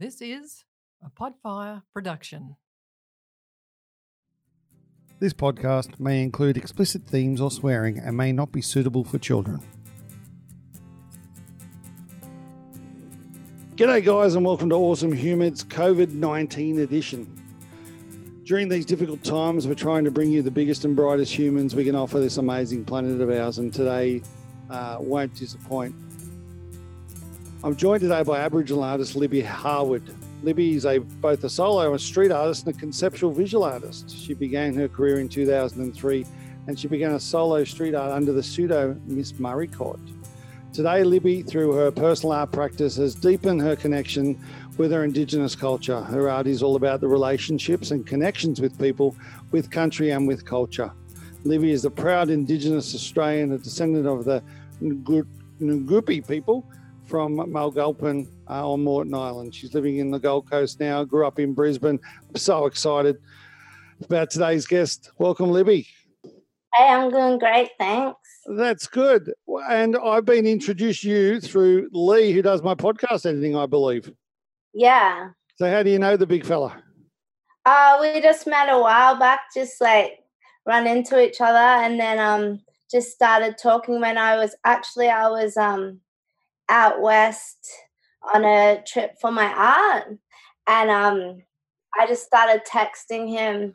This 0.00 0.20
is 0.20 0.64
a 1.04 1.08
Podfire 1.08 1.82
production. 1.92 2.56
This 5.20 5.32
podcast 5.32 6.00
may 6.00 6.20
include 6.20 6.56
explicit 6.56 7.06
themes 7.06 7.40
or 7.40 7.48
swearing 7.48 8.00
and 8.00 8.16
may 8.16 8.32
not 8.32 8.50
be 8.50 8.60
suitable 8.60 9.04
for 9.04 9.18
children. 9.18 9.60
G'day, 13.76 14.04
guys, 14.04 14.34
and 14.34 14.44
welcome 14.44 14.68
to 14.70 14.74
Awesome 14.74 15.12
Humans 15.12 15.62
COVID 15.66 16.10
19 16.10 16.80
edition. 16.80 17.30
During 18.42 18.68
these 18.68 18.84
difficult 18.84 19.22
times, 19.22 19.68
we're 19.68 19.74
trying 19.74 20.02
to 20.02 20.10
bring 20.10 20.32
you 20.32 20.42
the 20.42 20.50
biggest 20.50 20.84
and 20.84 20.96
brightest 20.96 21.32
humans 21.32 21.76
we 21.76 21.84
can 21.84 21.94
offer 21.94 22.18
this 22.18 22.38
amazing 22.38 22.84
planet 22.84 23.20
of 23.20 23.30
ours, 23.30 23.58
and 23.58 23.72
today 23.72 24.22
uh, 24.70 24.96
won't 24.98 25.36
disappoint. 25.36 25.94
I'm 27.64 27.74
joined 27.74 28.02
today 28.02 28.22
by 28.22 28.40
Aboriginal 28.40 28.82
artist 28.82 29.16
Libby 29.16 29.40
Harward. 29.40 30.02
Libby 30.42 30.74
is 30.74 30.84
a, 30.84 30.98
both 30.98 31.42
a 31.44 31.48
solo 31.48 31.90
and 31.92 31.98
street 31.98 32.30
artist 32.30 32.66
and 32.66 32.76
a 32.76 32.78
conceptual 32.78 33.32
visual 33.32 33.64
artist. 33.64 34.14
She 34.14 34.34
began 34.34 34.74
her 34.74 34.86
career 34.86 35.18
in 35.18 35.30
2003 35.30 36.26
and 36.66 36.78
she 36.78 36.88
began 36.88 37.12
a 37.12 37.20
solo 37.20 37.64
street 37.64 37.94
art 37.94 38.12
under 38.12 38.34
the 38.34 38.42
pseudo 38.42 39.00
Miss 39.06 39.32
Murri 39.32 39.66
Koori. 39.70 39.98
Today, 40.74 41.04
Libby, 41.04 41.40
through 41.40 41.72
her 41.72 41.90
personal 41.90 42.32
art 42.32 42.52
practice, 42.52 42.96
has 42.96 43.14
deepened 43.14 43.62
her 43.62 43.76
connection 43.76 44.38
with 44.76 44.92
her 44.92 45.02
Indigenous 45.02 45.56
culture. 45.56 46.02
Her 46.02 46.28
art 46.28 46.46
is 46.46 46.62
all 46.62 46.76
about 46.76 47.00
the 47.00 47.08
relationships 47.08 47.92
and 47.92 48.06
connections 48.06 48.60
with 48.60 48.78
people, 48.78 49.16
with 49.52 49.70
country, 49.70 50.10
and 50.10 50.28
with 50.28 50.44
culture. 50.44 50.92
Libby 51.44 51.70
is 51.70 51.86
a 51.86 51.90
proud 51.90 52.28
Indigenous 52.28 52.94
Australian, 52.94 53.52
a 53.52 53.58
descendant 53.58 54.06
of 54.06 54.26
the 54.26 54.42
Ngugi 54.82 56.28
people 56.28 56.66
from 57.06 57.36
Mulgumpin 57.36 58.26
uh, 58.48 58.70
on 58.70 58.82
Moreton 58.82 59.14
Island. 59.14 59.54
She's 59.54 59.74
living 59.74 59.98
in 59.98 60.10
the 60.10 60.18
Gold 60.18 60.50
Coast 60.50 60.80
now, 60.80 61.04
grew 61.04 61.26
up 61.26 61.38
in 61.38 61.54
Brisbane. 61.54 62.00
I'm 62.28 62.36
so 62.36 62.66
excited 62.66 63.16
about 64.02 64.30
today's 64.30 64.66
guest. 64.66 65.12
Welcome, 65.18 65.50
Libby. 65.50 65.86
Hey, 66.74 66.88
I'm 66.88 67.10
doing 67.10 67.38
great, 67.38 67.70
thanks. 67.78 68.18
That's 68.46 68.86
good. 68.86 69.32
And 69.70 69.96
I've 69.96 70.24
been 70.24 70.46
introduced 70.46 71.04
you 71.04 71.40
through 71.40 71.88
Lee, 71.92 72.32
who 72.32 72.42
does 72.42 72.62
my 72.62 72.74
podcast 72.74 73.26
editing, 73.26 73.56
I 73.56 73.66
believe. 73.66 74.12
Yeah. 74.72 75.30
So, 75.56 75.70
how 75.70 75.82
do 75.82 75.90
you 75.90 75.98
know 75.98 76.16
the 76.16 76.26
big 76.26 76.44
fella? 76.44 76.82
Uh, 77.64 77.98
we 78.00 78.20
just 78.20 78.46
met 78.46 78.68
a 78.68 78.78
while 78.78 79.18
back, 79.18 79.40
just 79.54 79.80
like 79.80 80.18
run 80.66 80.86
into 80.86 81.22
each 81.22 81.40
other, 81.40 81.56
and 81.56 81.98
then 81.98 82.18
um, 82.18 82.60
just 82.90 83.12
started 83.12 83.56
talking 83.56 84.00
when 84.00 84.18
I 84.18 84.36
was 84.36 84.54
actually 84.64 85.08
I 85.08 85.28
was 85.28 85.56
um 85.56 86.00
out 86.68 87.00
west 87.00 87.70
on 88.34 88.44
a 88.44 88.82
trip 88.86 89.12
for 89.20 89.30
my 89.30 89.46
art, 89.46 90.18
and 90.66 90.90
um, 90.90 91.42
I 91.98 92.06
just 92.06 92.24
started 92.24 92.62
texting 92.70 93.28
him. 93.28 93.74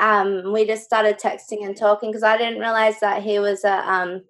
Um, 0.00 0.52
we 0.52 0.66
just 0.66 0.84
started 0.84 1.18
texting 1.18 1.64
and 1.64 1.76
talking 1.76 2.10
because 2.10 2.24
I 2.24 2.36
didn't 2.36 2.58
realize 2.58 2.98
that 3.00 3.22
he 3.22 3.38
was 3.38 3.62
a, 3.64 3.88
um, 3.88 4.22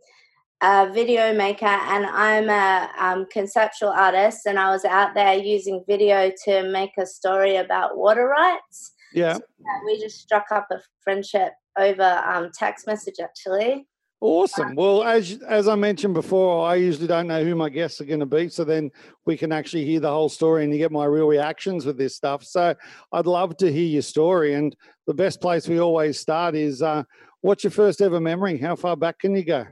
a 0.62 0.92
video 0.92 1.32
maker 1.32 1.64
and 1.64 2.04
I'm 2.04 2.50
a 2.50 2.90
um, 2.98 3.26
conceptual 3.30 3.90
artist, 3.90 4.46
and 4.46 4.58
I 4.58 4.70
was 4.70 4.84
out 4.84 5.14
there 5.14 5.34
using 5.34 5.84
video 5.88 6.30
to 6.44 6.68
make 6.70 6.92
a 6.98 7.06
story 7.06 7.56
about 7.56 7.96
water 7.96 8.26
rights. 8.26 8.92
Yeah, 9.12 9.34
so, 9.34 9.42
we 9.86 10.00
just 10.00 10.20
struck 10.20 10.46
up 10.50 10.66
a 10.72 10.80
friendship 11.02 11.52
over 11.78 12.22
um, 12.26 12.50
text 12.52 12.86
message 12.86 13.16
actually. 13.22 13.86
Awesome. 14.26 14.74
Well, 14.74 15.02
as 15.04 15.42
as 15.46 15.68
I 15.68 15.74
mentioned 15.74 16.14
before, 16.14 16.66
I 16.66 16.76
usually 16.76 17.06
don't 17.06 17.26
know 17.26 17.44
who 17.44 17.54
my 17.54 17.68
guests 17.68 18.00
are 18.00 18.06
going 18.06 18.20
to 18.20 18.26
be, 18.26 18.48
so 18.48 18.64
then 18.64 18.90
we 19.26 19.36
can 19.36 19.52
actually 19.52 19.84
hear 19.84 20.00
the 20.00 20.08
whole 20.08 20.30
story 20.30 20.64
and 20.64 20.72
you 20.72 20.78
get 20.78 20.90
my 20.90 21.04
real 21.04 21.26
reactions 21.26 21.84
with 21.84 21.98
this 21.98 22.16
stuff. 22.16 22.42
So 22.42 22.74
I'd 23.12 23.26
love 23.26 23.58
to 23.58 23.70
hear 23.70 23.84
your 23.84 24.00
story. 24.00 24.54
And 24.54 24.74
the 25.06 25.12
best 25.12 25.42
place 25.42 25.68
we 25.68 25.78
always 25.78 26.18
start 26.18 26.54
is, 26.54 26.80
uh, 26.80 27.02
what's 27.42 27.64
your 27.64 27.70
first 27.70 28.00
ever 28.00 28.18
memory? 28.18 28.56
How 28.56 28.76
far 28.76 28.96
back 28.96 29.18
can 29.18 29.36
you 29.36 29.44
go? 29.44 29.66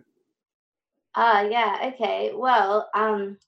Uh 1.15 1.49
yeah. 1.51 1.91
Okay. 1.95 2.33
Well, 2.35 2.91
um, 2.95 3.39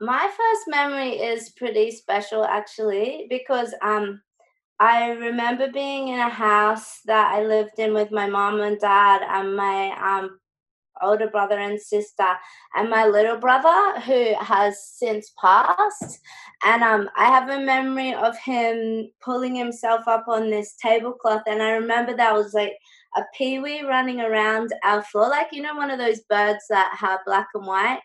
my 0.00 0.26
first 0.34 0.62
memory 0.68 1.18
is 1.18 1.50
pretty 1.50 1.90
special 1.90 2.46
actually 2.46 3.26
because 3.28 3.74
um 3.82 4.22
I 4.80 5.10
remember 5.10 5.70
being 5.72 6.08
in 6.08 6.20
a 6.20 6.28
house 6.28 7.00
that 7.06 7.32
I 7.34 7.42
lived 7.44 7.78
in 7.78 7.94
with 7.94 8.12
my 8.12 8.28
mom 8.28 8.60
and 8.60 8.78
dad 8.78 9.22
and 9.28 9.56
my 9.56 9.90
um, 10.00 10.38
older 11.02 11.28
brother 11.28 11.58
and 11.58 11.80
sister 11.80 12.28
and 12.76 12.88
my 12.88 13.06
little 13.06 13.38
brother 13.38 14.00
who 14.00 14.34
has 14.40 14.82
since 14.84 15.32
passed. 15.40 16.20
And 16.64 16.82
um, 16.82 17.08
i 17.16 17.26
have 17.26 17.48
a 17.48 17.64
memory 17.64 18.14
of 18.14 18.36
him 18.38 19.10
pulling 19.20 19.54
himself 19.54 20.06
up 20.06 20.26
on 20.28 20.50
this 20.50 20.76
tablecloth. 20.80 21.42
And 21.46 21.62
i 21.62 21.70
remember 21.70 22.16
that 22.16 22.34
was 22.34 22.54
like 22.54 22.74
a 23.16 23.22
peewee 23.36 23.82
running 23.82 24.20
around 24.20 24.70
our 24.84 25.02
floor 25.02 25.28
like 25.28 25.48
you 25.50 25.62
know 25.62 25.74
one 25.74 25.90
of 25.90 25.98
those 25.98 26.20
birds 26.28 26.64
that 26.68 26.96
have 26.96 27.20
black 27.26 27.48
and 27.54 27.66
white? 27.66 28.00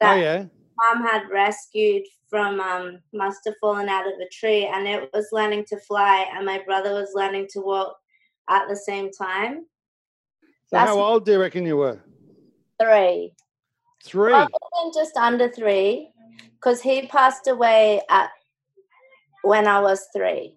That 0.00 0.18
oh 0.18 0.20
yeah 0.20 0.44
mom 0.76 1.02
had 1.02 1.28
rescued 1.30 2.02
from 2.28 2.60
um, 2.60 2.98
must 3.12 3.40
have 3.44 3.54
fallen 3.60 3.88
out 3.88 4.06
of 4.06 4.14
a 4.14 4.28
tree 4.32 4.66
and 4.66 4.88
it 4.88 5.08
was 5.12 5.28
learning 5.32 5.64
to 5.68 5.78
fly 5.78 6.26
and 6.34 6.44
my 6.44 6.60
brother 6.64 6.92
was 6.92 7.10
learning 7.14 7.46
to 7.50 7.60
walk 7.60 7.96
at 8.48 8.68
the 8.68 8.76
same 8.76 9.10
time. 9.10 9.66
So 10.66 10.78
how 10.78 10.98
old 10.98 11.24
do 11.24 11.32
you 11.32 11.40
reckon 11.40 11.64
you 11.64 11.76
were? 11.76 12.00
Three. 12.80 13.34
Three? 14.04 14.46
Just 14.94 15.16
under 15.16 15.48
three 15.48 16.10
because 16.54 16.80
he 16.80 17.06
passed 17.06 17.46
away 17.46 18.00
at 18.10 18.30
when 19.42 19.66
i 19.66 19.80
was 19.80 20.06
three. 20.14 20.56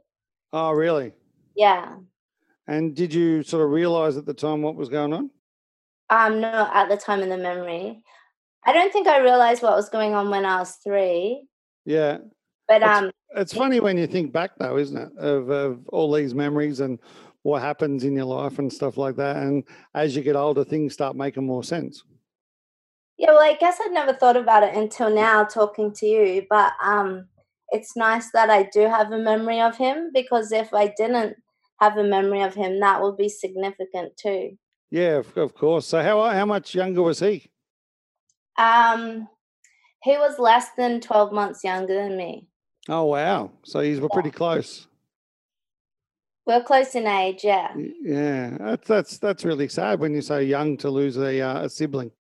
Oh, 0.54 0.72
really? 0.72 1.12
Yeah. 1.56 1.98
And 2.68 2.96
did 2.96 3.14
you 3.14 3.44
sort 3.44 3.64
of 3.64 3.72
realize 3.72 4.18
at 4.18 4.26
the 4.26 4.34
time 4.34 4.62
what 4.62 4.76
was 4.76 4.90
going 4.90 5.14
on? 5.14 5.30
Um 6.10 6.40
no 6.40 6.70
at 6.74 6.88
the 6.90 6.98
time 6.98 7.22
in 7.22 7.30
the 7.30 7.38
memory 7.38 8.02
I 8.68 8.74
don't 8.74 8.92
think 8.92 9.08
I 9.08 9.20
realized 9.20 9.64
what 9.64 9.78
was 9.78 9.90
going 9.90 10.14
on 10.14 10.30
when 10.30 10.46
I 10.46 10.60
was 10.60 10.76
three. 10.84 11.48
Yeah. 11.86 12.18
But 12.68 12.84
um 12.84 13.06
it's, 13.06 13.14
it's 13.36 13.54
funny 13.54 13.80
when 13.80 13.98
you 13.98 14.08
think 14.08 14.34
back 14.34 14.52
though, 14.60 14.78
isn't 14.78 14.98
it? 14.98 15.18
Of 15.18 15.50
of 15.50 15.88
all 15.88 16.12
these 16.12 16.36
memories 16.36 16.82
and 16.82 17.00
what 17.44 17.62
happens 17.62 18.04
in 18.04 18.14
your 18.14 18.26
life 18.26 18.60
and 18.60 18.72
stuff 18.72 18.98
like 18.98 19.16
that. 19.16 19.38
And 19.38 19.64
as 19.96 20.16
you 20.16 20.22
get 20.22 20.36
older, 20.36 20.66
things 20.66 20.94
start 20.94 21.16
making 21.16 21.46
more 21.46 21.64
sense. 21.64 22.04
Yeah, 23.18 23.32
well, 23.32 23.40
I 23.40 23.56
guess 23.56 23.80
I'd 23.84 23.94
never 23.94 24.14
thought 24.14 24.36
about 24.36 24.64
it 24.64 24.76
until 24.76 25.10
now 25.16 25.46
talking 25.46 25.94
to 25.94 26.06
you. 26.06 26.46
But 26.50 26.74
um 26.84 27.30
it's 27.70 27.96
nice 27.96 28.32
that 28.32 28.50
I 28.50 28.64
do 28.64 28.82
have 28.82 29.14
a 29.14 29.18
memory 29.18 29.62
of 29.62 29.78
him 29.78 30.12
because 30.14 30.52
if 30.52 30.74
I 30.74 30.94
didn't 30.98 31.38
have 31.80 31.96
a 31.96 32.04
memory 32.04 32.42
of 32.42 32.54
him, 32.54 32.82
that 32.82 33.02
would 33.02 33.16
be 33.16 33.30
significant 33.30 34.18
too. 34.18 34.58
Yeah, 34.92 35.18
of, 35.18 35.38
of 35.38 35.54
course. 35.54 35.86
So 35.86 36.04
how 36.04 36.22
how 36.30 36.46
much 36.46 36.76
younger 36.76 37.02
was 37.02 37.22
he? 37.22 37.50
Um, 38.58 39.28
he 40.04 40.18
was 40.18 40.40
less 40.40 40.70
than 40.78 41.02
12 41.02 41.32
months 41.32 41.64
younger 41.64 41.94
than 41.94 42.18
me. 42.18 42.48
Oh, 42.90 43.06
wow. 43.06 43.52
So 43.64 43.82
he's 43.82 44.00
were 44.00 44.10
pretty 44.10 44.32
close. 44.32 44.88
We're 46.46 46.64
close 46.64 46.96
in 46.96 47.08
age, 47.08 47.44
yeah. 47.44 47.74
Yeah, 48.02 48.58
that's 48.58 48.88
that's 48.88 49.18
that's 49.18 49.44
really 49.44 49.68
sad 49.68 50.00
when 50.00 50.14
you're 50.14 50.22
so 50.22 50.38
young 50.38 50.78
to 50.78 50.90
lose 50.90 51.18
a 51.18 51.42
uh, 51.42 51.66
a 51.66 51.70
sibling. 51.70 52.12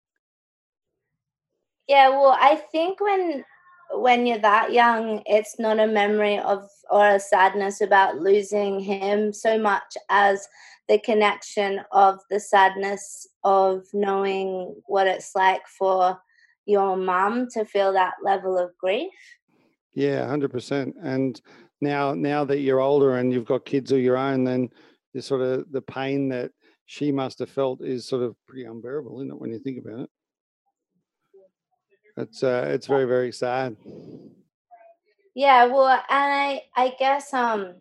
Yeah, 1.88 2.09
well, 2.09 2.36
I 2.38 2.56
think 2.56 3.00
when 3.00 3.46
when 3.94 4.26
you're 4.26 4.40
that 4.40 4.74
young, 4.74 5.24
it's 5.26 5.58
not 5.59 5.80
a 5.80 5.88
memory 5.88 6.40
of 6.40 6.68
or 6.90 7.08
a 7.08 7.22
sadness 7.22 7.80
about 7.80 8.18
losing 8.18 8.81
him 8.81 9.31
so 9.31 9.58
much 9.58 9.96
as 10.09 10.46
the 10.90 11.00
connection 11.00 11.81
of 11.94 12.20
the 12.30 12.42
sadness 12.42 13.28
of 13.46 13.86
knowing 13.94 14.76
what 14.88 15.08
it's 15.08 15.36
like 15.36 15.66
for 15.68 16.20
your 16.67 16.97
mum 16.97 17.47
to 17.53 17.66
feel 17.66 17.94
that 17.94 18.16
level 18.23 18.57
of 18.57 18.72
grief. 18.78 19.13
Yeah, 19.94 20.28
hundred 20.28 20.52
percent. 20.52 20.96
And 21.02 21.40
now, 21.81 22.14
now 22.14 22.46
that 22.46 22.59
you're 22.59 22.79
older 22.79 23.17
and 23.17 23.31
you've 23.31 23.46
got 23.46 23.66
kids 23.66 23.91
of 23.91 23.99
your 23.99 24.17
own, 24.17 24.43
then 24.43 24.69
the 25.14 25.22
sort 25.22 25.41
of 25.41 25.72
the 25.72 25.81
pain 25.81 26.29
that 26.29 26.52
she 26.85 27.11
must 27.11 27.40
have 27.40 27.49
felt 27.49 27.81
is 27.81 28.08
sort 28.08 28.23
of 28.23 28.35
pretty 28.47 28.66
unbearable, 28.66 29.19
isn't 29.19 29.31
it? 29.31 29.40
When 29.40 29.52
you 29.52 29.59
think 29.59 29.84
about 29.84 30.02
it, 30.02 30.09
it's 32.17 32.43
uh, 32.43 32.66
it's 32.67 32.87
very 32.87 33.05
very 33.05 33.31
sad. 33.31 33.75
Yeah, 35.35 35.66
well, 35.66 35.87
and 35.87 36.02
I 36.09 36.61
I 36.75 36.93
guess 36.97 37.34
um 37.34 37.75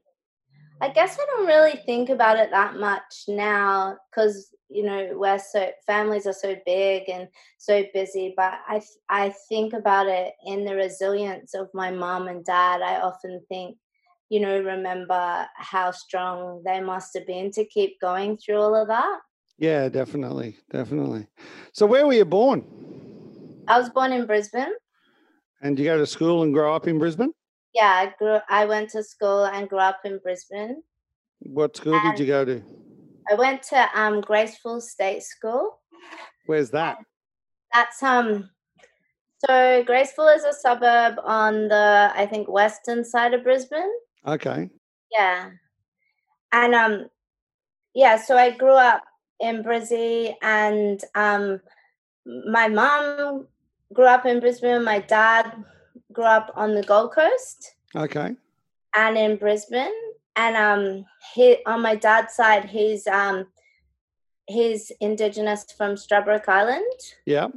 I 0.80 0.90
guess 0.90 1.18
I 1.18 1.24
don't 1.24 1.46
really 1.46 1.76
think 1.86 2.10
about 2.10 2.36
it 2.36 2.50
that 2.50 2.76
much 2.76 3.24
now 3.28 3.96
because 4.10 4.54
you 4.68 4.82
know 4.82 5.10
we're 5.14 5.38
so 5.38 5.70
families 5.86 6.26
are 6.26 6.32
so 6.32 6.56
big 6.66 7.08
and 7.08 7.28
so 7.58 7.84
busy. 7.94 8.34
But 8.36 8.54
I 8.66 8.82
I 9.08 9.34
think 9.48 9.72
about 9.72 10.06
it 10.06 10.34
in 10.44 10.64
the 10.64 10.74
resilience 10.74 11.54
of 11.54 11.68
my 11.74 11.90
mom 11.90 12.28
and 12.28 12.44
dad. 12.44 12.82
I 12.82 13.00
often 13.00 13.40
think, 13.48 13.76
you 14.28 14.40
know, 14.40 14.60
remember 14.60 15.46
how 15.56 15.90
strong 15.90 16.62
they 16.64 16.80
must 16.80 17.14
have 17.14 17.26
been 17.26 17.50
to 17.52 17.64
keep 17.64 18.00
going 18.00 18.36
through 18.36 18.58
all 18.58 18.74
of 18.74 18.88
that. 18.88 19.20
Yeah, 19.58 19.88
definitely, 19.88 20.56
definitely. 20.70 21.28
So, 21.72 21.86
where 21.86 22.06
were 22.06 22.12
you 22.12 22.24
born? 22.26 22.64
I 23.68 23.78
was 23.78 23.88
born 23.90 24.12
in 24.12 24.26
Brisbane. 24.26 24.74
And 25.62 25.78
you 25.78 25.84
go 25.84 25.96
to 25.98 26.06
school 26.06 26.42
and 26.42 26.52
grow 26.52 26.74
up 26.74 26.86
in 26.86 26.98
Brisbane? 26.98 27.32
Yeah, 27.74 27.90
I 27.90 28.14
grew. 28.18 28.38
I 28.48 28.66
went 28.66 28.90
to 28.90 29.02
school 29.02 29.44
and 29.44 29.68
grew 29.68 29.78
up 29.78 30.00
in 30.04 30.18
Brisbane. 30.18 30.82
What 31.40 31.76
school 31.76 31.98
did 32.00 32.18
you 32.20 32.26
go 32.26 32.44
to? 32.44 32.62
I 33.30 33.34
went 33.34 33.62
to 33.64 33.88
um, 33.94 34.20
Graceville 34.22 34.80
State 34.82 35.22
School. 35.22 35.78
Where's 36.46 36.70
that? 36.70 36.98
That's 37.72 38.02
um. 38.02 38.50
So 39.44 39.84
Graceville 39.84 40.34
is 40.36 40.44
a 40.44 40.52
suburb 40.52 41.16
on 41.22 41.68
the 41.68 42.10
I 42.14 42.26
think 42.26 42.48
western 42.48 43.04
side 43.04 43.34
of 43.34 43.42
Brisbane. 43.42 43.92
Okay. 44.26 44.70
Yeah, 45.12 45.50
and 46.52 46.74
um, 46.74 47.06
yeah. 47.94 48.16
So 48.16 48.36
I 48.36 48.50
grew 48.50 48.74
up 48.74 49.02
in 49.40 49.62
Brizzy, 49.62 50.34
and 50.40 51.00
um, 51.14 51.60
my 52.50 52.68
mom 52.68 53.46
grew 53.92 54.06
up 54.06 54.24
in 54.26 54.40
Brisbane. 54.40 54.84
My 54.84 55.00
dad 55.00 55.52
grew 56.12 56.24
up 56.24 56.52
on 56.56 56.74
the 56.74 56.82
Gold 56.82 57.12
Coast 57.12 57.74
Okay. 57.94 58.34
and 58.96 59.18
in 59.18 59.36
Brisbane. 59.36 59.92
And 60.36 60.56
um, 60.56 61.04
he 61.34 61.58
on 61.66 61.80
my 61.82 61.94
dad's 61.96 62.34
side, 62.34 62.66
he's 62.66 63.06
um, 63.06 63.46
he's 64.46 64.92
Indigenous 65.00 65.66
from 65.76 65.94
Stradbroke 65.94 66.48
Island. 66.48 67.00
Yeah. 67.24 67.48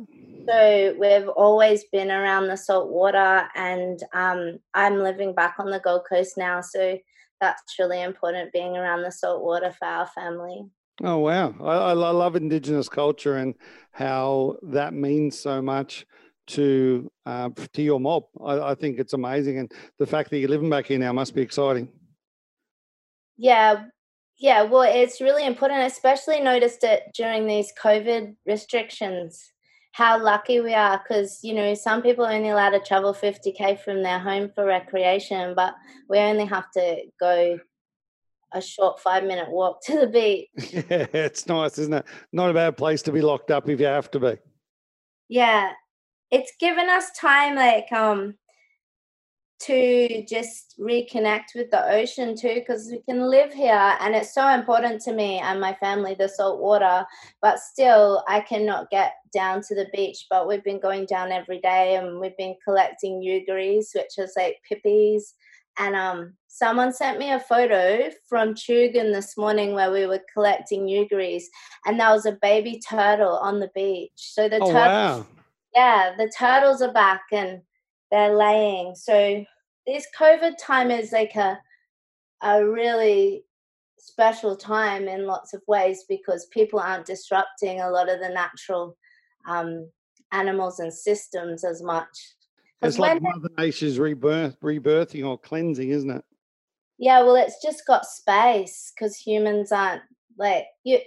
So 0.47 0.95
we've 0.97 1.27
always 1.29 1.83
been 1.85 2.09
around 2.09 2.47
the 2.47 2.55
salt 2.57 2.89
water, 2.89 3.47
and 3.55 4.01
um, 4.13 4.59
I'm 4.73 4.99
living 4.99 5.35
back 5.35 5.55
on 5.59 5.69
the 5.69 5.79
Gold 5.79 6.03
Coast 6.09 6.37
now. 6.37 6.61
So 6.61 6.97
that's 7.39 7.77
really 7.77 8.01
important 8.01 8.51
being 8.51 8.75
around 8.75 9.03
the 9.03 9.11
salt 9.11 9.43
water 9.43 9.71
for 9.71 9.85
our 9.85 10.07
family. 10.07 10.63
Oh 11.03 11.17
wow! 11.17 11.53
I, 11.61 11.91
I 11.91 11.93
love 11.93 12.35
Indigenous 12.35 12.89
culture 12.89 13.37
and 13.37 13.55
how 13.91 14.57
that 14.63 14.93
means 14.93 15.37
so 15.37 15.61
much 15.61 16.05
to 16.47 17.11
uh, 17.25 17.49
to 17.73 17.81
your 17.81 17.99
mob. 17.99 18.23
I, 18.43 18.71
I 18.71 18.75
think 18.75 18.99
it's 18.99 19.13
amazing, 19.13 19.59
and 19.59 19.71
the 19.99 20.07
fact 20.07 20.29
that 20.31 20.39
you're 20.39 20.49
living 20.49 20.69
back 20.69 20.87
here 20.87 20.99
now 20.99 21.13
must 21.13 21.35
be 21.35 21.41
exciting. 21.41 21.89
Yeah, 23.39 23.85
yeah. 24.37 24.63
Well, 24.63 24.81
it's 24.81 25.21
really 25.21 25.45
important. 25.45 25.81
Especially 25.83 26.41
noticed 26.41 26.83
it 26.83 27.03
during 27.15 27.47
these 27.47 27.71
COVID 27.81 28.35
restrictions. 28.45 29.51
How 29.93 30.21
lucky 30.21 30.59
we 30.59 30.73
are, 30.73 31.01
because 31.01 31.39
you 31.41 31.53
know 31.53 31.73
some 31.73 32.01
people 32.01 32.25
are 32.25 32.33
only 32.33 32.49
allowed 32.49 32.71
to 32.71 32.81
travel 32.81 33.13
50k 33.13 33.79
from 33.79 34.03
their 34.03 34.19
home 34.19 34.51
for 34.53 34.65
recreation, 34.65 35.55
but 35.55 35.73
we 36.09 36.19
only 36.19 36.45
have 36.45 36.69
to 36.71 36.97
go 37.19 37.59
a 38.51 38.61
short 38.61 38.99
five 38.99 39.23
minute 39.23 39.49
walk 39.49 39.81
to 39.85 39.99
the 39.99 40.07
beach. 40.07 40.49
Yeah, 40.73 41.07
it's 41.13 41.47
nice, 41.47 41.77
isn't 41.77 41.93
it? 41.93 42.05
Not 42.33 42.51
a 42.51 42.53
bad 42.53 42.75
place 42.75 43.01
to 43.03 43.13
be 43.13 43.21
locked 43.21 43.51
up 43.51 43.69
if 43.69 43.79
you 43.79 43.85
have 43.85 44.11
to 44.11 44.19
be. 44.19 44.37
Yeah, 45.29 45.71
it's 46.29 46.51
given 46.59 46.89
us 46.89 47.11
time, 47.17 47.55
like 47.55 47.89
um, 47.93 48.35
to 49.61 50.25
just 50.25 50.75
reconnect 50.79 51.53
with 51.55 51.69
the 51.69 51.85
ocean 51.91 52.35
too, 52.35 52.55
because 52.55 52.89
we 52.91 53.01
can 53.01 53.29
live 53.29 53.53
here, 53.53 53.97
and 53.99 54.15
it's 54.15 54.33
so 54.33 54.47
important 54.47 55.01
to 55.01 55.13
me 55.13 55.39
and 55.39 55.59
my 55.59 55.73
family 55.75 56.15
the 56.17 56.29
salt 56.29 56.59
water. 56.61 57.05
But 57.41 57.59
still, 57.59 58.23
I 58.27 58.39
cannot 58.39 58.89
get 58.89 59.13
down 59.33 59.61
to 59.67 59.75
the 59.75 59.87
beach. 59.93 60.27
But 60.29 60.47
we've 60.47 60.63
been 60.63 60.79
going 60.79 61.05
down 61.05 61.31
every 61.31 61.59
day, 61.59 61.95
and 61.95 62.19
we've 62.19 62.37
been 62.37 62.55
collecting 62.63 63.21
eugaries, 63.21 63.87
which 63.93 64.17
is 64.17 64.33
like 64.37 64.57
pippies. 64.67 65.33
And 65.77 65.95
um, 65.95 66.33
someone 66.47 66.91
sent 66.91 67.19
me 67.19 67.31
a 67.31 67.39
photo 67.39 68.09
from 68.27 68.53
Tugun 68.53 69.13
this 69.13 69.37
morning 69.37 69.73
where 69.73 69.91
we 69.91 70.05
were 70.07 70.21
collecting 70.33 70.87
eugaries, 70.87 71.43
and 71.85 71.99
there 71.99 72.11
was 72.11 72.25
a 72.25 72.37
baby 72.41 72.81
turtle 72.87 73.37
on 73.37 73.59
the 73.59 73.71
beach. 73.75 74.11
So 74.15 74.49
the 74.49 74.59
Oh 74.59 74.71
turtle 74.71 74.75
wow! 74.75 75.25
yeah, 75.75 76.13
the 76.17 76.31
turtles 76.37 76.81
are 76.81 76.93
back 76.93 77.21
and 77.31 77.61
they're 78.11 78.35
laying. 78.35 78.95
So 78.95 79.43
this 79.85 80.07
COVID 80.17 80.53
time 80.59 80.91
is 80.91 81.11
like 81.11 81.35
a 81.35 81.59
a 82.41 82.65
really 82.65 83.43
special 83.97 84.55
time 84.55 85.07
in 85.07 85.25
lots 85.25 85.53
of 85.53 85.61
ways 85.67 86.05
because 86.07 86.45
people 86.47 86.79
aren't 86.79 87.05
disrupting 87.05 87.81
a 87.81 87.89
lot 87.89 88.09
of 88.09 88.19
the 88.19 88.29
natural 88.29 88.97
um, 89.47 89.89
animals 90.31 90.79
and 90.79 90.93
systems 90.93 91.63
as 91.63 91.81
much. 91.83 92.07
It's 92.81 92.97
like 92.97 93.21
Mother 93.21 93.49
Nature's 93.57 93.99
rebirth, 93.99 94.57
rebirthing 94.61 95.27
or 95.27 95.37
cleansing, 95.37 95.89
isn't 95.89 96.09
it? 96.09 96.23
Yeah, 96.97 97.23
well, 97.23 97.35
it's 97.35 97.61
just 97.61 97.85
got 97.85 98.05
space 98.05 98.93
because 98.95 99.17
humans 99.17 99.71
aren't 99.71 100.01
like 100.37 100.65
you. 100.83 100.99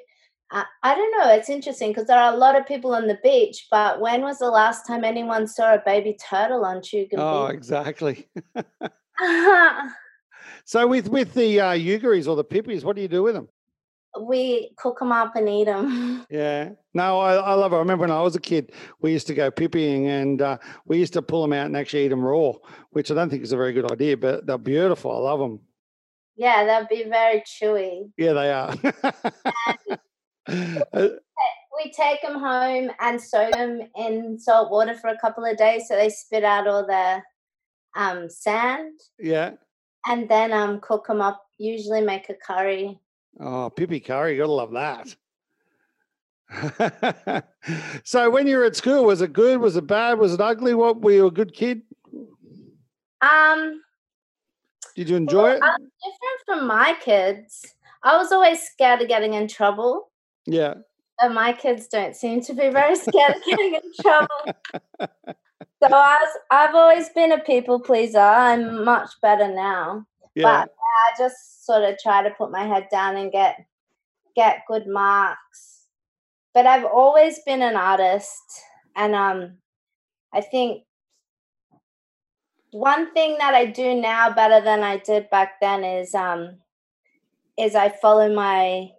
I, 0.52 0.64
I 0.82 0.94
don't 0.94 1.10
know. 1.19 1.32
It's 1.32 1.49
interesting 1.49 1.90
because 1.90 2.06
there 2.06 2.19
are 2.19 2.32
a 2.32 2.37
lot 2.37 2.56
of 2.58 2.66
people 2.66 2.94
on 2.94 3.06
the 3.08 3.19
beach, 3.22 3.66
but 3.70 4.00
when 4.00 4.20
was 4.22 4.38
the 4.38 4.50
last 4.50 4.87
time 4.87 5.02
anyone 5.02 5.46
saw 5.46 5.75
a 5.75 5.82
baby 5.84 6.16
turtle 6.28 6.64
on 6.64 6.78
Tugun 6.82 7.14
Oh, 7.16 7.46
Beach? 7.49 7.54
exactly. 7.56 8.28
so 10.64 10.87
with 10.87 11.08
with 11.08 11.34
the 11.34 11.60
uh, 11.60 11.72
eugaries 11.72 12.28
or 12.28 12.37
the 12.37 12.44
pippies, 12.44 12.84
what 12.84 12.96
do 12.96 13.02
you 13.02 13.08
do 13.08 13.22
with 13.22 13.34
them? 13.34 13.49
we 14.20 14.70
cook 14.76 14.99
them 14.99 15.10
up 15.10 15.34
and 15.37 15.49
eat 15.49 15.64
them. 15.64 16.26
Yeah. 16.31 16.72
No, 16.93 17.19
I, 17.19 17.37
I 17.37 17.54
love 17.54 17.72
it. 17.72 17.76
I 17.76 17.78
remember 17.78 18.02
when 18.02 18.10
I 18.10 18.20
was 18.20 18.37
a 18.37 18.40
kid, 18.40 18.72
we 19.00 19.10
used 19.10 19.26
to 19.28 19.34
go 19.34 19.50
pippying 19.50 20.04
and 20.06 20.43
uh, 20.43 20.58
we 20.84 20.99
used 20.99 21.14
to 21.14 21.22
pull 21.22 21.40
them 21.40 21.54
out 21.54 21.64
and 21.64 21.75
actually 21.75 22.04
eat 22.04 22.08
them 22.08 22.20
raw, 22.22 22.52
which 22.90 23.10
I 23.10 23.14
don't 23.14 23.31
think 23.31 23.43
is 23.43 23.52
a 23.52 23.56
very 23.56 23.72
good 23.72 23.90
idea, 23.90 24.19
but 24.19 24.46
they're 24.46 24.58
beautiful. 24.58 25.12
I 25.16 25.31
love 25.31 25.40
them. 25.40 25.60
yeah, 26.37 26.62
they'd 26.66 26.94
be 27.04 27.08
very 27.08 27.40
chewy. 27.40 28.10
Yeah, 28.19 28.34
they 28.34 28.52
are. 28.52 28.75
We 30.48 31.90
take 31.90 32.20
them 32.22 32.38
home 32.38 32.90
and 33.00 33.20
soak 33.20 33.52
them 33.52 33.80
in 33.96 34.38
salt 34.38 34.70
water 34.70 34.94
for 34.94 35.08
a 35.08 35.18
couple 35.18 35.44
of 35.44 35.56
days 35.56 35.88
so 35.88 35.96
they 35.96 36.10
spit 36.10 36.44
out 36.44 36.68
all 36.68 36.86
the 36.86 37.22
um, 37.96 38.28
sand 38.28 39.00
yeah. 39.18 39.52
and 40.06 40.28
then 40.28 40.52
um, 40.52 40.80
cook 40.80 41.06
them 41.06 41.20
up. 41.20 41.44
Usually 41.58 42.00
make 42.00 42.28
a 42.28 42.34
curry. 42.34 43.00
Oh, 43.40 43.72
pippy 43.74 44.04
curry. 44.04 44.36
Gotta 44.36 44.52
love 44.52 44.72
that. 44.72 45.16
so 48.04 48.30
when 48.30 48.46
you 48.46 48.58
were 48.58 48.64
at 48.64 48.76
school, 48.76 49.04
was 49.04 49.22
it 49.22 49.32
good? 49.32 49.60
Was 49.60 49.76
it 49.76 49.86
bad? 49.86 50.18
Was 50.18 50.34
it 50.34 50.40
ugly? 50.40 50.74
What 50.74 51.00
were 51.00 51.12
you 51.12 51.26
a 51.26 51.30
good 51.30 51.54
kid? 51.54 51.82
Um, 53.22 53.80
Did 54.96 55.08
you 55.08 55.16
enjoy 55.16 55.52
it? 55.52 55.60
I'm 55.62 55.80
different 55.80 56.40
from 56.44 56.66
my 56.66 56.94
kids. 57.00 57.64
I 58.02 58.16
was 58.16 58.32
always 58.32 58.60
scared 58.60 59.00
of 59.00 59.08
getting 59.08 59.34
in 59.34 59.48
trouble. 59.48 60.10
Yeah. 60.46 60.74
And 61.20 61.34
my 61.34 61.52
kids 61.52 61.86
don't 61.86 62.16
seem 62.16 62.40
to 62.42 62.54
be 62.54 62.68
very 62.68 62.96
scared 62.96 63.36
of 63.36 63.44
getting 63.44 63.74
in 63.74 63.92
trouble. 64.00 64.54
So 65.82 65.88
I 65.88 66.16
was, 66.20 66.38
I've 66.50 66.74
always 66.74 67.08
been 67.10 67.32
a 67.32 67.38
people 67.40 67.80
pleaser. 67.80 68.18
I'm 68.18 68.84
much 68.84 69.10
better 69.20 69.52
now. 69.52 70.06
Yeah. 70.34 70.42
But 70.44 70.70
I 70.70 71.18
just 71.18 71.66
sort 71.66 71.82
of 71.82 71.99
try 71.99 72.22
to 72.22 72.30
put 72.30 72.50
my 72.50 72.64
head 72.64 72.88
down 72.90 73.16
and 73.16 73.30
get 73.30 73.56
get 74.34 74.62
good 74.66 74.87
marks. 74.87 75.87
But 76.54 76.66
I've 76.66 76.84
always 76.84 77.40
been 77.46 77.62
an 77.62 77.76
artist, 77.76 78.42
and 78.96 79.14
um, 79.14 79.58
I 80.32 80.40
think 80.40 80.84
one 82.70 83.12
thing 83.12 83.37
that 83.38 83.54
I 83.54 83.66
do 83.66 83.94
now 83.94 84.32
better 84.32 84.61
than 84.61 84.82
I 84.82 84.99
did 84.99 85.28
back 85.30 85.61
then 85.61 85.84
is 85.84 86.14
um, 86.14 86.56
is 87.58 87.75
I 87.75 87.88
follow 87.90 88.32
my 88.32 88.90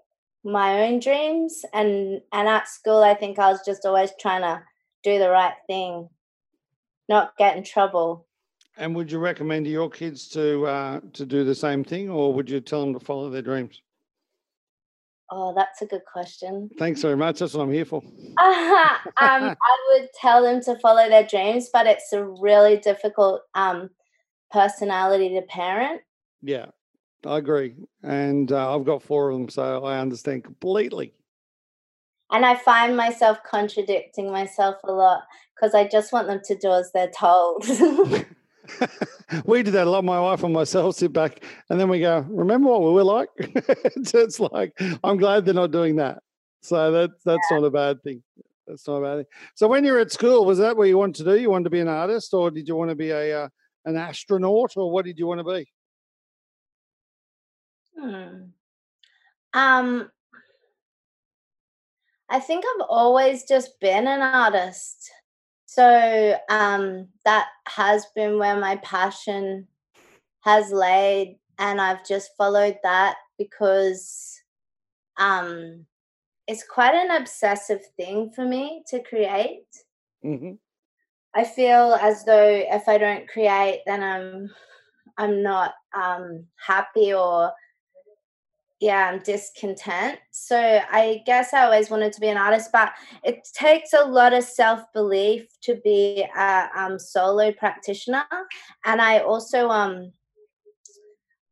my 0.43 0.83
own 0.85 0.99
dreams, 0.99 1.63
and 1.73 2.21
and 2.31 2.47
at 2.47 2.67
school 2.67 3.01
I 3.01 3.13
think 3.13 3.39
I 3.39 3.51
was 3.51 3.61
just 3.65 3.85
always 3.85 4.11
trying 4.19 4.41
to 4.41 4.61
do 5.03 5.19
the 5.19 5.29
right 5.29 5.55
thing, 5.67 6.09
not 7.09 7.37
get 7.37 7.57
in 7.57 7.63
trouble. 7.63 8.27
And 8.75 8.95
would 8.95 9.11
you 9.11 9.19
recommend 9.19 9.65
to 9.65 9.71
your 9.71 9.89
kids 9.89 10.27
to 10.29 10.65
uh, 10.65 10.99
to 11.13 11.25
do 11.25 11.43
the 11.43 11.55
same 11.55 11.83
thing, 11.83 12.09
or 12.09 12.33
would 12.33 12.49
you 12.49 12.59
tell 12.59 12.81
them 12.81 12.93
to 12.93 12.99
follow 12.99 13.29
their 13.29 13.41
dreams? 13.41 13.81
Oh, 15.29 15.53
that's 15.55 15.81
a 15.81 15.85
good 15.85 16.03
question. 16.11 16.69
Thanks 16.77 17.01
very 17.01 17.17
much. 17.17 17.39
That's 17.39 17.53
what 17.53 17.63
I'm 17.63 17.71
here 17.71 17.85
for. 17.85 18.03
um, 18.37 18.45
I 19.17 19.55
would 19.89 20.09
tell 20.19 20.43
them 20.43 20.61
to 20.61 20.77
follow 20.79 21.09
their 21.09 21.25
dreams, 21.25 21.69
but 21.73 21.87
it's 21.87 22.13
a 22.13 22.23
really 22.23 22.77
difficult 22.77 23.41
um, 23.55 23.89
personality 24.51 25.29
to 25.29 25.41
parent. 25.43 26.01
Yeah, 26.41 26.67
I 27.25 27.37
agree. 27.37 27.75
And 28.03 28.51
uh, 28.51 28.75
I've 28.75 28.85
got 28.85 29.03
four 29.03 29.29
of 29.29 29.37
them, 29.37 29.49
so 29.49 29.83
I 29.83 29.99
understand 29.99 30.43
completely. 30.43 31.13
And 32.31 32.45
I 32.45 32.55
find 32.55 32.97
myself 32.97 33.37
contradicting 33.43 34.31
myself 34.31 34.77
a 34.83 34.91
lot 34.91 35.23
because 35.55 35.75
I 35.75 35.87
just 35.87 36.11
want 36.11 36.27
them 36.27 36.41
to 36.45 36.55
do 36.55 36.71
as 36.71 36.91
they're 36.91 37.11
told. 37.11 37.65
we 39.45 39.63
do 39.63 39.71
that 39.71 39.87
a 39.87 39.89
lot. 39.89 40.03
My 40.03 40.19
wife 40.19 40.43
and 40.43 40.53
myself 40.53 40.95
sit 40.95 41.13
back 41.13 41.43
and 41.69 41.79
then 41.79 41.89
we 41.89 41.99
go, 41.99 42.25
remember 42.29 42.69
what 42.69 42.81
we 42.81 42.91
were 42.91 43.03
like? 43.03 43.29
it's, 43.37 44.39
like, 44.39 44.73
I'm 45.03 45.17
glad 45.17 45.45
they're 45.45 45.53
not 45.53 45.71
doing 45.71 45.97
that. 45.97 46.19
So 46.61 46.91
that's 46.91 47.23
that's 47.25 47.51
not 47.51 47.65
a 47.65 47.69
bad 47.69 48.01
thing. 48.03 48.23
That's 48.65 48.87
not 48.87 48.95
a 48.95 49.01
bad 49.01 49.15
thing. 49.17 49.25
So 49.55 49.67
when 49.67 49.83
you 49.83 49.91
were 49.91 49.99
at 49.99 50.13
school, 50.13 50.45
was 50.45 50.59
that 50.59 50.77
what 50.77 50.87
you 50.87 50.97
wanted 50.97 51.25
to 51.25 51.35
do? 51.35 51.41
You 51.41 51.49
wanted 51.49 51.65
to 51.65 51.69
be 51.69 51.81
an 51.81 51.89
artist 51.89 52.33
or 52.33 52.51
did 52.51 52.67
you 52.69 52.75
want 52.75 52.89
to 52.89 52.95
be 52.95 53.09
a 53.09 53.43
uh, 53.43 53.49
an 53.85 53.97
astronaut 53.97 54.71
or 54.77 54.89
what 54.89 55.03
did 55.03 55.19
you 55.19 55.27
want 55.27 55.39
to 55.39 55.43
be? 55.43 55.67
Hmm. 57.97 58.43
Um, 59.53 60.11
I 62.29 62.39
think 62.39 62.65
I've 62.65 62.87
always 62.89 63.43
just 63.43 63.79
been 63.79 64.07
an 64.07 64.21
artist. 64.21 65.11
So 65.65 66.37
um, 66.49 67.07
that 67.25 67.47
has 67.67 68.05
been 68.15 68.37
where 68.37 68.59
my 68.59 68.77
passion 68.77 69.67
has 70.41 70.71
laid 70.71 71.37
and 71.59 71.79
I've 71.79 72.05
just 72.05 72.31
followed 72.37 72.77
that 72.83 73.15
because 73.37 74.41
um 75.17 75.85
it's 76.47 76.63
quite 76.63 76.93
an 76.93 77.11
obsessive 77.11 77.81
thing 77.95 78.31
for 78.35 78.45
me 78.45 78.83
to 78.87 79.01
create. 79.01 79.67
Mm-hmm. 80.25 80.53
I 81.33 81.43
feel 81.45 81.97
as 82.01 82.25
though 82.25 82.63
if 82.69 82.87
I 82.87 82.97
don't 82.97 83.27
create, 83.27 83.81
then 83.85 84.03
I'm 84.03 84.51
I'm 85.17 85.41
not 85.41 85.73
um, 85.95 86.45
happy 86.57 87.13
or 87.13 87.51
yeah, 88.83 89.09
I'm 89.09 89.19
discontent. 89.19 90.19
So 90.31 90.57
I 90.57 91.23
guess 91.25 91.53
I 91.53 91.63
always 91.63 91.89
wanted 91.89 92.11
to 92.11 92.19
be 92.19 92.27
an 92.27 92.35
artist, 92.35 92.69
but 92.73 92.91
it 93.23 93.47
takes 93.53 93.93
a 93.93 94.03
lot 94.03 94.33
of 94.33 94.43
self 94.43 94.81
belief 94.91 95.47
to 95.61 95.75
be 95.85 96.27
a 96.37 96.67
um, 96.75 96.99
solo 96.99 97.53
practitioner, 97.53 98.25
and 98.83 99.01
I 99.01 99.19
also 99.19 99.69
um 99.69 100.11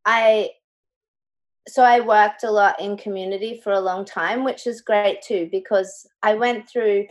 I 0.06 0.50
so 1.70 1.84
I 1.84 2.02
worked 2.02 2.44
a 2.44 2.52
lot 2.52 2.82
in 2.82 2.98
community 2.98 3.62
for 3.64 3.72
a 3.72 3.80
long 3.80 4.04
time, 4.04 4.44
which 4.44 4.68
is 4.68 4.82
great 4.82 5.22
too 5.22 5.48
because 5.54 6.06
I 6.22 6.34
went 6.34 6.68
through 6.68 7.08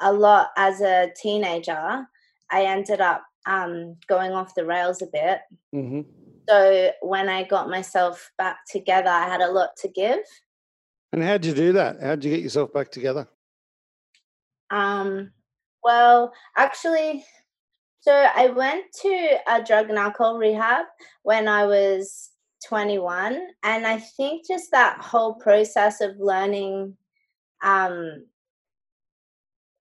a 0.00 0.10
lot 0.10 0.52
as 0.56 0.80
a 0.80 1.12
teenager. 1.14 2.06
I 2.50 2.64
ended 2.64 3.02
up 3.02 3.24
um, 3.44 3.96
going 4.08 4.32
off 4.32 4.54
the 4.54 4.64
rails 4.64 5.02
a 5.02 5.06
bit. 5.06 5.40
Mm-hmm. 5.74 6.19
So 6.50 6.90
when 7.02 7.28
I 7.28 7.44
got 7.44 7.70
myself 7.70 8.32
back 8.36 8.58
together, 8.68 9.08
I 9.08 9.28
had 9.28 9.40
a 9.40 9.52
lot 9.52 9.76
to 9.82 9.88
give. 9.88 10.18
And 11.12 11.22
how'd 11.22 11.44
you 11.44 11.54
do 11.54 11.72
that? 11.74 12.02
How'd 12.02 12.24
you 12.24 12.30
get 12.32 12.42
yourself 12.42 12.72
back 12.72 12.90
together? 12.90 13.28
Um, 14.70 15.30
well, 15.84 16.32
actually, 16.56 17.24
so 18.00 18.12
I 18.12 18.48
went 18.48 18.86
to 19.02 19.36
a 19.48 19.62
drug 19.62 19.90
and 19.90 19.98
alcohol 19.98 20.38
rehab 20.38 20.86
when 21.22 21.46
I 21.46 21.66
was 21.66 22.30
21 22.66 23.40
and 23.62 23.86
i 23.86 23.96
think 23.96 24.46
just 24.46 24.70
that 24.70 24.98
whole 25.00 25.32
process 25.32 26.02
of 26.02 26.10
learning 26.18 26.94
um 27.62 28.26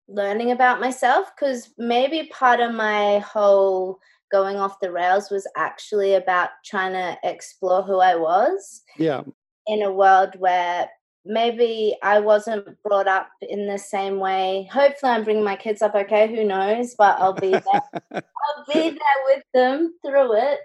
learning 0.08 0.52
about 0.52 0.80
myself 0.80 1.30
because 1.36 1.68
maybe 1.76 2.30
part 2.32 2.60
of 2.60 2.74
my 2.74 3.18
whole 3.18 3.98
going 4.32 4.56
off 4.56 4.80
the 4.80 4.90
rails 4.90 5.30
was 5.30 5.46
actually 5.56 6.14
about 6.14 6.50
trying 6.64 6.92
to 6.92 7.16
explore 7.22 7.82
who 7.82 8.00
i 8.00 8.16
was 8.16 8.82
yeah. 8.98 9.22
in 9.66 9.82
a 9.82 9.92
world 9.92 10.34
where 10.38 10.88
maybe 11.24 11.94
i 12.02 12.18
wasn't 12.18 12.66
brought 12.82 13.06
up 13.06 13.28
in 13.42 13.68
the 13.68 13.78
same 13.78 14.18
way. 14.18 14.68
Hopefully 14.72 15.12
i'm 15.12 15.22
bringing 15.22 15.44
my 15.44 15.54
kids 15.54 15.80
up 15.80 15.94
okay. 15.94 16.34
Who 16.34 16.44
knows? 16.44 16.96
But 16.96 17.20
i'll 17.20 17.32
be 17.34 17.50
there. 17.50 17.62
I'll 18.12 18.64
be 18.72 18.90
there 18.90 19.20
with 19.26 19.44
them 19.54 19.94
through 20.04 20.36
it. 20.36 20.60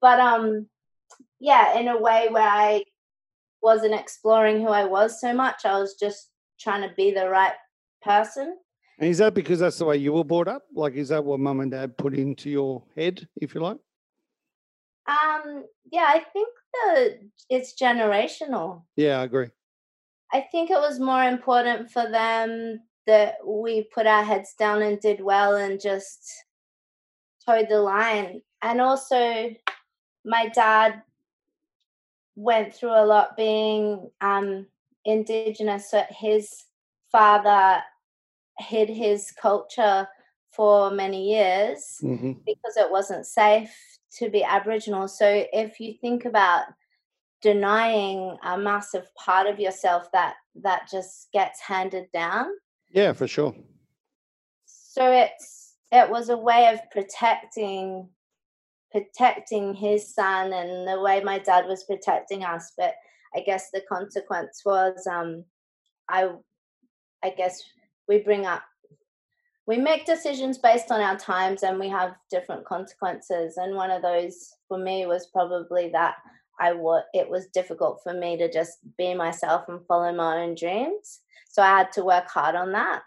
But 0.00 0.20
um 0.20 0.68
yeah, 1.40 1.78
in 1.78 1.88
a 1.88 1.98
way 1.98 2.28
where 2.30 2.48
I 2.48 2.84
wasn't 3.62 3.94
exploring 3.94 4.60
who 4.60 4.68
I 4.68 4.84
was 4.84 5.20
so 5.20 5.34
much. 5.34 5.64
I 5.64 5.78
was 5.78 5.94
just 5.94 6.30
trying 6.60 6.88
to 6.88 6.94
be 6.94 7.10
the 7.10 7.28
right 7.28 7.54
person. 8.02 8.56
And 9.00 9.08
is 9.08 9.18
that 9.18 9.32
because 9.32 9.60
that's 9.60 9.78
the 9.78 9.86
way 9.86 9.96
you 9.96 10.12
were 10.12 10.24
brought 10.24 10.46
up? 10.46 10.64
Like, 10.74 10.94
is 10.94 11.08
that 11.08 11.24
what 11.24 11.40
mum 11.40 11.60
and 11.60 11.70
dad 11.70 11.96
put 11.96 12.14
into 12.14 12.50
your 12.50 12.84
head, 12.94 13.26
if 13.40 13.54
you 13.54 13.62
like? 13.62 13.78
Um, 15.08 15.64
yeah, 15.90 16.04
I 16.06 16.22
think 16.32 16.48
the 16.72 17.18
it's 17.48 17.74
generational. 17.80 18.82
Yeah, 18.96 19.20
I 19.20 19.24
agree. 19.24 19.48
I 20.32 20.42
think 20.52 20.70
it 20.70 20.78
was 20.78 21.00
more 21.00 21.24
important 21.24 21.90
for 21.90 22.08
them 22.10 22.80
that 23.06 23.36
we 23.44 23.88
put 23.94 24.06
our 24.06 24.22
heads 24.22 24.54
down 24.58 24.82
and 24.82 25.00
did 25.00 25.22
well 25.22 25.56
and 25.56 25.80
just 25.80 26.30
towed 27.44 27.68
the 27.70 27.80
line. 27.80 28.42
And 28.60 28.82
also, 28.82 29.54
my 30.26 30.48
dad 30.54 31.02
went 32.36 32.74
through 32.74 32.94
a 32.94 33.06
lot 33.06 33.34
being 33.34 34.10
um, 34.20 34.66
indigenous. 35.06 35.90
So 35.90 36.04
his 36.10 36.64
father 37.10 37.82
hid 38.60 38.88
his 38.88 39.32
culture 39.32 40.06
for 40.52 40.90
many 40.90 41.32
years 41.32 41.98
mm-hmm. 42.02 42.32
because 42.46 42.76
it 42.76 42.90
wasn't 42.90 43.26
safe 43.26 43.74
to 44.18 44.28
be 44.28 44.42
Aboriginal. 44.42 45.08
So 45.08 45.44
if 45.52 45.80
you 45.80 45.94
think 46.00 46.24
about 46.24 46.64
denying 47.40 48.36
a 48.44 48.58
massive 48.58 49.12
part 49.14 49.46
of 49.46 49.58
yourself 49.58 50.10
that 50.12 50.34
that 50.54 50.88
just 50.90 51.28
gets 51.32 51.60
handed 51.60 52.06
down 52.12 52.46
yeah 52.90 53.12
for 53.12 53.26
sure 53.26 53.54
so 54.66 55.10
it's 55.10 55.74
it 55.92 56.08
was 56.08 56.28
a 56.28 56.36
way 56.36 56.70
of 56.72 56.78
protecting 56.90 58.08
protecting 58.92 59.72
his 59.72 60.12
son 60.14 60.52
and 60.52 60.86
the 60.86 61.00
way 61.00 61.22
my 61.22 61.38
dad 61.38 61.66
was 61.66 61.84
protecting 61.84 62.44
us 62.44 62.72
but 62.76 62.94
i 63.34 63.40
guess 63.40 63.70
the 63.72 63.82
consequence 63.88 64.62
was 64.66 65.06
um 65.06 65.44
i 66.08 66.28
i 67.22 67.30
guess 67.30 67.62
we 68.10 68.18
bring 68.18 68.44
up 68.44 68.62
we 69.70 69.76
make 69.76 70.04
decisions 70.04 70.58
based 70.58 70.90
on 70.90 71.00
our 71.00 71.16
times 71.16 71.62
and 71.62 71.78
we 71.78 71.88
have 71.88 72.16
different 72.28 72.64
consequences. 72.64 73.56
And 73.56 73.76
one 73.76 73.92
of 73.92 74.02
those 74.02 74.52
for 74.66 74.76
me 74.76 75.06
was 75.06 75.28
probably 75.28 75.90
that 75.90 76.16
i 76.58 76.72
was 76.72 77.04
it 77.14 77.30
was 77.30 77.46
difficult 77.58 78.00
for 78.02 78.12
me 78.12 78.36
to 78.36 78.50
just 78.50 78.78
be 78.98 79.14
myself 79.14 79.68
and 79.68 79.86
follow 79.86 80.12
my 80.12 80.42
own 80.42 80.56
dreams. 80.56 81.20
So 81.48 81.62
i 81.62 81.68
had 81.78 81.92
to 81.92 82.04
work 82.04 82.28
hard 82.28 82.56
on 82.56 82.72
that. 82.72 83.02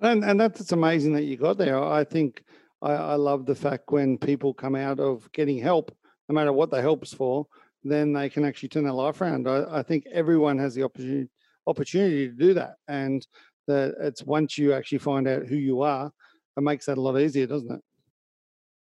And 0.00 0.24
and 0.24 0.40
that's 0.40 0.72
amazing 0.72 1.12
that 1.14 1.24
you 1.24 1.36
got 1.36 1.58
there. 1.58 1.78
I 2.00 2.02
think 2.04 2.42
I, 2.80 2.92
I 2.92 3.16
love 3.16 3.44
the 3.44 3.60
fact 3.66 3.92
when 3.92 4.16
people 4.16 4.54
come 4.54 4.74
out 4.74 5.00
of 5.00 5.30
getting 5.32 5.58
help, 5.58 5.94
no 6.28 6.34
matter 6.34 6.52
what 6.52 6.70
the 6.70 6.80
help's 6.80 7.12
for, 7.12 7.46
then 7.82 8.14
they 8.14 8.30
can 8.30 8.44
actually 8.46 8.70
turn 8.70 8.84
their 8.84 9.00
life 9.04 9.20
around. 9.20 9.46
I, 9.46 9.80
I 9.80 9.82
think 9.82 10.06
everyone 10.10 10.58
has 10.58 10.74
the 10.74 10.84
opportunity 10.84 11.28
opportunity 11.66 12.28
to 12.28 12.34
do 12.46 12.54
that, 12.54 12.76
and 12.88 13.26
that 13.66 13.94
it's 14.00 14.22
once 14.22 14.58
you 14.58 14.72
actually 14.72 14.98
find 14.98 15.26
out 15.28 15.46
who 15.46 15.56
you 15.56 15.82
are, 15.82 16.12
it 16.56 16.62
makes 16.62 16.86
that 16.86 16.98
a 16.98 17.00
lot 17.00 17.18
easier, 17.18 17.46
doesn't 17.46 17.70
it? 17.70 17.80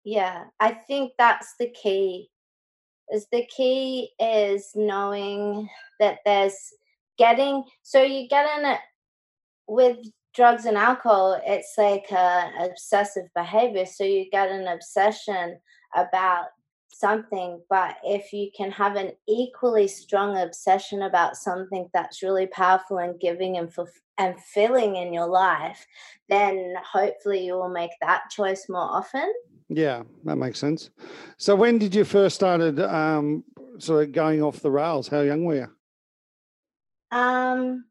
Yeah, 0.04 0.46
I 0.60 0.72
think 0.72 1.14
that's 1.18 1.56
the 1.60 1.70
key. 1.70 2.30
Is 3.14 3.28
the 3.32 3.46
key 3.46 4.12
is 4.20 4.72
knowing 4.76 5.70
that 6.00 6.20
there's 6.26 6.58
getting 7.18 7.64
so 7.84 8.02
you 8.02 8.28
get 8.28 8.48
in 8.58 8.66
it 8.66 8.80
with 9.68 9.98
drugs 10.34 10.66
and 10.66 10.78
alcohol, 10.78 11.42
it's 11.46 11.74
like 11.78 12.10
a 12.12 12.52
obsessive 12.62 13.26
behavior. 13.36 13.86
So 13.86 14.04
you 14.04 14.30
get 14.32 14.50
an 14.50 14.68
obsession 14.68 15.60
about 15.96 16.46
something, 17.02 17.62
but 17.70 17.98
if 18.04 18.32
you 18.32 18.50
can 18.56 18.72
have 18.72 18.96
an 18.96 19.12
equally 19.28 19.88
strong 19.90 20.38
obsession 20.38 21.02
about 21.02 21.36
something 21.36 21.90
that's 21.94 22.24
really 22.24 22.48
powerful 22.48 23.00
and 23.00 23.20
giving 23.20 23.58
and 23.58 23.74
fulf- 23.74 24.06
and 24.18 24.40
filling 24.40 24.96
in 24.96 25.12
your 25.12 25.28
life, 25.28 25.86
then 26.30 26.76
hopefully 26.94 27.46
you 27.46 27.56
will 27.56 27.74
make 27.74 27.92
that 28.00 28.30
choice 28.30 28.68
more 28.70 28.90
often. 29.00 29.34
Yeah, 29.68 30.04
that 30.26 30.38
makes 30.38 30.60
sense. 30.60 30.92
So 31.38 31.56
when 31.56 31.78
did 31.78 31.94
you 31.94 32.06
first 32.06 32.36
started 32.36 32.80
um, 32.80 33.44
sort 33.80 34.04
of 34.04 34.12
going 34.14 34.42
off 34.42 34.62
the 34.62 34.72
rails? 34.72 35.10
How 35.10 35.22
young 35.22 35.44
were 35.44 35.56
you? 35.56 35.68
Um, 37.12 37.86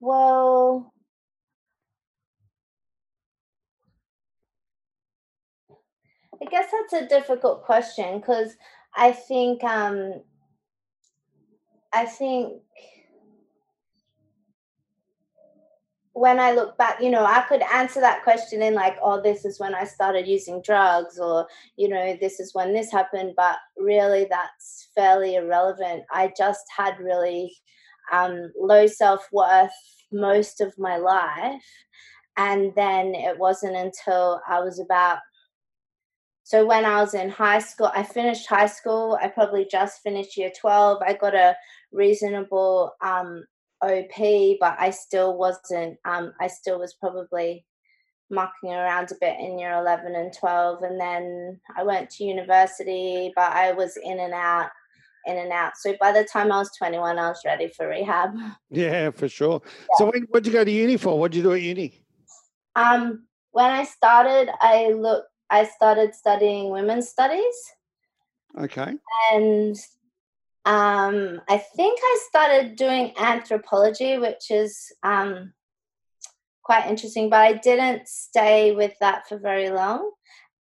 Well, 0.00 0.92
I 6.40 6.44
guess 6.50 6.66
that's 6.70 7.04
a 7.04 7.08
difficult 7.08 7.64
question 7.64 8.20
because 8.20 8.54
I 8.96 9.12
think 9.12 9.62
um 9.64 10.22
I 11.92 12.04
think 12.04 12.62
when 16.18 16.40
I 16.40 16.50
look 16.52 16.76
back, 16.76 17.00
you 17.00 17.10
know, 17.10 17.24
I 17.24 17.42
could 17.42 17.62
answer 17.72 18.00
that 18.00 18.24
question 18.24 18.60
in 18.60 18.74
like, 18.74 18.96
oh, 19.00 19.22
this 19.22 19.44
is 19.44 19.60
when 19.60 19.74
I 19.74 19.84
started 19.84 20.26
using 20.26 20.60
drugs, 20.62 21.18
or, 21.18 21.46
you 21.76 21.88
know, 21.88 22.16
this 22.20 22.40
is 22.40 22.54
when 22.54 22.72
this 22.72 22.90
happened. 22.90 23.34
But 23.36 23.56
really, 23.76 24.26
that's 24.28 24.88
fairly 24.96 25.36
irrelevant. 25.36 26.02
I 26.12 26.32
just 26.36 26.64
had 26.76 26.98
really 26.98 27.56
um, 28.12 28.50
low 28.58 28.86
self 28.88 29.28
worth 29.32 29.70
most 30.10 30.60
of 30.60 30.74
my 30.76 30.96
life. 30.96 31.62
And 32.36 32.72
then 32.74 33.14
it 33.14 33.38
wasn't 33.38 33.76
until 33.76 34.40
I 34.48 34.60
was 34.60 34.80
about, 34.80 35.18
so 36.48 36.64
when 36.64 36.86
I 36.86 37.02
was 37.02 37.12
in 37.12 37.28
high 37.28 37.58
school, 37.58 37.90
I 37.94 38.02
finished 38.02 38.46
high 38.46 38.68
school. 38.68 39.18
I 39.20 39.28
probably 39.28 39.66
just 39.70 40.00
finished 40.00 40.34
year 40.38 40.50
12. 40.58 41.02
I 41.06 41.12
got 41.12 41.34
a 41.34 41.54
reasonable 41.92 42.92
um, 43.02 43.44
OP, 43.82 44.56
but 44.58 44.74
I 44.78 44.88
still 44.88 45.36
wasn't, 45.36 45.98
um, 46.06 46.32
I 46.40 46.46
still 46.46 46.78
was 46.78 46.94
probably 46.94 47.66
mucking 48.30 48.72
around 48.72 49.10
a 49.12 49.16
bit 49.20 49.38
in 49.38 49.58
year 49.58 49.72
11 49.72 50.14
and 50.14 50.30
12 50.38 50.82
and 50.82 51.00
then 51.00 51.58
i 51.78 51.82
went 51.82 52.10
to 52.10 52.24
university 52.24 53.32
but 53.34 53.50
i 53.52 53.72
was 53.72 53.96
in 54.04 54.20
and 54.20 54.34
out 54.34 54.68
in 55.24 55.38
and 55.38 55.52
out. 55.52 55.72
So 55.76 55.94
by 56.00 56.12
the 56.12 56.24
time 56.24 56.50
I 56.50 56.58
was 56.58 56.70
21, 56.76 57.18
I 57.18 57.28
was 57.28 57.40
ready 57.44 57.68
for 57.68 57.88
rehab. 57.88 58.30
Yeah, 58.70 59.10
for 59.10 59.28
sure. 59.28 59.62
Yeah. 59.64 59.94
So 59.98 60.06
what'd 60.06 60.46
you 60.46 60.52
go 60.52 60.64
to 60.64 60.70
uni 60.70 60.96
for? 60.96 61.18
What'd 61.18 61.34
you 61.34 61.42
do 61.42 61.52
at 61.52 61.62
uni? 61.62 62.02
Um, 62.76 63.26
when 63.50 63.70
I 63.70 63.84
started, 63.84 64.50
I 64.60 64.92
look 64.92 65.24
I 65.50 65.64
started 65.64 66.14
studying 66.14 66.70
women's 66.70 67.08
studies. 67.08 67.56
Okay. 68.58 68.94
And 69.32 69.76
um, 70.64 71.40
I 71.48 71.58
think 71.58 71.98
I 72.02 72.18
started 72.28 72.76
doing 72.76 73.12
anthropology, 73.18 74.18
which 74.18 74.50
is 74.50 74.92
um, 75.02 75.52
quite 76.62 76.86
interesting, 76.86 77.30
but 77.30 77.40
I 77.40 77.54
didn't 77.54 78.08
stay 78.08 78.72
with 78.72 78.92
that 79.00 79.26
for 79.28 79.38
very 79.38 79.70
long. 79.70 80.10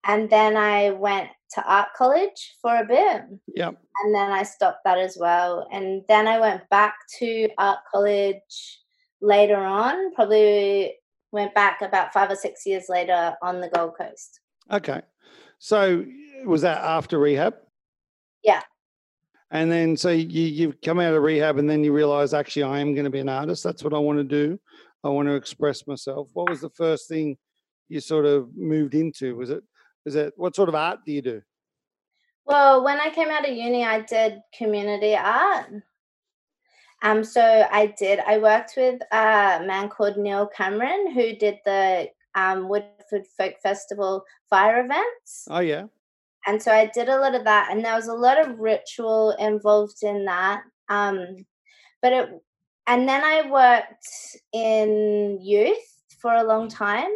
And 0.08 0.30
then 0.30 0.56
I 0.56 0.92
went 0.92 1.30
to 1.56 1.64
art 1.66 1.88
college 1.98 2.56
for 2.62 2.76
a 2.76 2.86
bit. 2.86 3.24
Yep. 3.56 3.82
And 4.04 4.14
then 4.14 4.32
I 4.32 4.44
stopped 4.44 4.84
that 4.86 5.00
as 5.00 5.18
well. 5.20 5.68
And 5.72 6.04
then 6.08 6.28
I 6.28 6.40
went 6.40 6.70
back 6.70 6.96
to 7.20 7.50
art 7.58 7.80
college 7.92 8.82
later 9.22 9.58
on, 9.58 10.14
probably 10.14 10.94
went 11.32 11.56
back 11.56 11.82
about 11.82 12.14
five 12.14 12.30
or 12.30 12.36
six 12.36 12.66
years 12.66 12.86
later 12.90 13.34
on 13.42 13.62
the 13.62 13.70
Gold 13.70 13.94
Coast. 13.98 14.42
Okay. 14.72 15.02
So 15.60 16.06
was 16.46 16.62
that 16.62 16.80
after 16.80 17.20
rehab? 17.20 17.56
Yeah. 18.44 18.62
And 19.52 19.72
then 19.72 19.96
so 19.96 20.10
you 20.10 20.44
you've 20.44 20.82
come 20.82 21.00
out 21.00 21.14
of 21.14 21.24
rehab 21.24 21.58
and 21.58 21.70
then 21.70 21.84
you 21.84 21.94
realize 21.94 22.34
actually 22.34 22.64
I 22.64 22.80
am 22.80 22.94
going 22.94 23.06
to 23.06 23.12
be 23.12 23.20
an 23.20 23.30
artist. 23.30 23.64
That's 23.64 23.84
what 23.84 23.94
I 23.94 24.00
want 24.00 24.18
to 24.20 24.24
do. 24.24 24.60
I 25.04 25.10
want 25.10 25.28
to 25.28 25.36
express 25.36 25.88
myself. 25.88 26.30
What 26.34 26.50
was 26.50 26.62
the 26.62 26.70
first 26.72 27.08
thing 27.08 27.38
you 27.88 28.00
sort 28.00 28.26
of 28.26 28.50
moved 28.56 28.96
into? 28.96 29.36
Was 29.36 29.50
it 29.50 29.64
is 30.06 30.16
it 30.16 30.34
what 30.36 30.56
sort 30.56 30.70
of 30.70 30.76
art 30.76 31.00
do 31.06 31.12
you 31.12 31.22
do? 31.22 31.42
Well, 32.46 32.84
when 32.84 33.00
I 33.00 33.10
came 33.10 33.30
out 33.30 33.48
of 33.48 33.56
uni, 33.56 33.84
I 33.84 34.02
did 34.02 34.42
community 34.56 35.16
art. 35.16 35.68
Um, 37.02 37.24
so 37.24 37.42
I 37.42 37.88
did. 37.98 38.20
I 38.20 38.38
worked 38.38 38.74
with 38.78 39.02
a 39.12 39.64
man 39.66 39.90
called 39.90 40.18
Neil 40.18 40.48
Cameron 40.48 41.12
who 41.12 41.36
did 41.36 41.60
the 41.66 42.10
um, 42.36 42.68
Woodford 43.12 43.28
Folk 43.38 43.56
Festival 43.62 44.24
fire 44.50 44.84
events. 44.84 45.48
Oh 45.50 45.60
yeah. 45.60 45.86
And 46.48 46.62
so 46.62 46.72
I 46.72 46.92
did 46.94 47.10
a 47.10 47.20
lot 47.20 47.34
of 47.34 47.44
that, 47.46 47.70
and 47.72 47.84
there 47.84 47.96
was 47.96 48.08
a 48.08 48.14
lot 48.14 48.40
of 48.40 48.60
ritual 48.60 49.32
involved 49.40 50.04
in 50.04 50.26
that. 50.26 50.62
Um, 50.90 51.46
but 52.02 52.14
it, 52.14 52.30
and 52.88 53.10
then 53.10 53.24
I 53.24 53.50
worked 53.50 54.08
in 54.54 55.40
youth 55.42 56.04
for 56.20 56.34
a 56.34 56.44
long 56.44 56.70
time, 56.70 57.10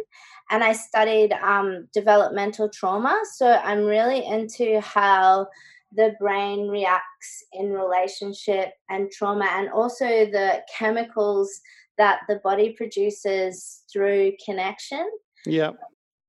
and 0.50 0.64
I 0.64 0.72
studied 0.72 1.32
um, 1.32 1.86
developmental 1.94 2.68
trauma. 2.68 3.22
So 3.34 3.52
I'm 3.52 3.84
really 3.84 4.26
into 4.26 4.80
how 4.80 5.46
the 5.92 6.14
brain 6.18 6.68
reacts 6.68 7.44
in 7.52 7.72
relationship 7.72 8.72
and 8.88 9.12
trauma, 9.12 9.46
and 9.52 9.70
also 9.70 10.06
the 10.06 10.62
chemicals 10.76 11.60
that 11.98 12.20
the 12.28 12.36
body 12.36 12.70
produces 12.70 13.84
through 13.92 14.32
connection. 14.44 15.08
Yeah. 15.46 15.72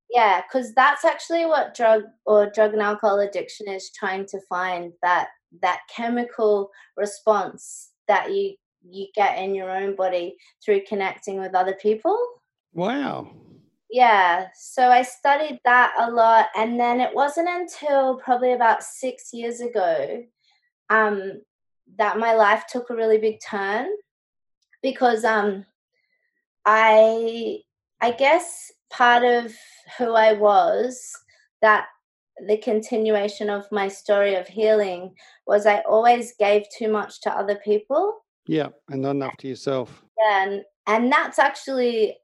Yeah, 0.10 0.42
because 0.42 0.74
that's 0.74 1.06
actually 1.06 1.46
what 1.46 1.74
drug 1.74 2.04
or 2.26 2.52
drug 2.54 2.74
and 2.74 2.82
alcohol 2.82 3.20
addiction 3.20 3.70
is 3.70 3.92
trying 3.92 4.26
to 4.28 4.40
find 4.50 4.92
that 5.02 5.30
that 5.62 5.82
chemical 5.94 6.70
response 6.98 7.92
that 8.08 8.34
you 8.34 8.56
you 8.84 9.08
get 9.16 9.38
in 9.38 9.56
your 9.56 9.70
own 9.70 9.96
body 9.96 10.36
through 10.64 10.82
connecting 10.88 11.40
with 11.40 11.56
other 11.56 11.76
people. 11.82 12.18
Wow. 12.74 13.30
Yeah, 13.90 14.48
so 14.56 14.90
I 14.90 15.02
studied 15.02 15.60
that 15.66 15.94
a 16.00 16.10
lot, 16.10 16.48
and 16.56 16.80
then 16.80 17.00
it 17.02 17.14
wasn't 17.14 17.50
until 17.50 18.18
probably 18.18 18.54
about 18.54 18.84
six 18.84 19.34
years 19.34 19.60
ago 19.60 20.24
um, 20.90 21.42
that 21.98 22.18
my 22.18 22.34
life 22.34 22.64
took 22.70 22.90
a 22.90 22.96
really 22.96 23.18
big 23.18 23.40
turn 23.46 23.88
because 24.82 25.26
um, 25.26 25.66
I 26.66 27.60
I 28.00 28.12
guess 28.12 28.72
part 28.92 29.24
of 29.24 29.54
who 29.98 30.14
I 30.14 30.34
was 30.34 31.12
that 31.62 31.88
the 32.48 32.58
continuation 32.58 33.50
of 33.50 33.72
my 33.72 33.88
story 33.88 34.36
of 34.36 34.48
healing 34.48 35.14
was 35.46 35.66
I 35.66 35.80
always 35.82 36.34
gave 36.40 36.64
too 36.78 36.92
much 36.92 37.22
to 37.22 37.32
other 37.32 37.56
people. 37.56 38.26
Yeah, 38.48 38.70
and 38.90 39.02
not 39.02 39.12
enough 39.12 39.38
to 39.38 39.48
yourself. 39.48 40.04
Yeah, 40.18 40.44
And 40.44 40.62
and 40.88 41.12
that's 41.12 41.40
actually 41.40 42.18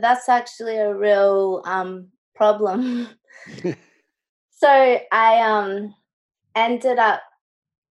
that's 0.00 0.28
actually 0.28 0.76
a 0.76 0.94
real 0.94 1.62
um 1.66 2.08
problem. 2.34 3.08
so 4.50 5.00
I 5.12 5.40
um 5.40 5.94
ended 6.54 6.98
up 6.98 7.22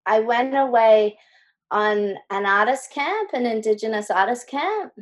I 0.05 0.21
went 0.21 0.55
away 0.55 1.18
on 1.71 2.16
an 2.31 2.45
artist 2.45 2.92
camp, 2.92 3.31
an 3.33 3.47
indigenous 3.47 4.11
artist 4.11 4.49
camp 4.49 4.92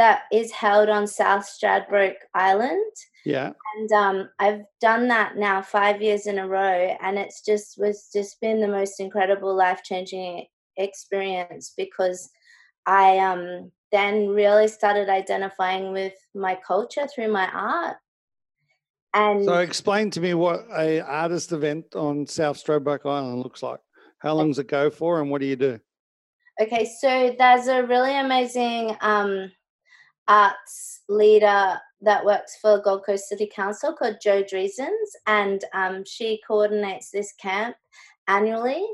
that 0.00 0.22
is 0.32 0.50
held 0.50 0.88
on 0.88 1.06
South 1.06 1.46
Stradbroke 1.46 2.14
Island. 2.34 2.92
Yeah. 3.26 3.52
And 3.76 3.92
um, 3.92 4.30
I've 4.38 4.62
done 4.80 5.08
that 5.08 5.36
now 5.36 5.60
five 5.60 6.00
years 6.00 6.26
in 6.26 6.38
a 6.38 6.48
row, 6.48 6.96
and 7.02 7.18
it's 7.18 7.42
just 7.44 7.76
was 7.76 8.08
just 8.10 8.40
been 8.40 8.62
the 8.62 8.66
most 8.66 8.98
incredible, 8.98 9.54
life 9.54 9.82
changing 9.84 10.46
experience 10.78 11.74
because 11.76 12.30
I 12.86 13.18
um 13.18 13.72
then 13.92 14.28
really 14.28 14.68
started 14.68 15.10
identifying 15.10 15.92
with 15.92 16.14
my 16.34 16.58
culture 16.66 17.06
through 17.06 17.30
my 17.30 17.46
art. 17.52 17.98
And 19.12 19.44
so, 19.44 19.58
explain 19.58 20.10
to 20.12 20.20
me 20.22 20.32
what 20.32 20.64
a 20.78 21.00
artist 21.00 21.52
event 21.52 21.94
on 21.94 22.26
South 22.26 22.56
Stradbroke 22.56 23.04
Island 23.04 23.42
looks 23.42 23.62
like. 23.62 23.80
How 24.20 24.34
long 24.34 24.48
does 24.48 24.58
it 24.58 24.68
go 24.68 24.88
for, 24.88 25.20
and 25.20 25.30
what 25.30 25.42
do 25.42 25.46
you 25.46 25.56
do? 25.56 25.78
Okay, 26.58 26.90
so 27.00 27.34
there's 27.38 27.66
a 27.66 27.82
really 27.82 28.18
amazing 28.18 28.96
um, 29.02 29.50
arts 30.30 31.02
leader 31.08 31.76
that 32.00 32.24
works 32.24 32.56
for 32.62 32.80
Gold 32.80 33.04
Coast 33.04 33.28
City 33.28 33.50
Council 33.52 33.92
called 33.92 34.16
Jo 34.22 34.42
Driesens, 34.42 35.10
and 35.26 35.62
um, 35.74 36.04
she 36.06 36.40
coordinates 36.46 37.10
this 37.10 37.32
camp 37.32 37.76
annually. 38.28 38.86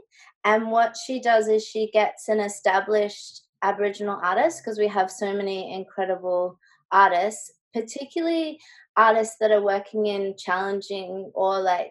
And 0.45 0.71
what 0.71 0.97
she 0.97 1.21
does 1.21 1.49
is 1.49 1.65
she 1.65 1.91
gets 1.93 2.29
an 2.29 2.41
established 2.41 3.43
Aboriginal 3.63 4.19
artist 4.23 4.63
because 4.65 4.79
we 4.79 4.89
have 4.89 5.11
so 5.11 5.35
many 5.35 5.75
incredible 5.75 6.59
artists, 6.91 7.53
particularly 7.75 8.59
artists 8.97 9.37
that 9.41 9.51
are 9.51 9.63
working 9.63 10.07
in 10.07 10.35
challenging 10.39 11.31
or 11.35 11.61
like 11.61 11.91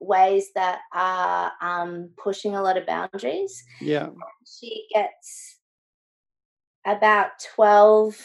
ways 0.00 0.48
that 0.54 0.78
are 0.94 1.52
um, 1.60 2.10
pushing 2.16 2.54
a 2.54 2.62
lot 2.62 2.78
of 2.78 2.86
boundaries. 2.86 3.62
Yeah. 3.80 4.08
She 4.46 4.86
gets 4.94 5.58
about 6.86 7.30
12 7.54 8.16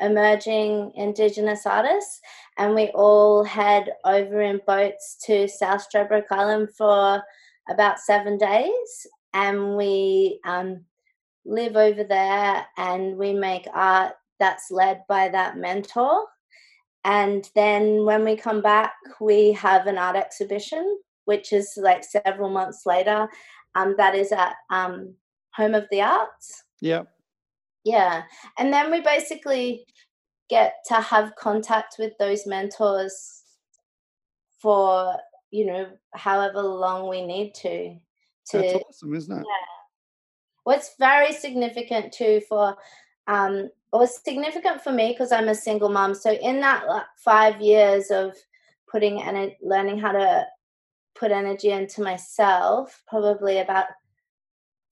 emerging 0.00 0.92
Indigenous 0.94 1.66
artists, 1.66 2.20
and 2.58 2.74
we 2.74 2.88
all 2.88 3.44
head 3.44 3.90
over 4.04 4.40
in 4.40 4.60
boats 4.66 5.16
to 5.26 5.48
South 5.48 5.86
Stradbroke 5.88 6.30
Island 6.30 6.68
for 6.76 7.22
about 7.68 8.00
seven 8.00 8.38
days, 8.38 9.06
and 9.32 9.76
we 9.76 10.40
um, 10.44 10.84
live 11.44 11.76
over 11.76 12.04
there 12.04 12.66
and 12.76 13.16
we 13.16 13.32
make 13.32 13.66
art 13.72 14.14
that's 14.38 14.70
led 14.70 15.02
by 15.08 15.28
that 15.28 15.56
mentor. 15.56 16.26
And 17.04 17.48
then 17.54 18.04
when 18.04 18.24
we 18.24 18.36
come 18.36 18.60
back, 18.60 18.92
we 19.20 19.52
have 19.52 19.86
an 19.86 19.98
art 19.98 20.16
exhibition, 20.16 20.98
which 21.24 21.52
is 21.52 21.72
like 21.76 22.04
several 22.04 22.50
months 22.50 22.84
later. 22.84 23.28
Um, 23.74 23.94
that 23.96 24.14
is 24.14 24.32
at 24.32 24.54
um, 24.70 25.14
Home 25.54 25.74
of 25.74 25.86
the 25.90 26.02
Arts. 26.02 26.64
Yeah. 26.80 27.04
Yeah. 27.84 28.22
And 28.58 28.72
then 28.72 28.90
we 28.90 29.00
basically 29.00 29.86
get 30.48 30.74
to 30.88 30.94
have 30.94 31.36
contact 31.36 31.96
with 31.98 32.12
those 32.18 32.46
mentors 32.46 33.42
for, 34.58 35.16
you 35.50 35.66
know, 35.66 35.86
however 36.14 36.60
long 36.60 37.08
we 37.08 37.24
need 37.24 37.54
to. 37.54 37.96
to 38.50 38.58
That's 38.58 38.84
awesome, 38.88 39.14
isn't 39.14 39.38
it? 39.38 39.46
Yeah. 39.46 39.66
What's 40.64 40.94
very 40.98 41.32
significant 41.32 42.12
too 42.12 42.42
for 42.48 42.76
um, 43.26 43.70
or 43.92 44.06
significant 44.06 44.82
for 44.82 44.92
me 44.92 45.12
because 45.12 45.32
I'm 45.32 45.48
a 45.48 45.54
single 45.54 45.88
mom. 45.88 46.14
So 46.14 46.32
in 46.32 46.60
that 46.60 46.86
like, 46.86 47.06
five 47.16 47.60
years 47.60 48.10
of 48.10 48.36
putting 48.90 49.22
and 49.22 49.52
learning 49.62 49.98
how 49.98 50.12
to 50.12 50.46
put 51.14 51.30
energy 51.30 51.70
into 51.70 52.02
myself, 52.02 53.02
probably 53.08 53.58
about 53.58 53.86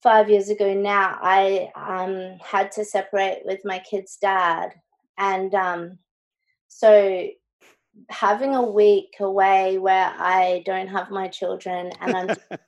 five 0.01 0.29
years 0.29 0.49
ago 0.49 0.73
now, 0.73 1.17
I 1.21 1.69
um, 1.75 2.37
had 2.39 2.71
to 2.73 2.85
separate 2.85 3.41
with 3.45 3.61
my 3.65 3.79
kid's 3.79 4.17
dad, 4.17 4.73
and 5.17 5.53
um, 5.53 5.99
so 6.67 7.27
having 8.09 8.55
a 8.55 8.63
week 8.63 9.15
away 9.19 9.77
where 9.77 10.13
I 10.17 10.63
don't 10.65 10.87
have 10.87 11.11
my 11.11 11.27
children 11.27 11.91
and 11.99 12.15
I'm 12.15 12.29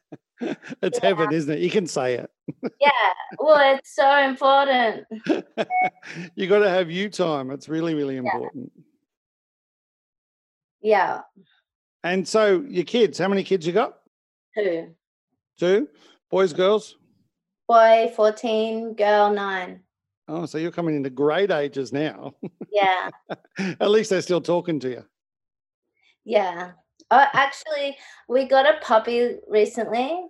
it's 0.82 1.00
yeah. 1.02 1.08
heaven, 1.08 1.32
isn't 1.32 1.54
it? 1.54 1.60
You 1.60 1.70
can 1.70 1.88
say 1.88 2.16
it. 2.16 2.30
yeah. 2.80 2.90
Well, 3.38 3.76
it's 3.76 3.96
so 3.96 4.18
important. 4.18 5.06
you 6.36 6.48
got 6.48 6.60
to 6.60 6.70
have 6.70 6.90
you 6.90 7.10
time. 7.10 7.52
It's 7.52 7.70
really, 7.70 7.94
really 7.94 8.18
important. 8.18 8.72
Yeah. 10.82 11.22
And 12.04 12.28
so 12.28 12.66
your 12.68 12.86
kids, 12.86 13.20
how 13.20 13.28
many 13.28 13.44
kids 13.44 13.68
you 13.68 13.74
got? 13.74 14.00
Two. 14.58 14.96
Two? 15.60 15.88
Boys, 16.32 16.54
girls? 16.54 16.98
Boy 17.72 18.12
14, 18.18 18.96
girl 18.96 19.32
9. 19.32 19.80
Oh, 20.28 20.46
so 20.46 20.58
you're 20.58 20.74
coming 20.74 20.94
into 20.94 21.10
great 21.10 21.52
ages 21.52 21.94
now. 21.94 22.34
Yeah. 22.70 23.10
At 23.80 23.90
least 23.90 24.10
they're 24.10 24.22
still 24.22 24.42
talking 24.42 24.78
to 24.82 24.90
you. 24.90 25.06
Yeah. 26.26 26.72
Oh, 27.12 27.26
actually, 27.32 27.96
we 28.28 28.44
got 28.44 28.66
a 28.66 28.78
puppy 28.82 29.38
recently. 29.48 30.22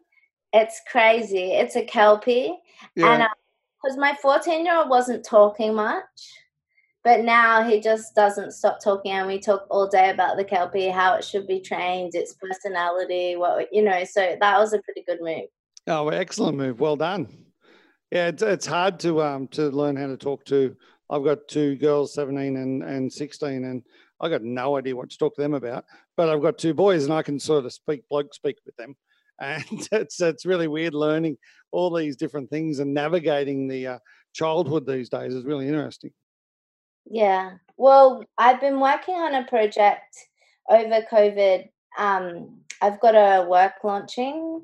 It's 0.53 0.81
crazy. 0.91 1.53
It's 1.53 1.75
a 1.75 1.83
Kelpie. 1.83 2.53
Yeah. 2.95 3.07
Um, 3.07 3.21
and 3.21 3.29
because 3.81 3.97
my 3.97 4.15
14 4.21 4.63
year 4.63 4.77
old 4.77 4.89
wasn't 4.89 5.25
talking 5.25 5.73
much, 5.73 6.03
but 7.03 7.21
now 7.21 7.63
he 7.63 7.79
just 7.79 8.13
doesn't 8.13 8.51
stop 8.51 8.77
talking. 8.83 9.13
And 9.13 9.25
we 9.25 9.39
talk 9.39 9.65
all 9.71 9.87
day 9.87 10.11
about 10.11 10.37
the 10.37 10.43
Kelpie, 10.43 10.89
how 10.89 11.15
it 11.15 11.23
should 11.23 11.47
be 11.47 11.59
trained, 11.59 12.13
its 12.13 12.35
personality, 12.35 13.35
what, 13.35 13.67
you 13.71 13.81
know. 13.81 14.03
So 14.03 14.37
that 14.39 14.59
was 14.59 14.73
a 14.73 14.81
pretty 14.83 15.03
good 15.07 15.21
move. 15.21 15.47
Oh, 15.87 16.09
excellent 16.09 16.57
move. 16.57 16.79
Well 16.79 16.95
done. 16.95 17.45
Yeah, 18.11 18.27
it's, 18.27 18.43
it's 18.43 18.65
hard 18.65 18.99
to 19.01 19.21
um 19.21 19.47
to 19.49 19.69
learn 19.69 19.95
how 19.95 20.07
to 20.07 20.17
talk 20.17 20.45
to. 20.45 20.75
I've 21.09 21.23
got 21.23 21.47
two 21.47 21.75
girls, 21.75 22.13
17 22.13 22.55
and, 22.55 22.83
and 22.83 23.11
16, 23.11 23.65
and 23.65 23.83
I 24.21 24.29
got 24.29 24.43
no 24.43 24.77
idea 24.77 24.95
what 24.95 25.09
to 25.09 25.17
talk 25.17 25.35
to 25.35 25.41
them 25.41 25.53
about. 25.53 25.83
But 26.15 26.29
I've 26.29 26.41
got 26.41 26.57
two 26.57 26.73
boys, 26.73 27.03
and 27.03 27.13
I 27.13 27.21
can 27.21 27.39
sort 27.39 27.65
of 27.65 27.73
speak 27.73 28.07
bloke 28.09 28.33
speak 28.33 28.57
with 28.65 28.75
them, 28.77 28.95
and 29.39 29.87
it's 29.91 30.21
it's 30.21 30.45
really 30.45 30.67
weird 30.67 30.93
learning 30.93 31.37
all 31.71 31.93
these 31.93 32.17
different 32.17 32.49
things 32.49 32.79
and 32.79 32.93
navigating 32.93 33.67
the 33.67 33.87
uh, 33.87 33.99
childhood 34.33 34.85
these 34.85 35.09
days 35.09 35.33
is 35.33 35.45
really 35.45 35.67
interesting. 35.67 36.11
Yeah. 37.05 37.53
Well, 37.77 38.23
I've 38.37 38.61
been 38.61 38.79
working 38.79 39.15
on 39.15 39.35
a 39.35 39.45
project 39.45 40.15
over 40.69 41.01
COVID. 41.11 41.69
Um, 41.97 42.59
I've 42.81 42.99
got 42.99 43.15
a 43.15 43.47
work 43.47 43.73
launching 43.83 44.61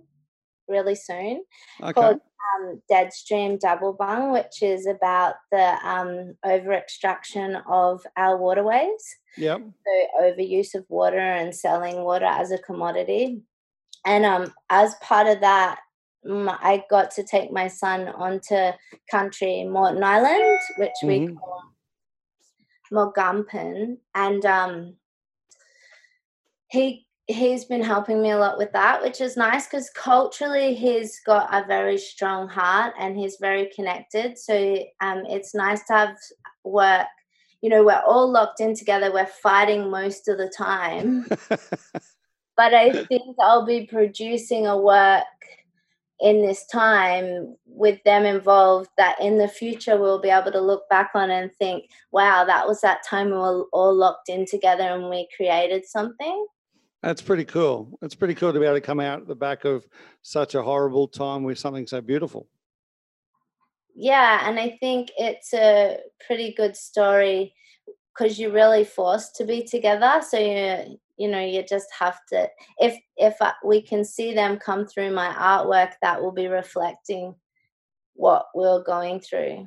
really 0.68 0.96
soon 0.96 1.44
Okay. 1.82 1.94
called 1.94 2.20
um, 2.60 2.82
Deadstream 2.90 3.60
Double 3.60 3.94
Bung, 3.94 4.32
which 4.32 4.62
is 4.62 4.86
about 4.88 5.36
the 5.52 5.78
um, 5.88 6.36
over 6.44 6.74
extraction 6.74 7.56
of 7.68 8.02
our 8.16 8.38
waterways. 8.38 9.04
Yep. 9.38 9.62
So 9.86 10.24
overuse 10.24 10.76
of 10.76 10.86
water 10.90 11.20
and 11.20 11.56
selling 11.56 12.04
water 12.04 12.26
as 12.26 12.52
a 12.52 12.58
commodity. 12.58 13.42
And 14.06 14.26
um, 14.26 14.54
as 14.70 14.96
part 15.02 15.28
of 15.28 15.42
that, 15.42 15.80
I 16.26 16.84
got 16.90 17.12
to 17.12 17.24
take 17.24 17.52
my 17.52 17.68
son 17.68 18.08
onto 18.10 18.72
country 19.10 19.64
Moreton 19.64 20.04
Island, 20.04 20.60
which 20.78 20.92
we 21.04 21.20
Mhm. 21.20 21.38
call 21.40 21.64
Mulgumpin, 22.92 23.98
and 24.16 24.46
um, 24.46 24.98
he 26.70 27.07
he's 27.28 27.66
been 27.66 27.84
helping 27.84 28.22
me 28.22 28.32
a 28.32 28.38
lot 28.38 28.58
with 28.58 28.72
that, 28.72 29.02
which 29.02 29.20
is 29.20 29.36
nice 29.36 29.68
because 29.68 29.90
culturally 29.90 30.74
he's 30.74 31.20
got 31.26 31.54
a 31.54 31.68
very 31.68 31.98
strong 31.98 32.48
heart 32.48 32.94
and 32.98 33.18
he's 33.18 33.38
very 33.40 33.70
connected. 33.76 34.38
So 34.38 34.54
um, 35.02 35.26
it's 35.26 35.54
nice 35.54 35.84
to 35.88 35.94
have 35.94 36.18
work. 36.64 37.08
You 37.62 37.70
know, 37.70 37.84
we're 37.84 38.02
all 38.06 38.32
locked 38.32 38.62
in 38.62 38.76
together. 38.76 39.12
We're 39.12 39.26
fighting 39.26 39.90
most 39.90 40.30
of 40.30 40.38
the 40.38 40.50
time, 40.50 41.26
but 41.50 42.74
I 42.74 43.04
think 43.06 43.36
I'll 43.42 43.66
be 43.66 43.86
producing 43.88 44.66
a 44.66 44.78
work 44.78 45.24
in 46.20 46.42
this 46.42 46.66
time 46.68 47.56
with 47.66 48.04
them 48.04 48.26
involved 48.26 48.90
that 48.98 49.20
in 49.22 49.38
the 49.38 49.48
future 49.48 50.00
we'll 50.00 50.22
be 50.22 50.30
able 50.30 50.52
to 50.52 50.62
look 50.62 50.88
back 50.90 51.12
on 51.14 51.30
and 51.30 51.54
think, 51.54 51.90
wow, 52.12 52.44
that 52.46 52.68
was 52.68 52.82
that 52.82 53.06
time 53.08 53.28
we 53.28 53.34
were 53.34 53.66
all 53.72 53.94
locked 53.94 54.30
in 54.30 54.46
together 54.46 54.84
and 54.84 55.10
we 55.10 55.28
created 55.36 55.86
something. 55.86 56.48
That's 57.08 57.22
pretty 57.22 57.46
cool. 57.46 57.98
It's 58.02 58.16
pretty 58.16 58.36
cool 58.36 58.52
to 58.52 58.60
be 58.60 58.66
able 58.66 58.76
to 58.76 58.82
come 58.82 59.00
out 59.00 59.22
at 59.22 59.28
the 59.30 59.34
back 59.34 59.64
of 59.64 59.88
such 60.24 60.56
a 60.56 60.62
horrible 60.62 61.08
time 61.08 61.44
with 61.44 61.58
something 61.58 61.88
so 61.88 62.02
beautiful. 62.02 62.50
Yeah, 63.96 64.42
and 64.46 64.60
I 64.60 64.78
think 64.82 65.12
it's 65.18 65.54
a 65.54 66.00
pretty 66.26 66.54
good 66.54 66.76
story 66.76 67.54
because 68.14 68.38
you're 68.38 68.52
really 68.52 68.84
forced 68.84 69.38
to 69.38 69.46
be 69.46 69.64
together. 69.64 70.22
So 70.22 70.38
you 70.38 71.00
you 71.16 71.30
know 71.30 71.40
you 71.40 71.64
just 71.64 71.88
have 71.98 72.20
to. 72.34 72.50
If 72.78 73.00
if 73.16 73.38
we 73.64 73.82
can 73.82 74.04
see 74.04 74.34
them 74.34 74.60
come 74.60 74.86
through 74.86 75.12
my 75.12 75.30
artwork, 75.30 75.94
that 76.02 76.22
will 76.22 76.34
be 76.34 76.48
reflecting 76.48 77.36
what 78.16 78.48
we're 78.54 78.84
going 78.84 79.22
through. 79.22 79.66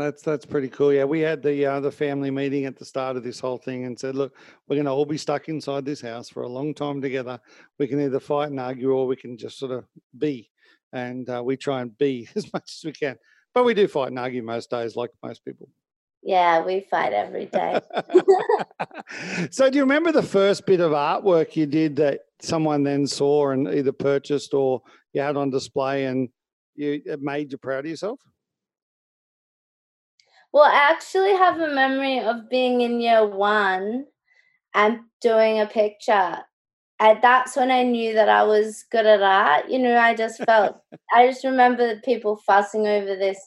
That's 0.00 0.22
that's 0.22 0.46
pretty 0.46 0.68
cool. 0.68 0.92
Yeah, 0.92 1.04
we 1.04 1.20
had 1.20 1.42
the 1.42 1.66
uh, 1.66 1.80
the 1.80 1.92
family 1.92 2.30
meeting 2.30 2.64
at 2.64 2.76
the 2.76 2.84
start 2.84 3.16
of 3.16 3.22
this 3.22 3.38
whole 3.38 3.58
thing 3.58 3.84
and 3.84 3.98
said, 3.98 4.14
look, 4.14 4.34
we're 4.66 4.76
going 4.76 4.86
to 4.86 4.90
all 4.90 5.04
be 5.04 5.18
stuck 5.18 5.48
inside 5.48 5.84
this 5.84 6.00
house 6.00 6.28
for 6.28 6.42
a 6.42 6.48
long 6.48 6.74
time 6.74 7.00
together. 7.00 7.38
We 7.78 7.86
can 7.86 8.00
either 8.00 8.20
fight 8.20 8.50
and 8.50 8.58
argue, 8.58 8.92
or 8.92 9.06
we 9.06 9.16
can 9.16 9.36
just 9.36 9.58
sort 9.58 9.72
of 9.72 9.84
be, 10.16 10.50
and 10.92 11.28
uh, 11.28 11.42
we 11.44 11.56
try 11.56 11.82
and 11.82 11.96
be 11.98 12.28
as 12.34 12.52
much 12.52 12.72
as 12.76 12.82
we 12.84 12.92
can. 12.92 13.16
But 13.54 13.64
we 13.64 13.74
do 13.74 13.86
fight 13.88 14.08
and 14.08 14.18
argue 14.18 14.42
most 14.42 14.70
days, 14.70 14.96
like 14.96 15.10
most 15.22 15.44
people. 15.44 15.68
Yeah, 16.22 16.64
we 16.64 16.80
fight 16.80 17.12
every 17.12 17.46
day. 17.46 17.80
so, 19.50 19.70
do 19.70 19.76
you 19.76 19.82
remember 19.82 20.12
the 20.12 20.22
first 20.22 20.66
bit 20.66 20.80
of 20.80 20.92
artwork 20.92 21.56
you 21.56 21.66
did 21.66 21.96
that 21.96 22.20
someone 22.40 22.82
then 22.82 23.06
saw 23.06 23.50
and 23.50 23.68
either 23.68 23.92
purchased 23.92 24.54
or 24.54 24.82
you 25.12 25.22
had 25.22 25.36
on 25.36 25.50
display, 25.50 26.06
and 26.06 26.28
you 26.74 27.02
it 27.04 27.20
made 27.20 27.52
you 27.52 27.58
proud 27.58 27.84
of 27.84 27.90
yourself? 27.90 28.20
Well, 30.52 30.64
I 30.64 30.90
actually 30.90 31.32
have 31.36 31.60
a 31.60 31.72
memory 31.72 32.20
of 32.20 32.48
being 32.50 32.80
in 32.80 33.00
year 33.00 33.26
one 33.26 34.06
and 34.74 35.00
doing 35.20 35.60
a 35.60 35.66
picture. 35.66 36.38
And 36.98 37.18
that's 37.22 37.56
when 37.56 37.70
I 37.70 37.82
knew 37.82 38.14
that 38.14 38.28
I 38.28 38.42
was 38.42 38.84
good 38.90 39.06
at 39.06 39.22
art. 39.22 39.70
You 39.70 39.78
know, 39.78 39.96
I 39.96 40.14
just 40.14 40.42
felt, 40.44 40.76
I 41.14 41.28
just 41.28 41.44
remember 41.44 42.00
people 42.04 42.36
fussing 42.46 42.86
over 42.86 43.16
this 43.16 43.38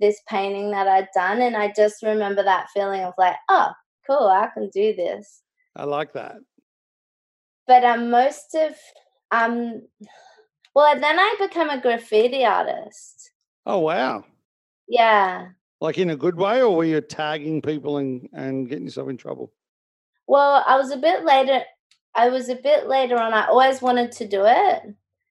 this 0.00 0.20
painting 0.26 0.70
that 0.70 0.88
I'd 0.88 1.08
done. 1.14 1.42
And 1.42 1.54
I 1.56 1.72
just 1.76 2.02
remember 2.02 2.42
that 2.42 2.70
feeling 2.70 3.02
of 3.02 3.12
like, 3.18 3.36
oh, 3.50 3.70
cool, 4.06 4.28
I 4.28 4.48
can 4.54 4.70
do 4.70 4.94
this. 4.94 5.42
I 5.76 5.84
like 5.84 6.14
that. 6.14 6.36
But 7.66 7.84
um, 7.84 8.10
most 8.10 8.54
of, 8.54 8.74
um, 9.30 9.82
well, 10.74 10.98
then 10.98 11.18
I 11.18 11.36
became 11.38 11.68
a 11.68 11.80
graffiti 11.80 12.44
artist. 12.44 13.30
Oh 13.66 13.78
wow! 13.78 14.24
Yeah. 14.88 15.48
Like 15.80 15.96
in 15.96 16.10
a 16.10 16.16
good 16.16 16.36
way, 16.36 16.62
or 16.62 16.76
were 16.76 16.84
you 16.84 17.00
tagging 17.00 17.62
people 17.62 17.96
and 17.96 18.28
and 18.32 18.68
getting 18.68 18.84
yourself 18.84 19.08
in 19.08 19.16
trouble? 19.16 19.52
Well, 20.26 20.62
I 20.66 20.76
was 20.76 20.90
a 20.90 20.96
bit 20.96 21.24
later. 21.24 21.62
I 22.14 22.28
was 22.28 22.48
a 22.48 22.56
bit 22.56 22.86
later 22.86 23.18
on. 23.18 23.32
I 23.32 23.46
always 23.46 23.80
wanted 23.80 24.12
to 24.12 24.28
do 24.28 24.44
it. 24.44 24.82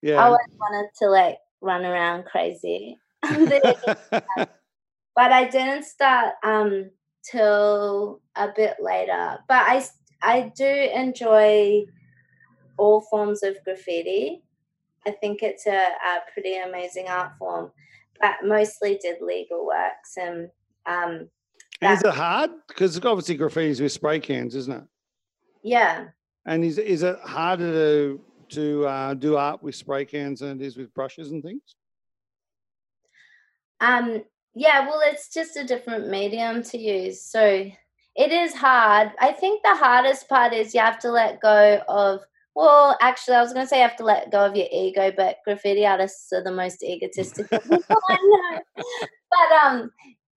Yeah, 0.01 0.15
I 0.15 0.25
always 0.25 0.47
wanted 0.59 0.89
to 1.01 1.09
like 1.09 1.37
run 1.61 1.85
around 1.85 2.25
crazy. 2.25 2.97
but 3.21 4.47
I 5.17 5.47
didn't 5.49 5.83
start 5.83 6.35
um 6.43 6.89
till 7.23 8.21
a 8.35 8.49
bit 8.55 8.77
later. 8.79 9.37
But 9.47 9.63
I 9.67 9.85
I 10.21 10.51
do 10.55 10.65
enjoy 10.65 11.85
all 12.77 13.01
forms 13.01 13.43
of 13.43 13.63
graffiti. 13.63 14.41
I 15.05 15.11
think 15.11 15.43
it's 15.43 15.65
a, 15.67 15.71
a 15.71 16.19
pretty 16.33 16.57
amazing 16.57 17.07
art 17.07 17.33
form. 17.37 17.71
But 18.21 18.35
mostly 18.43 18.99
did 19.01 19.21
legal 19.21 19.65
works 19.65 20.17
and 20.17 20.49
um 20.85 21.29
And 21.81 21.97
is 21.97 22.03
it 22.03 22.13
hard? 22.13 22.51
Because 22.67 22.97
obviously 23.03 23.35
graffiti 23.35 23.69
is 23.69 23.81
with 23.81 23.91
spray 23.91 24.19
cans, 24.19 24.55
isn't 24.55 24.73
it? 24.73 24.83
yeah. 25.63 26.07
And 26.45 26.63
is 26.63 26.77
is 26.77 27.03
it 27.03 27.19
harder 27.19 27.71
to 27.71 28.21
to 28.49 28.85
uh, 28.87 29.13
do 29.13 29.37
art 29.37 29.61
with 29.61 29.75
spray 29.75 30.05
cans 30.05 30.39
than 30.39 30.59
it 30.59 30.65
is 30.65 30.77
with 30.77 30.93
brushes 30.93 31.31
and 31.31 31.43
things? 31.43 31.75
Um, 33.79 34.23
yeah, 34.55 34.87
well, 34.87 35.01
it's 35.03 35.31
just 35.33 35.55
a 35.55 35.63
different 35.63 36.09
medium 36.09 36.63
to 36.63 36.77
use. 36.77 37.21
So 37.21 37.69
it 38.15 38.31
is 38.31 38.53
hard. 38.53 39.11
I 39.21 39.31
think 39.31 39.61
the 39.63 39.75
hardest 39.75 40.27
part 40.27 40.53
is 40.53 40.73
you 40.73 40.81
have 40.81 40.99
to 40.99 41.11
let 41.11 41.39
go 41.39 41.81
of, 41.87 42.21
well, 42.59 42.97
actually, 42.99 43.35
I 43.35 43.41
was 43.41 43.53
going 43.53 43.65
to 43.65 43.69
say 43.69 43.77
you 43.77 43.87
have 43.87 43.95
to 43.95 44.03
let 44.03 44.33
go 44.33 44.45
of 44.45 44.53
your 44.53 44.67
ego, 44.69 45.13
but 45.15 45.37
graffiti 45.45 45.85
artists 45.85 46.33
are 46.33 46.43
the 46.43 46.51
most 46.51 46.83
egotistical 46.83 47.57
people 47.59 48.01
I 48.09 48.17
know. 48.21 48.83
But 49.31 49.65
um, 49.65 49.91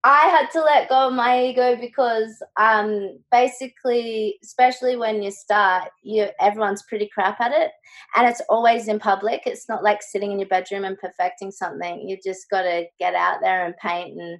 I 0.04 0.28
had 0.28 0.48
to 0.52 0.62
let 0.62 0.88
go 0.88 1.08
of 1.08 1.14
my 1.14 1.42
ego 1.46 1.74
because 1.74 2.40
um, 2.56 3.18
basically, 3.32 4.38
especially 4.44 4.94
when 4.94 5.20
you 5.20 5.32
start, 5.32 5.90
you 6.04 6.28
everyone's 6.38 6.84
pretty 6.88 7.10
crap 7.12 7.40
at 7.40 7.50
it 7.50 7.72
and 8.14 8.28
it's 8.28 8.42
always 8.48 8.86
in 8.86 9.00
public. 9.00 9.42
It's 9.44 9.68
not 9.68 9.82
like 9.82 10.00
sitting 10.00 10.30
in 10.30 10.38
your 10.38 10.48
bedroom 10.48 10.84
and 10.84 10.96
perfecting 10.98 11.50
something. 11.50 12.08
You 12.08 12.18
just 12.24 12.48
got 12.50 12.62
to 12.62 12.84
get 13.00 13.16
out 13.16 13.38
there 13.42 13.66
and 13.66 13.76
paint 13.78 14.16
and 14.16 14.38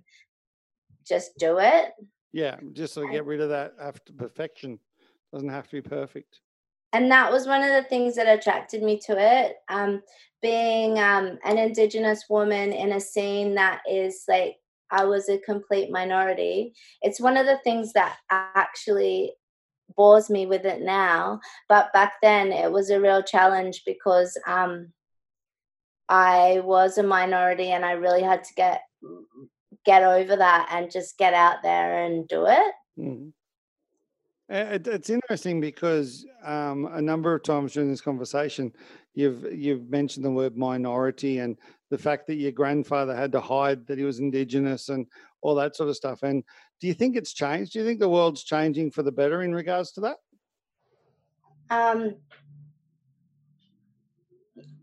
just 1.05 1.33
do 1.37 1.59
it. 1.59 1.91
Yeah, 2.33 2.59
just 2.75 2.95
to 2.95 3.11
get 3.11 3.27
rid 3.27 3.41
of 3.41 3.49
that 3.49 3.73
after 3.81 4.13
perfection. 4.13 4.79
Doesn't 5.33 5.49
have 5.49 5.69
to 5.69 5.83
be 5.83 5.89
perfect. 5.89 6.39
And 6.93 7.11
that 7.11 7.33
was 7.33 7.47
one 7.47 7.63
of 7.63 7.71
the 7.71 7.89
things 7.89 8.17
that 8.17 8.27
attracted 8.27 8.83
me 8.83 8.99
to 9.07 9.17
it. 9.19 9.57
Um, 9.69 10.03
being 10.43 10.99
um, 10.99 11.39
an 11.45 11.57
Indigenous 11.57 12.25
woman 12.29 12.73
in 12.73 12.93
a 12.93 13.01
scene 13.01 13.55
that 13.55 13.81
is 13.89 14.25
like, 14.29 14.57
I 14.91 15.05
was 15.05 15.29
a 15.29 15.39
complete 15.39 15.91
minority. 15.91 16.75
It's 17.01 17.21
one 17.21 17.39
of 17.39 17.47
the 17.47 17.59
things 17.65 17.95
that 17.95 18.17
actually 18.31 19.33
bores 19.97 20.29
me 20.29 20.47
with 20.47 20.67
it 20.67 20.83
now. 20.83 21.41
But 21.69 21.93
back 21.95 22.15
then, 22.21 22.53
it 22.53 22.71
was 22.71 22.91
a 22.91 23.01
real 23.01 23.23
challenge 23.23 23.83
because 23.87 24.39
um, 24.47 24.93
I 26.09 26.61
was 26.65 26.99
a 26.99 27.03
minority 27.03 27.71
and 27.71 27.85
I 27.85 27.93
really 27.93 28.23
had 28.23 28.45
to 28.45 28.55
get 28.55 28.83
get 29.85 30.03
over 30.03 30.37
that 30.37 30.69
and 30.71 30.91
just 30.91 31.19
get 31.19 31.35
out 31.35 31.63
there 31.63 32.05
and 32.05 32.29
do 32.29 32.47
it. 32.47 32.73
Mm-hmm. 32.99 33.31
It, 34.53 34.87
it's 34.87 35.09
interesting 35.09 35.63
because 35.63 36.27
um, 36.45 36.85
a 36.93 37.01
number 37.01 37.35
of 37.35 37.43
times 37.43 37.73
during 37.73 37.91
this 37.91 38.03
conversation, 38.03 38.71
you've 39.15 39.51
you've 39.51 39.89
mentioned 39.89 40.27
the 40.27 40.31
word 40.31 40.59
minority 40.59 41.39
and 41.39 41.57
the 41.89 41.97
fact 41.97 42.27
that 42.27 42.35
your 42.35 42.53
grandfather 42.53 43.17
had 43.17 43.33
to 43.33 43.41
hide 43.41 43.87
that 43.87 43.97
he 43.97 44.05
was 44.05 44.19
indigenous 44.19 44.91
and 44.91 45.07
all 45.41 45.55
that 45.55 45.75
sort 45.75 45.89
of 45.89 45.97
stuff. 45.97 46.23
And 46.23 46.45
do 46.81 46.87
you 46.87 46.93
think 46.93 47.17
it's 47.17 47.33
changed? 47.33 47.73
Do 47.73 47.79
you 47.79 47.87
think 47.87 47.99
the 47.99 48.11
world's 48.11 48.45
changing 48.45 48.91
for 48.91 49.03
the 49.03 49.11
better 49.11 49.43
in 49.43 49.55
regards 49.55 49.93
to 49.93 50.03
that? 50.03 50.17
Um, 51.71 52.17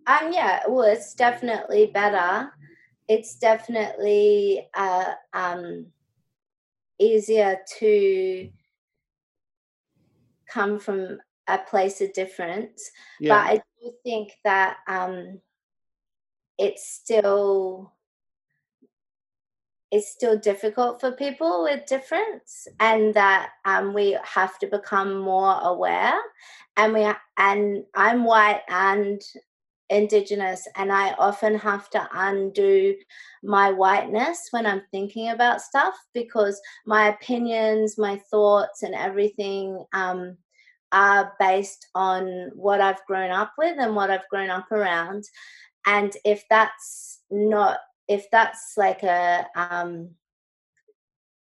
um 0.08 0.34
yeah, 0.34 0.62
well, 0.68 0.86
it's 0.86 1.14
definitely 1.14 1.92
better. 1.94 2.52
It's 3.08 3.36
definitely 3.36 4.68
uh, 4.74 5.14
um, 5.34 5.88
easier 7.00 7.60
to 7.80 8.50
come 10.52 10.80
from 10.80 11.20
a 11.48 11.58
place 11.58 12.02
of 12.02 12.14
difference. 12.14 12.92
Yeah. 13.20 13.36
But 13.36 13.54
I 13.54 13.62
do 13.82 13.92
think 14.04 14.34
that 14.44 14.78
um, 14.88 15.40
it's 16.58 16.88
still 16.88 17.94
it's 19.92 20.12
still 20.12 20.38
difficult 20.38 21.02
for 21.02 21.12
people 21.12 21.64
with 21.64 21.88
difference 21.88 22.68
and 22.80 23.14
that 23.16 23.50
um, 23.66 23.94
we 23.94 24.16
have 24.24 24.60
to 24.60 24.68
become 24.68 25.20
more 25.20 25.60
aware 25.62 26.14
and 26.78 26.94
we 26.94 27.08
and 27.38 27.84
i'm 27.96 28.24
white 28.24 28.62
and 28.70 29.22
indigenous 29.90 30.68
and 30.76 30.92
i 30.92 31.12
often 31.14 31.56
have 31.56 31.90
to 31.90 32.08
undo 32.14 32.96
my 33.44 33.72
whiteness 33.72 34.48
when 34.52 34.66
i'm 34.66 34.82
thinking 34.92 35.30
about 35.30 35.62
stuff 35.62 35.96
because 36.14 36.62
my 36.86 37.10
opinions 37.10 37.98
my 37.98 38.18
thoughts 38.30 38.84
and 38.84 38.94
everything 38.94 39.84
um, 39.94 40.38
are 40.92 41.34
based 41.40 41.88
on 41.96 42.52
what 42.54 42.82
i've 42.82 43.04
grown 43.06 43.32
up 43.32 43.54
with 43.58 43.78
and 43.80 43.96
what 43.96 44.10
i've 44.10 44.28
grown 44.30 44.50
up 44.50 44.72
around. 44.72 45.24
And 45.86 46.16
if 46.26 46.44
that's 46.50 47.20
not 47.32 47.80
if 48.10 48.30
that's 48.32 48.74
like 48.76 49.04
a 49.04 49.46
um 49.56 50.10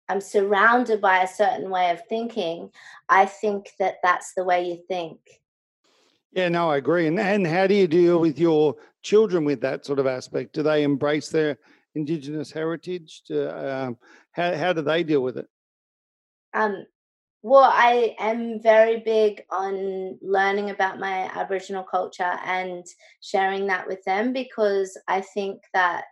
i'm 0.07 0.21
surrounded 0.21 1.01
by 1.01 1.23
a 1.23 1.27
certain 1.27 1.69
way 1.69 1.89
of 1.89 2.05
thinking 2.07 2.69
i 3.09 3.25
think 3.25 3.71
that 3.79 3.95
that's 4.03 4.33
the 4.35 4.43
way 4.43 4.65
you 4.65 4.77
think 4.87 5.19
yeah, 6.33 6.49
no, 6.49 6.69
I 6.71 6.77
agree. 6.77 7.07
And 7.07 7.19
and 7.19 7.45
how 7.45 7.67
do 7.67 7.75
you 7.75 7.87
deal 7.87 8.19
with 8.19 8.39
your 8.39 8.75
children 9.03 9.45
with 9.45 9.61
that 9.61 9.85
sort 9.85 9.99
of 9.99 10.07
aspect? 10.07 10.53
Do 10.53 10.63
they 10.63 10.83
embrace 10.83 11.29
their 11.29 11.57
indigenous 11.93 12.51
heritage? 12.51 13.21
To, 13.27 13.75
um, 13.85 13.97
how 14.31 14.55
how 14.55 14.73
do 14.73 14.81
they 14.81 15.03
deal 15.03 15.21
with 15.21 15.37
it? 15.37 15.47
Um, 16.55 16.85
well, 17.43 17.69
I 17.71 18.15
am 18.19 18.61
very 18.61 19.01
big 19.01 19.43
on 19.51 20.17
learning 20.21 20.71
about 20.71 20.99
my 20.99 21.29
Aboriginal 21.35 21.83
culture 21.83 22.37
and 22.45 22.85
sharing 23.21 23.67
that 23.67 23.87
with 23.87 24.03
them 24.05 24.33
because 24.33 24.97
I 25.07 25.21
think 25.21 25.61
that 25.73 26.05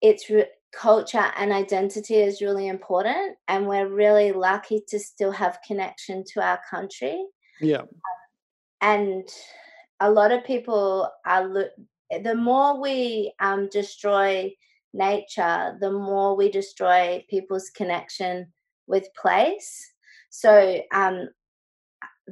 it's 0.00 0.30
re- 0.30 0.46
culture 0.72 1.32
and 1.36 1.52
identity 1.52 2.16
is 2.16 2.40
really 2.40 2.68
important, 2.68 3.36
and 3.48 3.66
we're 3.66 3.88
really 3.88 4.30
lucky 4.30 4.80
to 4.88 5.00
still 5.00 5.32
have 5.32 5.58
connection 5.66 6.22
to 6.34 6.40
our 6.40 6.60
country. 6.70 7.24
Yeah 7.60 7.82
and 8.82 9.28
a 10.00 10.10
lot 10.10 10.32
of 10.32 10.44
people 10.44 11.08
are 11.24 11.70
the 12.22 12.34
more 12.34 12.80
we 12.80 13.32
um, 13.40 13.68
destroy 13.70 14.52
nature 14.92 15.78
the 15.80 15.90
more 15.90 16.36
we 16.36 16.50
destroy 16.50 17.24
people's 17.30 17.70
connection 17.70 18.46
with 18.86 19.08
place. 19.20 19.90
So 20.28 20.82
um, 20.92 21.28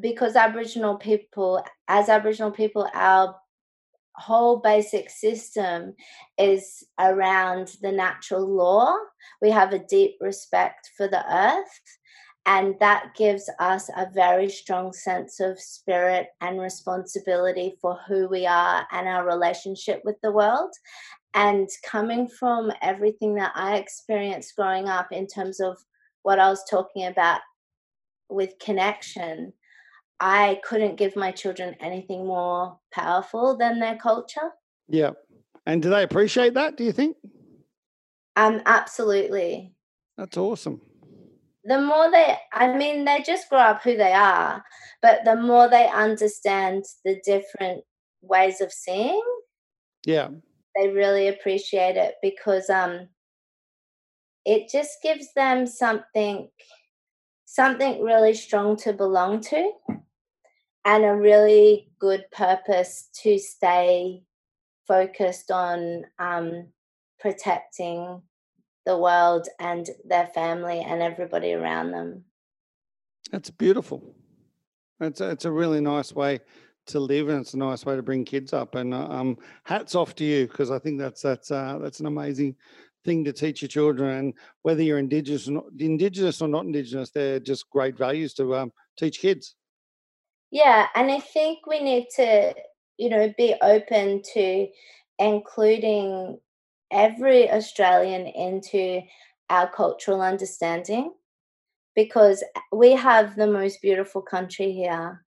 because 0.00 0.36
aboriginal 0.36 0.96
people 0.96 1.64
as 1.88 2.08
aboriginal 2.08 2.50
people 2.50 2.88
our 2.94 3.34
whole 4.14 4.58
basic 4.58 5.08
system 5.08 5.94
is 6.38 6.84
around 6.98 7.76
the 7.80 7.92
natural 7.92 8.46
law. 8.46 8.94
We 9.40 9.50
have 9.50 9.72
a 9.72 9.84
deep 9.86 10.16
respect 10.20 10.90
for 10.96 11.08
the 11.08 11.24
earth 11.34 11.80
and 12.46 12.74
that 12.81 13.14
gives 13.16 13.50
us 13.59 13.90
a 13.96 14.09
very 14.12 14.48
strong 14.48 14.92
sense 14.92 15.40
of 15.40 15.61
spirit 15.61 16.29
and 16.40 16.61
responsibility 16.61 17.76
for 17.81 17.98
who 18.09 18.29
we 18.29 18.46
are 18.46 18.87
and 18.92 19.07
our 19.07 19.26
relationship 19.26 20.00
with 20.05 20.16
the 20.22 20.33
world. 20.33 20.70
And 21.35 21.68
coming 21.85 22.29
from 22.29 22.72
everything 22.83 23.35
that 23.37 23.53
I 23.55 23.76
experienced 23.76 24.57
growing 24.57 24.88
up 24.88 25.12
in 25.12 25.26
terms 25.26 25.61
of 25.61 25.76
what 26.22 26.38
I 26.38 26.48
was 26.48 26.64
talking 26.68 27.07
about 27.07 27.40
with 28.29 28.59
connection, 28.59 29.53
I 30.18 30.61
couldn't 30.64 30.96
give 30.96 31.16
my 31.16 31.31
children 31.31 31.76
anything 31.79 32.26
more 32.26 32.79
powerful 32.92 33.57
than 33.57 33.79
their 33.79 33.96
culture. 33.96 34.50
Yeah. 34.88 35.11
And 35.66 35.83
do 35.83 35.90
they 35.90 36.03
appreciate 36.03 36.55
that, 36.55 36.76
do 36.76 36.85
you 36.85 36.92
think? 36.92 37.16
Um, 38.35 38.62
absolutely. 38.64 39.74
That's 40.16 40.37
awesome 40.37 40.81
the 41.64 41.81
more 41.81 42.11
they 42.11 42.37
i 42.53 42.75
mean 42.77 43.05
they 43.05 43.23
just 43.23 43.49
grow 43.49 43.59
up 43.59 43.83
who 43.83 43.96
they 43.96 44.12
are 44.12 44.64
but 45.03 45.20
the 45.25 45.37
more 45.37 45.68
they 45.68 45.88
understand 45.88 46.85
the 47.05 47.20
different 47.25 47.83
ways 48.23 48.61
of 48.61 48.73
seeing 48.73 49.23
yeah. 50.07 50.29
they 50.77 50.88
really 50.88 51.29
appreciate 51.29 51.96
it 51.96 52.14
because 52.23 52.70
um 52.70 53.09
it 54.44 54.70
just 54.70 55.03
gives 55.03 55.33
them 55.35 55.66
something 55.66 56.49
something 57.44 58.03
really 58.03 58.33
strong 58.33 58.77
to 58.77 58.92
belong 58.92 59.40
to 59.40 59.73
and 60.85 61.05
a 61.05 61.14
really 61.14 61.90
good 61.99 62.25
purpose 62.33 63.09
to 63.23 63.38
stay 63.38 64.23
focused 64.87 65.51
on 65.51 66.05
um, 66.18 66.66
protecting 67.18 68.23
the 68.86 68.96
world 68.96 69.46
and 69.58 69.88
their 70.04 70.26
family 70.28 70.80
and 70.80 71.02
everybody 71.02 71.52
around 71.52 71.92
them. 71.92 72.24
That's 73.30 73.50
beautiful. 73.50 74.14
It's 75.00 75.20
a, 75.20 75.30
it's 75.30 75.44
a 75.44 75.52
really 75.52 75.80
nice 75.80 76.12
way 76.12 76.40
to 76.86 77.00
live, 77.00 77.28
and 77.28 77.40
it's 77.40 77.54
a 77.54 77.58
nice 77.58 77.86
way 77.86 77.96
to 77.96 78.02
bring 78.02 78.24
kids 78.24 78.52
up. 78.52 78.74
And 78.74 78.92
uh, 78.92 79.06
um, 79.08 79.38
hats 79.64 79.94
off 79.94 80.14
to 80.16 80.24
you 80.24 80.46
because 80.46 80.70
I 80.70 80.78
think 80.78 80.98
that's 80.98 81.22
that's 81.22 81.50
uh, 81.50 81.78
that's 81.80 82.00
an 82.00 82.06
amazing 82.06 82.56
thing 83.04 83.24
to 83.24 83.32
teach 83.32 83.62
your 83.62 83.68
children. 83.68 84.10
And 84.10 84.34
whether 84.62 84.82
you're 84.82 84.98
indigenous 84.98 85.48
or 85.48 85.52
not, 85.52 85.64
indigenous 85.78 86.42
or 86.42 86.48
not 86.48 86.64
indigenous, 86.64 87.10
they're 87.10 87.40
just 87.40 87.70
great 87.70 87.96
values 87.96 88.34
to 88.34 88.54
um, 88.56 88.72
teach 88.98 89.20
kids. 89.20 89.54
Yeah, 90.50 90.88
and 90.94 91.10
I 91.10 91.20
think 91.20 91.66
we 91.66 91.80
need 91.80 92.08
to, 92.16 92.54
you 92.98 93.08
know, 93.08 93.32
be 93.38 93.54
open 93.62 94.22
to 94.34 94.68
including 95.18 96.38
every 96.90 97.50
Australian 97.50 98.26
into 98.26 99.03
our 99.48 99.70
cultural 99.70 100.22
understanding 100.22 101.12
because 101.94 102.44
we 102.72 102.92
have 102.92 103.37
the 103.37 103.46
most 103.46 103.83
beautiful 103.83 104.22
country 104.22 104.72
here. 104.72 105.24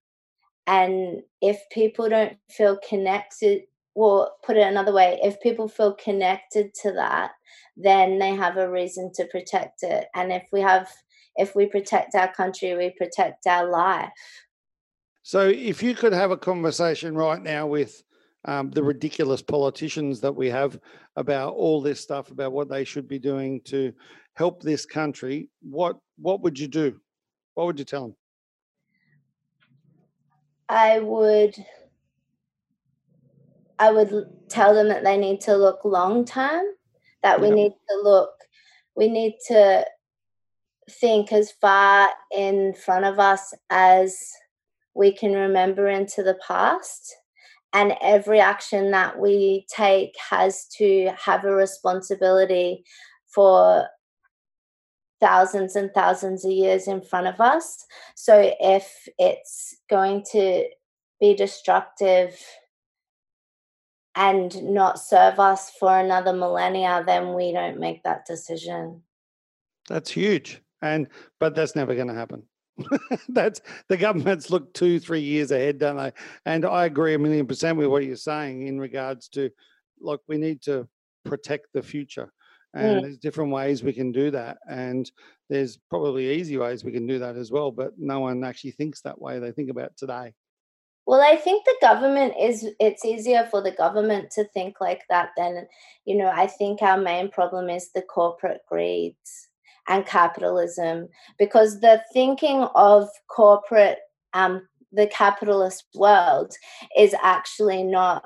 And 0.66 1.22
if 1.42 1.60
people 1.72 2.10
don't 2.10 2.38
feel 2.50 2.80
connected, 2.88 3.64
well, 3.96 4.38
put 4.46 4.58
it 4.58 4.66
another 4.66 4.94
way, 4.94 5.20
if 5.22 5.40
people 5.42 5.68
feel 5.68 5.94
connected 5.94 6.74
to 6.82 6.94
that, 6.94 7.32
then 7.76 8.18
they 8.20 8.34
have 8.34 8.58
a 8.58 8.70
reason 8.70 9.12
to 9.16 9.26
protect 9.26 9.84
it. 9.84 10.08
And 10.16 10.32
if 10.32 10.44
we 10.52 10.62
have, 10.62 10.90
if 11.36 11.56
we 11.56 11.66
protect 11.66 12.16
our 12.16 12.32
country, 12.34 12.76
we 12.76 12.92
protect 12.92 13.46
our 13.46 13.70
life. 13.70 14.10
So 15.22 15.48
if 15.48 15.84
you 15.84 15.96
could 15.96 16.14
have 16.14 16.32
a 16.32 16.38
conversation 16.38 17.16
right 17.16 17.42
now 17.42 17.68
with 17.68 18.04
um, 18.46 18.72
the 18.72 18.84
ridiculous 18.84 19.42
politicians 19.42 20.20
that 20.22 20.36
we 20.36 20.50
have 20.50 20.80
about 21.16 21.54
all 21.54 21.82
this 21.82 22.02
stuff 22.02 22.32
about 22.32 22.52
what 22.52 22.70
they 22.70 22.84
should 22.84 23.08
be 23.08 23.20
doing 23.20 23.62
to 23.66 23.94
help 24.34 24.62
this 24.62 24.86
country, 24.86 25.50
what 25.62 25.98
what 26.18 26.42
would 26.42 26.60
you 26.60 26.68
do? 26.68 27.00
What 27.54 27.68
would 27.68 27.80
you 27.80 27.86
tell 27.86 28.02
them? 28.02 28.16
I 30.68 31.00
would 31.00 31.56
I 33.80 33.92
would 33.92 34.50
tell 34.50 34.74
them 34.74 34.90
that 34.90 35.04
they 35.04 35.18
need 35.18 35.42
to 35.42 35.56
look 35.56 35.86
long 35.86 36.26
term, 36.26 36.66
that 37.22 37.40
we 37.40 37.50
need 37.50 37.72
to 37.72 38.02
look 38.04 38.32
we 38.96 39.08
need 39.08 39.38
to 39.48 39.86
think 40.90 41.32
as 41.32 41.52
far 41.52 42.10
in 42.36 42.74
front 42.74 43.06
of 43.06 43.20
us 43.20 43.54
as 43.70 44.18
we 44.94 45.12
can 45.12 45.34
remember 45.34 45.88
into 45.88 46.22
the 46.24 46.38
past 46.46 47.16
and 47.74 47.96
every 48.02 48.40
action 48.40 48.92
that 48.92 49.20
we 49.20 49.66
take 49.68 50.16
has 50.30 50.68
to 50.78 51.12
have 51.18 51.44
a 51.44 51.54
responsibility 51.54 52.84
for 53.28 53.88
thousands 55.20 55.76
and 55.76 55.92
thousands 55.94 56.46
of 56.46 56.52
years 56.52 56.88
in 56.88 57.02
front 57.02 57.28
of 57.28 57.40
us. 57.40 57.86
So 58.16 58.54
if 58.60 59.08
it's 59.18 59.76
going 59.90 60.24
to 60.34 60.66
be 61.20 61.34
destructive 61.34 62.40
and 64.16 64.62
not 64.64 65.00
serve 65.00 65.40
us 65.40 65.72
for 65.80 65.98
another 65.98 66.34
millennia, 66.34 67.04
then 67.06 67.34
we 67.34 67.52
don't 67.52 67.80
make 67.80 68.04
that 68.04 68.26
decision. 68.26 69.02
That's 69.90 70.12
huge. 70.12 70.62
And 70.82 71.08
but 71.40 71.56
that's 71.56 71.76
never 71.76 71.96
going 71.96 72.10
to 72.10 72.14
happen. 72.14 72.44
that's 73.30 73.62
the 73.88 73.98
governments 73.98 74.50
look 74.50 74.74
two, 74.74 75.00
three 75.00 75.22
years 75.22 75.52
ahead, 75.52 75.78
don't 75.78 75.98
they? 75.98 76.12
And 76.46 76.66
I 76.66 76.86
agree 76.86 77.14
a 77.14 77.20
million 77.20 77.46
percent 77.46 77.78
with 77.78 77.88
what 77.88 78.04
you're 78.04 78.16
saying 78.16 78.68
in 78.68 78.80
regards 78.80 79.28
to 79.30 79.50
look, 80.02 80.22
we 80.28 80.38
need 80.38 80.62
to 80.64 80.88
protect 81.26 81.68
the 81.74 81.82
future. 81.82 82.32
And 82.74 83.00
mm. 83.00 83.02
there's 83.04 83.18
different 83.18 83.52
ways 83.52 83.84
we 83.84 83.94
can 83.94 84.12
do 84.12 84.32
that. 84.32 84.58
And 84.70 85.10
there's 85.50 85.78
probably 85.90 86.34
easy 86.34 86.58
ways 86.58 86.84
we 86.84 86.92
can 86.92 87.08
do 87.08 87.20
that 87.20 87.36
as 87.36 87.52
well, 87.52 87.72
but 87.72 87.94
no 87.98 88.20
one 88.20 88.44
actually 88.44 88.72
thinks 88.72 89.02
that 89.02 89.22
way. 89.22 89.40
They 89.40 89.52
think 89.52 89.70
about 89.70 89.96
today. 89.96 90.34
Well, 91.06 91.22
I 91.22 91.36
think 91.36 91.66
the 91.66 91.76
government 91.82 92.34
is, 92.40 92.66
it's 92.80 93.04
easier 93.04 93.48
for 93.52 93.62
the 93.62 93.72
government 93.72 94.32
to 94.32 94.46
think 94.46 94.80
like 94.80 95.04
that 95.10 95.32
than, 95.36 95.68
you 96.06 96.16
know, 96.16 96.32
I 96.34 96.48
think 96.48 96.82
our 96.82 96.98
main 96.98 97.30
problem 97.30 97.70
is 97.70 97.92
the 97.92 98.02
corporate 98.02 98.62
greeds 98.70 99.50
and 99.88 100.06
capitalism 100.06 101.08
because 101.38 101.80
the 101.80 102.02
thinking 102.14 102.68
of 102.76 103.10
corporate, 103.30 104.00
um, 104.34 104.68
the 104.92 105.08
capitalist 105.08 105.86
world 105.96 106.54
is 106.98 107.16
actually 107.22 107.84
not 107.84 108.24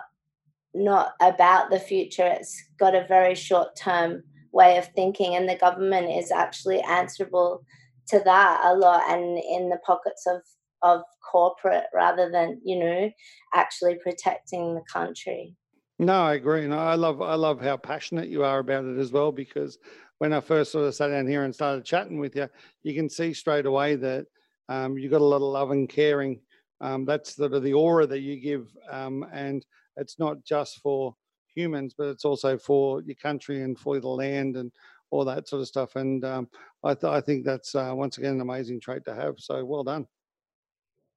not 0.74 1.14
about 1.22 1.70
the 1.70 1.80
future. 1.80 2.28
It's 2.28 2.56
got 2.78 2.94
a 2.94 3.08
very 3.08 3.36
short 3.36 3.76
term 3.76 4.24
way 4.52 4.78
of 4.78 4.88
thinking 4.96 5.36
and 5.36 5.48
the 5.48 5.56
government 5.56 6.10
is 6.10 6.32
actually 6.32 6.82
answerable 6.82 7.64
to 8.08 8.20
that 8.20 8.62
a 8.64 8.76
lot 8.76 9.04
and 9.10 9.38
in 9.38 9.70
the 9.70 9.80
pockets 9.86 10.26
of 10.28 10.42
of 10.84 11.02
corporate 11.32 11.86
rather 11.94 12.30
than 12.32 12.62
you 12.64 12.80
know 12.80 13.10
actually 13.54 13.96
protecting 13.96 14.76
the 14.76 14.82
country. 14.92 15.56
No 16.00 16.14
i 16.14 16.36
agree 16.36 16.64
and 16.64 16.74
i 16.74 16.94
love 16.94 17.22
i 17.22 17.34
love 17.34 17.60
how 17.60 17.76
passionate 17.76 18.30
you 18.30 18.44
are 18.44 18.60
about 18.60 18.86
it 18.86 19.00
as 19.00 19.12
well 19.12 19.32
because 19.32 19.80
when 20.20 20.34
i 20.34 20.40
first 20.40 20.72
sort 20.72 20.86
of 20.86 20.96
sat 20.96 21.10
down 21.10 21.28
here 21.28 21.44
and 21.44 21.54
started 21.54 21.86
chatting 21.86 22.20
with 22.20 22.36
you 22.36 22.48
you 22.84 22.94
can 22.94 23.10
see 23.10 23.34
straight 23.34 23.66
away 23.66 23.96
that 23.96 24.26
um, 24.70 24.98
you've 24.98 25.12
got 25.12 25.22
a 25.22 25.24
lot 25.24 25.38
of 25.38 25.44
love 25.44 25.72
and 25.72 25.90
caring 25.90 26.40
um, 26.82 27.06
that's 27.06 27.36
sort 27.36 27.54
of 27.54 27.64
the 27.64 27.74
aura 27.74 28.06
that 28.06 28.20
you 28.20 28.40
give 28.40 28.68
um, 28.92 29.26
and 29.34 29.66
it's 29.96 30.20
not 30.20 30.44
just 30.44 30.80
for 30.80 31.16
humans 31.54 31.94
but 31.98 32.08
it's 32.08 32.26
also 32.26 32.58
for 32.58 33.02
your 33.02 33.16
country 33.16 33.64
and 33.64 33.80
for 33.80 34.00
the 34.00 34.08
land 34.08 34.58
and 34.58 34.72
all 35.10 35.24
that 35.24 35.48
sort 35.48 35.62
of 35.62 35.68
stuff 35.68 35.96
and 35.96 36.26
um, 36.26 36.48
I, 36.84 36.94
th- 36.94 37.12
I 37.12 37.22
think 37.22 37.46
that's 37.46 37.74
uh, 37.76 37.94
once 37.96 38.18
again 38.18 38.34
an 38.34 38.42
amazing 38.42 38.82
trait 38.82 39.06
to 39.06 39.16
have 39.16 39.36
so 39.38 39.64
well 39.64 39.84
done 39.84 40.06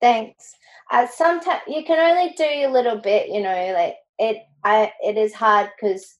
Thanks. 0.01 0.55
Uh, 0.91 1.07
sometimes 1.07 1.61
you 1.69 1.85
can 1.85 1.99
only 1.99 2.33
do 2.35 2.45
a 2.45 2.73
little 2.73 2.97
bit, 2.97 3.29
you 3.29 3.43
know, 3.43 3.73
like 3.75 3.97
it. 4.19 4.39
I 4.65 4.93
it 5.01 5.17
is 5.17 5.35
hard 5.35 5.71
because 5.77 6.17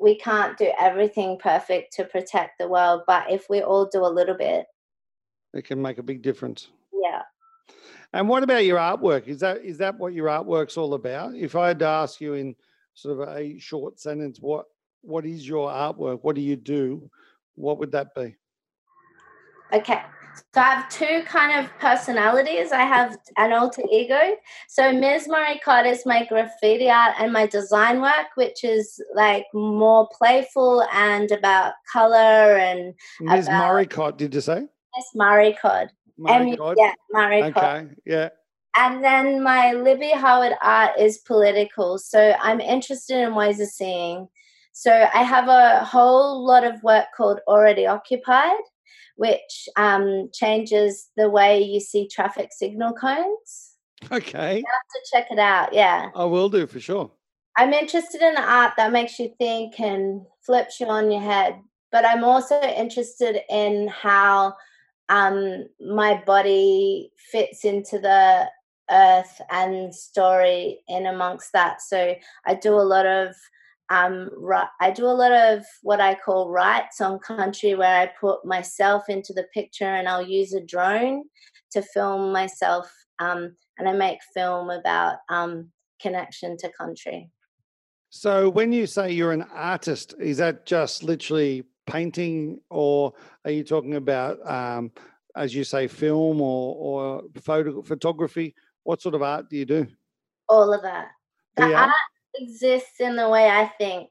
we 0.00 0.16
can't 0.16 0.56
do 0.56 0.72
everything 0.78 1.38
perfect 1.38 1.92
to 1.94 2.04
protect 2.04 2.58
the 2.58 2.68
world, 2.68 3.02
but 3.06 3.30
if 3.30 3.48
we 3.50 3.62
all 3.62 3.86
do 3.86 4.04
a 4.04 4.06
little 4.06 4.36
bit, 4.36 4.66
it 5.54 5.64
can 5.64 5.80
make 5.80 5.98
a 5.98 6.02
big 6.02 6.22
difference. 6.22 6.68
Yeah. 6.92 7.22
And 8.12 8.28
what 8.28 8.42
about 8.42 8.64
your 8.64 8.78
artwork? 8.78 9.26
Is 9.26 9.40
that 9.40 9.64
is 9.64 9.78
that 9.78 9.98
what 9.98 10.12
your 10.12 10.26
artwork's 10.26 10.76
all 10.76 10.94
about? 10.94 11.34
If 11.34 11.56
I 11.56 11.68
had 11.68 11.78
to 11.80 11.86
ask 11.86 12.20
you 12.20 12.34
in 12.34 12.54
sort 12.94 13.20
of 13.20 13.36
a 13.36 13.58
short 13.58 14.00
sentence, 14.00 14.38
what 14.40 14.66
what 15.02 15.26
is 15.26 15.46
your 15.46 15.68
artwork? 15.68 16.20
What 16.22 16.36
do 16.36 16.42
you 16.42 16.56
do? 16.56 17.10
What 17.54 17.78
would 17.78 17.92
that 17.92 18.14
be? 18.14 18.36
Okay. 19.72 20.00
So 20.54 20.60
I 20.60 20.74
have 20.74 20.88
two 20.88 21.22
kind 21.26 21.64
of 21.64 21.78
personalities. 21.78 22.72
I 22.72 22.82
have 22.82 23.18
an 23.36 23.52
alter 23.52 23.82
ego. 23.90 24.18
So 24.68 24.92
Ms. 24.92 25.28
Maricot 25.28 25.86
is 25.86 26.06
my 26.06 26.24
graffiti 26.26 26.88
art 26.88 27.14
and 27.18 27.32
my 27.32 27.46
design 27.46 28.00
work, 28.00 28.28
which 28.36 28.64
is 28.64 29.00
like 29.14 29.44
more 29.52 30.08
playful 30.16 30.84
and 30.92 31.30
about 31.30 31.74
color 31.92 32.56
and 32.56 32.94
Ms. 33.20 33.48
Maricot, 33.48 34.16
did 34.16 34.34
you 34.34 34.40
say? 34.40 34.60
Ms. 34.60 35.06
Maricot. 35.16 35.88
Maricot. 36.18 36.76
Yeah. 36.76 36.92
Okay, 37.14 37.88
yeah. 38.06 38.28
And 38.76 39.02
then 39.02 39.42
my 39.42 39.72
Libby 39.72 40.10
Harward 40.10 40.54
art 40.62 40.92
is 40.98 41.18
political. 41.18 41.98
So 41.98 42.34
I'm 42.40 42.60
interested 42.60 43.18
in 43.20 43.34
ways 43.34 43.60
of 43.60 43.68
seeing. 43.68 44.28
So 44.72 44.92
I 44.92 45.24
have 45.24 45.48
a 45.48 45.84
whole 45.84 46.46
lot 46.46 46.64
of 46.64 46.80
work 46.84 47.06
called 47.16 47.40
Already 47.48 47.86
Occupied 47.86 48.60
which 49.18 49.68
um, 49.76 50.30
changes 50.32 51.08
the 51.16 51.28
way 51.28 51.60
you 51.60 51.80
see 51.80 52.06
traffic 52.06 52.50
signal 52.52 52.92
cones. 52.92 53.72
Okay. 54.12 54.58
You 54.58 54.64
have 54.64 54.88
to 54.94 55.10
check 55.12 55.26
it 55.32 55.40
out. 55.40 55.74
Yeah. 55.74 56.10
I 56.14 56.24
will 56.24 56.48
do 56.48 56.68
for 56.68 56.78
sure. 56.78 57.10
I'm 57.56 57.72
interested 57.72 58.22
in 58.22 58.36
art 58.36 58.74
that 58.76 58.92
makes 58.92 59.18
you 59.18 59.34
think 59.36 59.80
and 59.80 60.22
flips 60.46 60.78
you 60.78 60.86
on 60.86 61.10
your 61.10 61.20
head. 61.20 61.60
But 61.90 62.04
I'm 62.04 62.22
also 62.22 62.60
interested 62.60 63.40
in 63.50 63.88
how 63.88 64.54
um, 65.08 65.66
my 65.80 66.22
body 66.24 67.10
fits 67.32 67.64
into 67.64 67.98
the 67.98 68.48
earth 68.88 69.40
and 69.50 69.92
story 69.92 70.78
in 70.86 71.06
amongst 71.06 71.52
that. 71.54 71.82
So 71.82 72.14
I 72.46 72.54
do 72.54 72.74
a 72.74 72.86
lot 72.94 73.06
of 73.06 73.34
um, 73.90 74.30
I 74.80 74.90
do 74.90 75.06
a 75.06 75.16
lot 75.16 75.32
of 75.32 75.64
what 75.82 76.00
I 76.00 76.14
call 76.14 76.50
rights 76.50 77.00
on 77.00 77.18
country, 77.18 77.74
where 77.74 78.00
I 78.00 78.10
put 78.20 78.44
myself 78.44 79.08
into 79.08 79.32
the 79.32 79.46
picture 79.54 79.86
and 79.86 80.06
I'll 80.06 80.26
use 80.26 80.52
a 80.52 80.60
drone 80.60 81.24
to 81.72 81.82
film 81.82 82.32
myself, 82.32 82.92
um, 83.18 83.56
and 83.78 83.88
I 83.88 83.92
make 83.92 84.18
film 84.34 84.70
about 84.70 85.16
um, 85.28 85.70
connection 86.00 86.56
to 86.58 86.70
country. 86.70 87.30
So, 88.10 88.48
when 88.50 88.72
you 88.72 88.86
say 88.86 89.12
you're 89.12 89.32
an 89.32 89.46
artist, 89.54 90.14
is 90.18 90.36
that 90.38 90.66
just 90.66 91.02
literally 91.02 91.64
painting, 91.86 92.60
or 92.70 93.14
are 93.44 93.50
you 93.50 93.64
talking 93.64 93.96
about, 93.96 94.38
um, 94.48 94.92
as 95.34 95.54
you 95.54 95.64
say, 95.64 95.88
film 95.88 96.40
or, 96.40 96.74
or 96.74 97.22
photo, 97.40 97.80
photography? 97.82 98.54
What 98.84 99.00
sort 99.00 99.14
of 99.14 99.22
art 99.22 99.48
do 99.48 99.56
you 99.56 99.64
do? 99.64 99.86
All 100.48 100.72
of 100.72 100.82
that. 100.82 101.08
The 101.56 101.68
yeah. 101.68 101.84
art 101.84 101.94
exists 102.34 103.00
in 103.00 103.16
the 103.16 103.28
way 103.28 103.48
I 103.48 103.66
think 103.78 104.10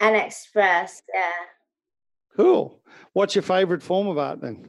and 0.00 0.16
express. 0.16 1.02
Yeah. 1.12 1.30
Cool. 2.36 2.80
What's 3.12 3.34
your 3.34 3.42
favorite 3.42 3.82
form 3.82 4.06
of 4.08 4.18
art 4.18 4.40
then? 4.40 4.68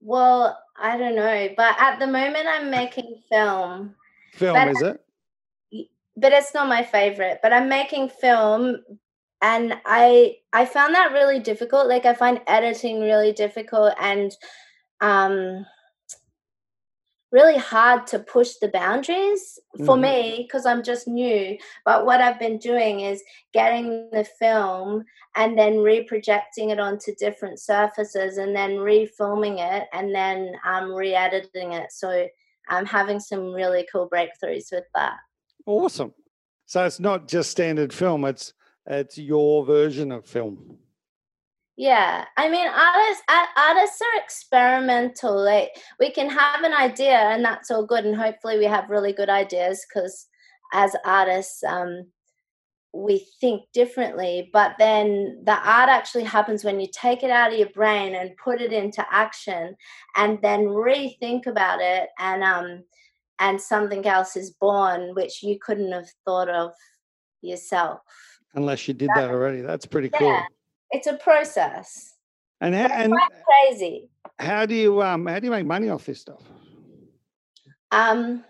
Well, 0.00 0.58
I 0.76 0.98
don't 0.98 1.16
know, 1.16 1.48
but 1.56 1.76
at 1.78 1.98
the 1.98 2.06
moment 2.06 2.46
I'm 2.46 2.70
making 2.70 3.22
film. 3.30 3.94
Film 4.32 4.68
is 4.68 4.82
it? 4.82 5.00
But 6.16 6.32
it's 6.32 6.52
not 6.52 6.68
my 6.68 6.82
favorite. 6.82 7.40
But 7.42 7.52
I'm 7.52 7.68
making 7.68 8.08
film, 8.08 8.78
and 9.40 9.74
I 9.86 10.36
I 10.52 10.66
found 10.66 10.94
that 10.94 11.12
really 11.12 11.40
difficult. 11.40 11.88
Like 11.88 12.04
I 12.04 12.14
find 12.14 12.40
editing 12.46 13.00
really 13.00 13.32
difficult, 13.32 13.94
and 14.00 14.30
um, 15.00 15.64
really 17.34 17.58
hard 17.58 18.06
to 18.06 18.20
push 18.20 18.52
the 18.60 18.68
boundaries 18.68 19.58
for 19.78 19.96
mm-hmm. 19.96 20.02
me 20.02 20.46
because 20.46 20.64
I'm 20.64 20.84
just 20.84 21.08
new. 21.08 21.58
But 21.84 22.06
what 22.06 22.20
I've 22.20 22.38
been 22.38 22.58
doing 22.58 23.00
is 23.00 23.24
getting 23.52 24.08
the 24.12 24.24
film 24.38 25.04
and 25.34 25.58
then 25.58 25.78
reprojecting 25.78 26.70
it 26.70 26.78
onto 26.78 27.12
different 27.16 27.58
surfaces 27.58 28.38
and 28.38 28.54
then 28.54 28.76
refilming 28.76 29.58
it 29.58 29.88
and 29.92 30.14
then 30.14 30.54
um, 30.64 30.94
re 30.94 31.12
editing 31.12 31.72
it. 31.72 31.90
So 31.90 32.28
I'm 32.68 32.86
having 32.86 33.18
some 33.18 33.52
really 33.52 33.84
cool 33.90 34.08
breakthroughs 34.08 34.70
with 34.70 34.84
that. 34.94 35.16
Awesome. 35.66 36.14
So 36.66 36.86
it's 36.86 37.00
not 37.00 37.26
just 37.26 37.50
standard 37.50 37.92
film, 37.92 38.24
it's 38.24 38.54
it's 38.86 39.18
your 39.18 39.66
version 39.66 40.12
of 40.12 40.24
film. 40.24 40.78
Yeah, 41.76 42.24
I 42.36 42.48
mean, 42.48 42.68
artists 42.68 43.22
artists 43.56 44.00
are 44.00 44.22
experimental. 44.22 45.42
Like 45.42 45.70
we 45.98 46.10
can 46.10 46.30
have 46.30 46.62
an 46.62 46.72
idea, 46.72 47.16
and 47.16 47.44
that's 47.44 47.70
all 47.70 47.84
good, 47.84 48.04
and 48.04 48.16
hopefully 48.16 48.58
we 48.58 48.64
have 48.66 48.90
really 48.90 49.12
good 49.12 49.28
ideas 49.28 49.84
because 49.88 50.28
as 50.72 50.94
artists, 51.04 51.64
um, 51.64 52.06
we 52.92 53.26
think 53.40 53.62
differently. 53.72 54.50
But 54.52 54.76
then 54.78 55.42
the 55.44 55.54
art 55.54 55.88
actually 55.88 56.22
happens 56.22 56.62
when 56.62 56.78
you 56.78 56.86
take 56.92 57.24
it 57.24 57.30
out 57.30 57.52
of 57.52 57.58
your 57.58 57.70
brain 57.70 58.14
and 58.14 58.36
put 58.36 58.60
it 58.60 58.72
into 58.72 59.04
action, 59.10 59.74
and 60.16 60.38
then 60.42 60.66
rethink 60.66 61.46
about 61.46 61.80
it, 61.80 62.08
and 62.20 62.44
um, 62.44 62.84
and 63.40 63.60
something 63.60 64.06
else 64.06 64.36
is 64.36 64.52
born 64.60 65.12
which 65.16 65.42
you 65.42 65.58
couldn't 65.60 65.90
have 65.90 66.08
thought 66.24 66.48
of 66.48 66.70
yourself. 67.42 67.98
Unless 68.54 68.86
you 68.86 68.94
did 68.94 69.08
that, 69.08 69.22
that 69.22 69.30
already, 69.30 69.60
that's 69.60 69.86
pretty 69.86 70.10
yeah. 70.12 70.18
cool 70.18 70.53
it's 70.94 71.06
a 71.06 71.14
process. 71.14 72.14
And 72.60 72.74
how, 72.74 72.86
and 72.86 73.12
crazy. 73.68 74.08
How 74.38 74.64
do 74.64 74.74
you 74.74 75.02
um 75.02 75.26
how 75.26 75.38
do 75.38 75.46
you 75.46 75.50
make 75.50 75.66
money 75.66 75.90
off 75.90 76.06
this 76.06 76.20
stuff? 76.20 76.42
Um 77.90 78.44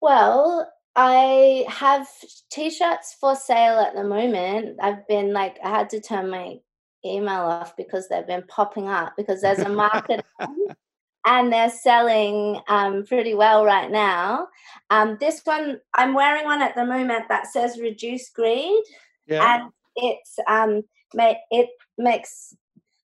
well, 0.00 0.70
I 0.96 1.64
have 1.68 2.06
t-shirts 2.50 3.16
for 3.20 3.34
sale 3.36 3.78
at 3.78 3.94
the 3.94 4.04
moment. 4.04 4.78
I've 4.82 5.06
been 5.08 5.32
like 5.32 5.58
I 5.62 5.70
had 5.70 5.90
to 5.90 6.00
turn 6.00 6.30
my 6.30 6.56
email 7.04 7.42
off 7.42 7.76
because 7.76 8.08
they've 8.08 8.26
been 8.26 8.44
popping 8.48 8.88
up 8.88 9.14
because 9.16 9.42
there's 9.42 9.60
a 9.60 9.68
market 9.68 10.24
and 11.26 11.52
they're 11.52 11.70
selling 11.70 12.60
um, 12.68 13.04
pretty 13.04 13.34
well 13.34 13.64
right 13.64 13.90
now. 13.90 14.48
Um, 14.90 15.16
this 15.20 15.42
one, 15.44 15.80
I'm 15.94 16.14
wearing 16.14 16.44
one 16.44 16.62
at 16.62 16.74
the 16.74 16.84
moment 16.84 17.26
that 17.28 17.46
says 17.46 17.78
"Reduce 17.80 18.30
Greed," 18.30 18.84
Yeah. 19.26 19.56
and 19.62 19.72
it's 19.96 20.38
um, 20.46 20.82
it 21.12 21.70
makes. 21.98 22.54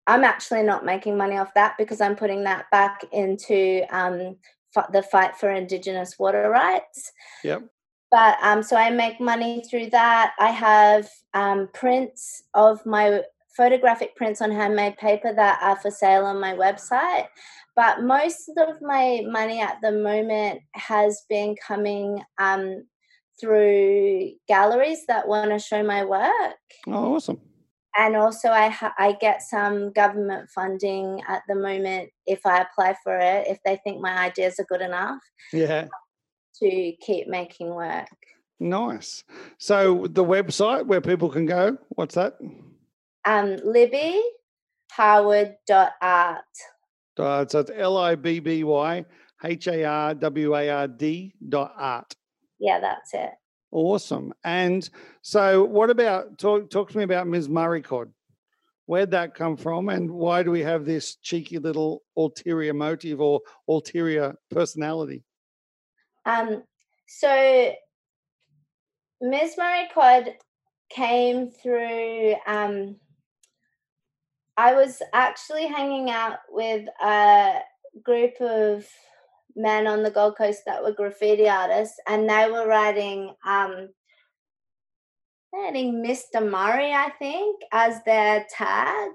I'm 0.07 0.23
actually 0.23 0.63
not 0.63 0.85
making 0.85 1.17
money 1.17 1.37
off 1.37 1.53
that 1.53 1.75
because 1.77 2.01
I'm 2.01 2.15
putting 2.15 2.43
that 2.45 2.65
back 2.71 3.03
into 3.11 3.83
um, 3.91 4.37
f- 4.75 4.91
the 4.91 5.03
fight 5.03 5.35
for 5.37 5.51
Indigenous 5.51 6.17
water 6.17 6.49
rights. 6.49 7.11
Yep. 7.43 7.63
But 8.11 8.37
um, 8.41 8.63
so 8.63 8.75
I 8.75 8.89
make 8.89 9.21
money 9.21 9.63
through 9.69 9.91
that. 9.91 10.33
I 10.39 10.49
have 10.49 11.07
um, 11.35 11.69
prints 11.73 12.43
of 12.55 12.83
my 12.85 13.21
photographic 13.55 14.15
prints 14.15 14.41
on 14.41 14.51
handmade 14.51 14.97
paper 14.97 15.33
that 15.33 15.59
are 15.61 15.75
for 15.75 15.91
sale 15.91 16.25
on 16.25 16.39
my 16.39 16.53
website. 16.53 17.27
But 17.75 18.01
most 18.01 18.49
of 18.57 18.81
my 18.81 19.21
money 19.27 19.61
at 19.61 19.77
the 19.81 19.91
moment 19.91 20.61
has 20.73 21.23
been 21.29 21.55
coming 21.55 22.23
um, 22.39 22.85
through 23.39 24.31
galleries 24.47 25.05
that 25.07 25.27
want 25.27 25.51
to 25.51 25.59
show 25.59 25.83
my 25.83 26.03
work. 26.03 26.55
Oh, 26.87 27.15
awesome. 27.15 27.39
And 27.97 28.15
also, 28.15 28.49
I 28.49 28.69
ha- 28.69 28.93
I 28.97 29.13
get 29.13 29.41
some 29.41 29.91
government 29.91 30.49
funding 30.53 31.21
at 31.27 31.41
the 31.47 31.55
moment 31.55 32.09
if 32.25 32.45
I 32.45 32.61
apply 32.61 32.95
for 33.03 33.17
it, 33.17 33.47
if 33.47 33.57
they 33.65 33.77
think 33.83 33.99
my 33.99 34.15
ideas 34.17 34.59
are 34.59 34.65
good 34.69 34.81
enough 34.81 35.19
Yeah. 35.51 35.87
to 36.61 36.93
keep 37.01 37.27
making 37.27 37.73
work. 37.73 38.07
Nice. 38.59 39.23
So 39.57 40.05
the 40.07 40.23
website 40.23 40.85
where 40.85 41.01
people 41.01 41.29
can 41.29 41.45
go, 41.45 41.77
what's 41.89 42.15
that? 42.15 42.37
Um, 43.25 43.57
Libby 43.63 44.21
Harward 44.91 45.55
dot 45.65 45.93
art. 46.01 46.43
Uh, 47.17 47.45
so 47.47 47.59
it's 47.59 47.71
L 47.75 47.97
I 47.97 48.15
B 48.15 48.39
B 48.39 48.63
Y 48.63 49.05
H 49.43 49.67
A 49.67 49.83
R 49.83 50.13
W 50.13 50.55
A 50.55 50.69
R 50.69 50.87
D 50.87 51.33
dot 51.47 51.73
art. 51.77 52.13
Yeah, 52.59 52.79
that's 52.79 53.13
it. 53.13 53.31
Awesome. 53.71 54.33
And 54.43 54.89
so, 55.21 55.63
what 55.63 55.89
about 55.89 56.37
talk? 56.37 56.69
Talk 56.69 56.91
to 56.91 56.97
me 56.97 57.03
about 57.03 57.27
Ms. 57.27 57.47
Murraycod. 57.47 58.11
Where'd 58.87 59.11
that 59.11 59.35
come 59.35 59.55
from, 59.55 59.89
and 59.89 60.09
why 60.09 60.41
do 60.41 60.49
we 60.49 60.61
have 60.61 60.83
this 60.83 61.17
cheeky 61.17 61.59
little 61.59 62.01
ulterior 62.17 62.73
motive 62.73 63.21
or 63.21 63.41
ulterior 63.67 64.35
personality? 64.49 65.23
Um, 66.25 66.63
so 67.07 67.71
Ms. 69.21 69.55
Murray 69.57 69.87
Cod 69.93 70.33
came 70.89 71.49
through. 71.51 72.35
Um, 72.47 72.95
I 74.57 74.73
was 74.73 75.01
actually 75.13 75.67
hanging 75.67 76.09
out 76.09 76.39
with 76.49 76.87
a 77.01 77.59
group 78.03 78.41
of 78.41 78.87
men 79.55 79.87
on 79.87 80.03
the 80.03 80.11
Gold 80.11 80.37
Coast 80.37 80.63
that 80.65 80.83
were 80.83 80.93
graffiti 80.93 81.47
artists, 81.49 81.97
and 82.07 82.29
they 82.29 82.49
were 82.49 82.67
writing, 82.67 83.33
um, 83.45 83.89
writing 85.53 86.03
Mr. 86.03 86.47
Murray, 86.47 86.93
I 86.93 87.11
think, 87.19 87.61
as 87.71 88.03
their 88.03 88.45
tag. 88.55 89.11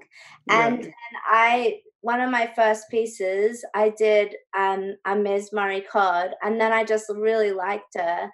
And 0.49 0.83
then 0.83 0.93
I, 1.25 1.79
one 2.01 2.21
of 2.21 2.29
my 2.29 2.51
first 2.55 2.89
pieces, 2.89 3.65
I 3.73 3.89
did 3.89 4.35
um, 4.57 4.95
a 5.05 5.15
Ms. 5.15 5.51
Murray 5.53 5.81
Cod, 5.81 6.31
and 6.43 6.59
then 6.59 6.71
I 6.71 6.83
just 6.83 7.05
really 7.09 7.51
liked 7.51 7.95
her, 7.95 8.29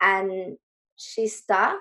and 0.00 0.56
she 0.96 1.26
stuck. 1.26 1.80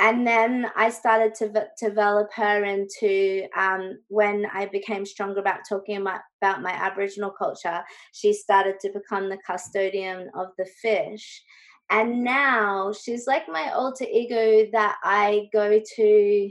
And 0.00 0.26
then 0.26 0.66
I 0.74 0.90
started 0.90 1.34
to 1.36 1.50
v- 1.50 1.86
develop 1.88 2.32
her 2.34 2.64
into 2.64 3.46
um, 3.56 3.98
when 4.08 4.46
I 4.52 4.66
became 4.66 5.06
stronger 5.06 5.38
about 5.38 5.60
talking 5.68 5.96
about, 5.98 6.20
about 6.42 6.62
my 6.62 6.72
Aboriginal 6.72 7.30
culture. 7.30 7.82
She 8.12 8.32
started 8.32 8.80
to 8.80 8.90
become 8.90 9.28
the 9.28 9.38
custodian 9.46 10.30
of 10.34 10.48
the 10.58 10.66
fish. 10.82 11.42
And 11.90 12.24
now 12.24 12.92
she's 12.92 13.26
like 13.26 13.48
my 13.48 13.70
alter 13.70 14.04
ego 14.04 14.66
that 14.72 14.96
I 15.04 15.48
go 15.52 15.80
to 15.96 16.50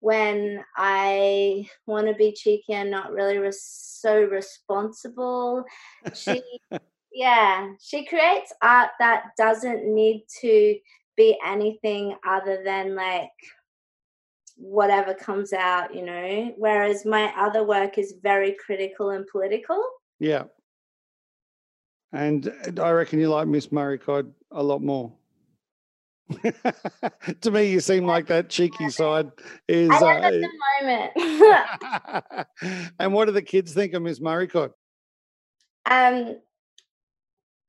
when 0.00 0.64
I 0.74 1.68
want 1.86 2.06
to 2.06 2.14
be 2.14 2.32
cheeky 2.32 2.72
and 2.72 2.90
not 2.90 3.12
really 3.12 3.36
res- 3.36 3.62
so 3.62 4.22
responsible. 4.22 5.64
She, 6.14 6.42
yeah, 7.12 7.72
she 7.78 8.06
creates 8.06 8.54
art 8.62 8.90
that 9.00 9.32
doesn't 9.36 9.84
need 9.84 10.24
to 10.40 10.76
be 11.20 11.38
anything 11.46 12.16
other 12.26 12.62
than 12.64 12.94
like 12.94 13.28
whatever 14.56 15.12
comes 15.14 15.52
out, 15.52 15.94
you 15.94 16.02
know. 16.04 16.54
Whereas 16.56 17.04
my 17.04 17.32
other 17.36 17.62
work 17.64 17.98
is 17.98 18.14
very 18.22 18.56
critical 18.64 19.10
and 19.10 19.26
political. 19.30 19.82
Yeah. 20.18 20.44
And 22.12 22.48
uh, 22.78 22.82
I 22.82 22.90
reckon 22.92 23.20
you 23.20 23.28
like 23.28 23.46
Miss 23.48 23.68
Murraycod 23.68 24.32
a 24.50 24.62
lot 24.62 24.82
more. 24.82 25.12
to 27.40 27.50
me, 27.50 27.70
you 27.70 27.80
seem 27.80 28.06
like 28.06 28.26
that 28.28 28.48
cheeky 28.48 28.88
side 29.00 29.30
is. 29.68 29.90
I 29.90 30.14
am 30.16 30.24
at 30.24 30.34
Uh, 30.34 30.38
the 30.38 30.48
moment. 30.80 32.46
and 32.98 33.12
what 33.12 33.26
do 33.26 33.32
the 33.32 33.42
kids 33.42 33.74
think 33.74 33.92
of 33.94 34.02
Miss 34.02 34.20
Murraycod? 34.20 34.70
um, 35.90 36.36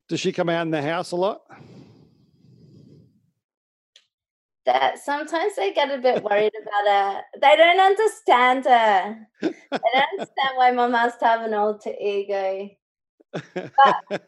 Does 0.10 0.20
she 0.20 0.32
come 0.32 0.50
out 0.50 0.62
in 0.64 0.72
the 0.72 0.82
house 0.82 1.12
a 1.12 1.16
lot? 1.16 1.42
That 4.66 5.00
sometimes 5.00 5.56
they 5.56 5.74
get 5.74 5.92
a 5.92 5.98
bit 5.98 6.24
worried 6.24 6.52
about 6.62 6.88
her. 6.88 7.22
They 7.42 7.56
don't 7.56 7.80
understand 7.80 8.66
her. 8.66 9.28
They 9.42 9.54
don't 9.72 10.20
understand 10.20 10.50
why 10.56 10.72
mom 10.72 10.94
has 10.94 11.18
to 11.18 11.26
have 11.26 11.42
an 11.42 11.54
alter 11.54 11.94
ego. 12.00 12.70
So, 13.36 14.20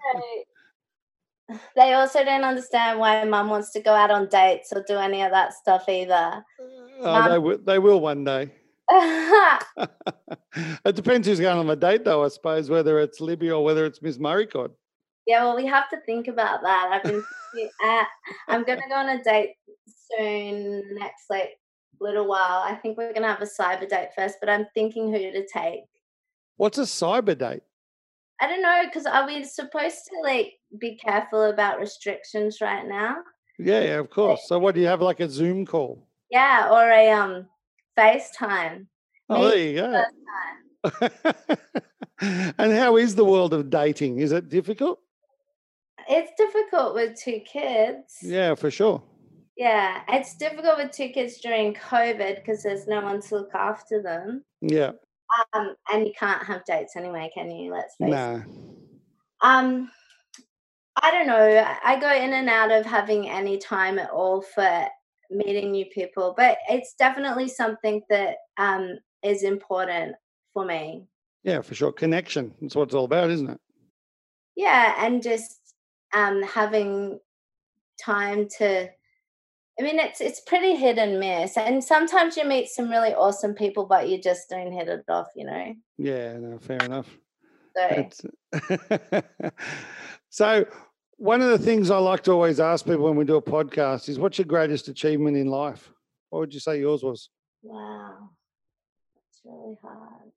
they 1.76 1.94
also 1.94 2.24
don't 2.24 2.44
understand 2.44 3.00
why 3.00 3.24
mum 3.26 3.50
wants 3.50 3.72
to 3.72 3.82
go 3.82 3.94
out 3.94 4.12
on 4.12 4.30
dates 4.30 4.72
or 4.74 4.84
do 4.88 4.98
any 4.98 5.22
of 5.22 5.32
that 5.32 5.54
stuff 5.54 5.88
either. 5.88 6.44
oh, 7.02 7.30
they, 7.30 7.38
will, 7.38 7.58
they 7.60 7.80
will 7.80 8.00
one 8.00 8.24
day. 8.24 8.52
it 10.86 10.96
depends 10.96 11.28
who's 11.28 11.40
going 11.40 11.58
on 11.58 11.68
the 11.68 11.76
date, 11.76 12.06
though, 12.06 12.24
I 12.24 12.28
suppose, 12.30 12.70
whether 12.70 13.00
it's 13.00 13.22
Libby 13.22 13.52
or 13.52 13.64
whether 13.64 13.86
it's 13.86 14.02
Miss 14.02 14.18
Murraycod. 14.18 14.72
well, 15.28 15.56
we 15.56 15.66
have 15.66 15.90
to 15.90 15.98
think 16.06 16.28
about 16.28 16.62
that. 16.64 16.90
I've 16.92 17.04
been, 17.04 17.24
thinking, 17.54 17.72
uh, 17.84 18.04
I'm 18.48 18.64
gonna 18.64 18.82
go 18.90 18.96
on 18.96 19.10
a 19.10 19.24
date 19.24 19.56
soon, 20.18 20.84
next 20.96 21.30
like 21.30 21.60
little 22.00 22.28
while. 22.28 22.64
I 22.64 22.76
think 22.76 22.98
we're 22.98 23.14
gonna 23.14 23.28
have 23.28 23.42
a 23.42 23.46
cyber 23.46 23.88
date 23.88 24.10
first, 24.16 24.38
but 24.40 24.50
I'm 24.50 24.68
thinking 24.74 25.12
who 25.12 25.20
to 25.20 25.46
take. 25.48 25.84
What's 26.58 26.78
a 26.78 26.84
cyber 26.84 27.38
date? 27.38 27.64
I 28.42 28.48
don't 28.48 28.62
know, 28.62 28.84
because 28.86 29.06
are 29.06 29.26
we 29.26 29.44
supposed 29.44 30.06
to 30.10 30.20
like 30.22 30.54
be 30.80 30.96
careful 30.96 31.44
about 31.44 31.80
restrictions 31.80 32.60
right 32.62 32.86
now? 32.86 33.18
Yeah, 33.60 33.82
yeah, 33.82 34.00
of 34.00 34.10
course. 34.10 34.42
So, 34.48 34.60
what 34.60 34.76
do 34.76 34.82
you 34.82 34.88
have 34.88 35.02
like 35.02 35.20
a 35.20 35.30
Zoom 35.30 35.66
call? 35.66 36.08
Yeah, 36.30 36.70
or 36.72 36.90
a 36.90 37.12
um 37.12 37.48
FaceTime. 37.98 38.88
Oh, 39.30 39.50
there 39.50 39.58
you 39.58 39.76
go. 39.76 40.04
And 42.58 42.72
how 42.72 42.96
is 42.98 43.16
the 43.16 43.26
world 43.26 43.54
of 43.54 43.70
dating? 43.70 44.20
Is 44.20 44.32
it 44.32 44.48
difficult? 44.48 45.00
It's 46.08 46.32
difficult 46.38 46.94
with 46.96 47.20
two 47.20 47.40
kids. 47.40 48.18
Yeah, 48.22 48.56
for 48.56 48.72
sure. 48.72 49.02
Yeah, 49.56 50.02
it's 50.10 50.36
difficult 50.36 50.78
with 50.78 50.92
two 50.92 51.10
kids 51.10 51.40
during 51.40 51.74
COVID 51.76 52.38
because 52.38 52.64
there's 52.64 52.88
no 52.88 53.02
one 53.02 53.22
to 53.22 53.36
look 53.36 53.54
after 53.54 54.02
them. 54.02 54.44
Yeah. 54.62 54.92
Um, 55.54 55.76
and 55.92 56.06
you 56.08 56.14
can't 56.18 56.44
have 56.44 56.66
dates 56.66 56.96
anyway, 56.96 57.30
can 57.34 57.52
you? 57.52 57.72
Let's 57.72 57.96
face 57.96 58.08
it. 58.08 58.12
Nah. 58.12 58.42
Um, 59.42 59.92
I 61.02 61.12
don't 61.12 61.28
know. 61.28 61.38
I- 61.38 61.80
I 61.84 62.00
go 62.00 62.12
in 62.12 62.34
and 62.34 62.50
out 62.50 62.72
of 62.72 62.86
having 62.86 63.30
any 63.30 63.58
time 63.58 64.00
at 64.00 64.10
all 64.10 64.42
for 64.42 64.88
meeting 65.30 65.72
new 65.72 65.86
people, 65.88 66.34
but 66.38 66.58
it's 66.70 66.94
definitely 66.94 67.48
something 67.48 68.04
that 68.10 68.38
um 68.58 68.98
is 69.24 69.44
important 69.44 70.16
for 70.54 70.66
me. 70.66 71.08
Yeah, 71.44 71.62
for 71.62 71.74
sure. 71.76 71.92
Connection. 71.92 72.54
That's 72.62 72.76
what 72.76 72.84
it's 72.84 72.94
all 72.96 73.06
about, 73.06 73.32
isn't 73.32 73.50
it? 73.50 73.60
Yeah, 74.56 74.94
and 75.06 75.22
just 75.24 75.60
um 76.14 76.42
having 76.44 77.20
time 78.00 78.48
to 78.60 78.90
I 79.80 79.84
mean 79.84 80.00
it's 80.00 80.22
it's 80.22 80.40
pretty 80.42 80.76
hit 80.76 80.98
and 80.98 81.20
miss. 81.20 81.58
And 81.58 81.84
sometimes 81.84 82.38
you 82.38 82.46
meet 82.46 82.70
some 82.70 82.90
really 82.90 83.14
awesome 83.14 83.54
people 83.54 83.86
but 83.86 84.10
you 84.10 84.22
just 84.22 84.50
don't 84.50 84.72
hit 84.72 84.88
it 84.88 85.04
off, 85.10 85.28
you 85.36 85.46
know. 85.46 85.74
Yeah, 85.98 86.38
no, 86.38 86.60
fair 86.60 86.84
enough. 86.84 87.10
So 87.76 88.10
so, 90.30 90.66
one 91.18 91.42
of 91.42 91.50
the 91.50 91.58
things 91.58 91.90
I 91.90 91.98
like 91.98 92.24
to 92.24 92.32
always 92.32 92.60
ask 92.60 92.86
people 92.86 93.06
when 93.06 93.16
we 93.16 93.26
do 93.26 93.38
a 93.38 93.42
podcast 93.42 94.10
is 94.10 94.20
what's 94.20 94.38
your 94.38 94.46
greatest 94.46 94.88
achievement 94.88 95.38
in 95.38 95.48
life? 95.48 95.92
What 96.30 96.40
would 96.40 96.54
you 96.54 96.60
say 96.60 96.80
yours 96.80 97.04
was? 97.04 97.30
wow. 97.64 98.30
It's 99.30 99.42
really 99.46 99.78
hard. 99.82 100.32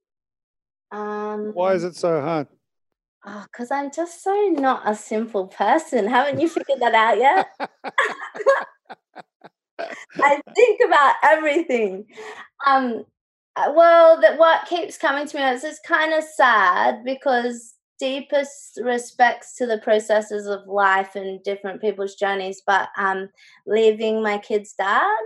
Um 0.93 1.53
Why 1.53 1.75
is 1.75 1.85
it 1.85 1.97
so 1.97 2.21
hard? 2.21 2.47
Oh, 3.27 3.45
because 3.51 3.71
I'm 3.71 3.91
just 3.91 4.23
so 4.23 4.33
not 4.53 4.83
a 4.87 4.95
simple 4.95 5.49
person. 5.49 6.07
Haven't 6.07 6.41
you 6.41 6.49
figured 6.49 6.81
that 6.81 6.95
out 6.95 7.19
yet? 7.19 7.49
I 10.23 10.41
think 10.55 10.81
about 10.87 11.15
everything. 11.23 12.07
Um, 12.67 13.05
uh, 13.57 13.73
well, 13.75 14.21
that 14.21 14.39
what 14.39 14.67
keeps 14.67 14.99
coming 14.99 15.27
to 15.27 15.37
me 15.37 15.45
is 15.45 15.65
it's 15.65 15.81
kind 15.87 16.13
of 16.13 16.25
sad 16.25 17.05
because 17.05 17.75
deepest 17.99 18.79
respects 18.83 19.55
to 19.57 19.67
the 19.67 19.79
processes 19.79 20.47
of 20.47 20.67
life 20.67 21.17
and 21.17 21.43
different 21.43 21.81
people's 21.81 22.15
journeys, 22.15 22.63
but 22.67 22.89
um, 22.99 23.29
leaving 23.67 24.23
my 24.23 24.39
kid's 24.39 24.75
dad 24.75 25.17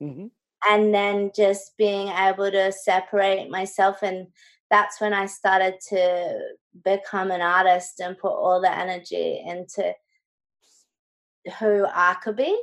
hmm 0.00 0.26
and 0.68 0.94
then 0.94 1.30
just 1.34 1.76
being 1.78 2.08
able 2.08 2.50
to 2.50 2.70
separate 2.72 3.48
myself 3.50 4.02
and 4.02 4.26
that's 4.70 5.00
when 5.00 5.12
I 5.12 5.26
started 5.26 5.74
to 5.88 6.38
become 6.84 7.30
an 7.30 7.40
artist 7.40 7.98
and 8.00 8.16
put 8.18 8.32
all 8.32 8.60
the 8.60 8.70
energy 8.70 9.42
into 9.44 9.92
who 11.58 11.86
I 11.92 12.14
could 12.22 12.36
be. 12.36 12.60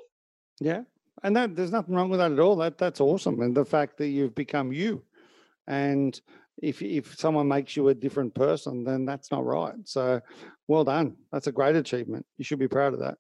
Yeah, 0.60 0.82
and 1.24 1.36
that 1.36 1.56
there's 1.56 1.72
nothing 1.72 1.96
wrong 1.96 2.10
with 2.10 2.20
that 2.20 2.32
at 2.32 2.40
all. 2.40 2.56
That 2.56 2.78
that's 2.78 3.02
awesome, 3.02 3.42
and 3.42 3.56
the 3.56 3.66
fact 3.66 3.98
that 3.98 4.08
you've 4.08 4.36
become 4.36 4.72
you, 4.74 5.04
and 5.68 6.20
if 6.62 6.82
if 6.82 7.18
someone 7.18 7.48
makes 7.48 7.76
you 7.76 7.90
a 7.90 7.96
different 7.96 8.34
person, 8.34 8.84
then 8.84 9.06
that's 9.06 9.32
not 9.32 9.46
right. 9.46 9.76
So, 9.86 10.22
well 10.68 10.84
done. 10.84 11.16
That's 11.32 11.48
a 11.48 11.52
great 11.52 11.76
achievement. 11.76 12.26
You 12.38 12.44
should 12.44 12.60
be 12.60 12.68
proud 12.68 12.94
of 12.94 13.00
that. 13.00 13.18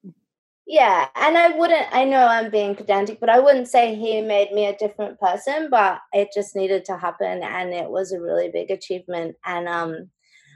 Yeah, 0.69 1.07
and 1.15 1.37
I 1.37 1.55
wouldn't, 1.57 1.87
I 1.93 2.03
know 2.03 2.27
I'm 2.27 2.51
being 2.51 2.75
pedantic, 2.75 3.21
but 3.21 3.29
I 3.29 3.39
wouldn't 3.39 3.69
say 3.69 3.95
he 3.95 4.19
made 4.19 4.51
me 4.51 4.65
a 4.65 4.75
different 4.75 5.17
person, 5.17 5.69
but 5.71 5.99
it 6.11 6.31
just 6.33 6.57
needed 6.57 6.83
to 6.85 6.97
happen 6.97 7.41
and 7.41 7.73
it 7.73 7.89
was 7.89 8.11
a 8.11 8.19
really 8.19 8.49
big 8.51 8.69
achievement. 8.69 9.37
And 9.45 9.69
um, 9.69 10.09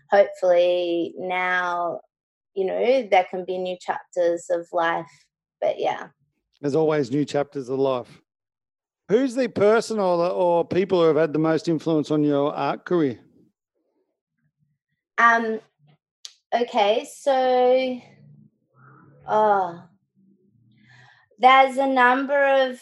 hopefully 0.09 1.13
now, 1.17 2.01
you 2.53 2.65
know, 2.65 3.07
there 3.09 3.25
can 3.29 3.45
be 3.45 3.57
new 3.57 3.77
chapters 3.79 4.47
of 4.49 4.67
life. 4.73 5.07
But 5.61 5.79
yeah. 5.79 6.07
There's 6.61 6.75
always 6.75 7.09
new 7.09 7.25
chapters 7.25 7.69
of 7.69 7.79
life. 7.79 8.21
Who's 9.09 9.33
the 9.33 9.49
person 9.49 9.99
or 9.99 10.17
the, 10.17 10.29
or 10.29 10.65
people 10.65 11.01
who 11.01 11.07
have 11.07 11.17
had 11.17 11.33
the 11.33 11.39
most 11.39 11.67
influence 11.67 12.11
on 12.11 12.23
your 12.23 12.53
art 12.53 12.85
career? 12.85 13.19
Um, 15.17 15.59
okay, 16.53 17.05
so, 17.11 17.99
oh, 19.27 19.83
there's 21.39 21.77
a 21.77 21.87
number 21.87 22.69
of 22.69 22.79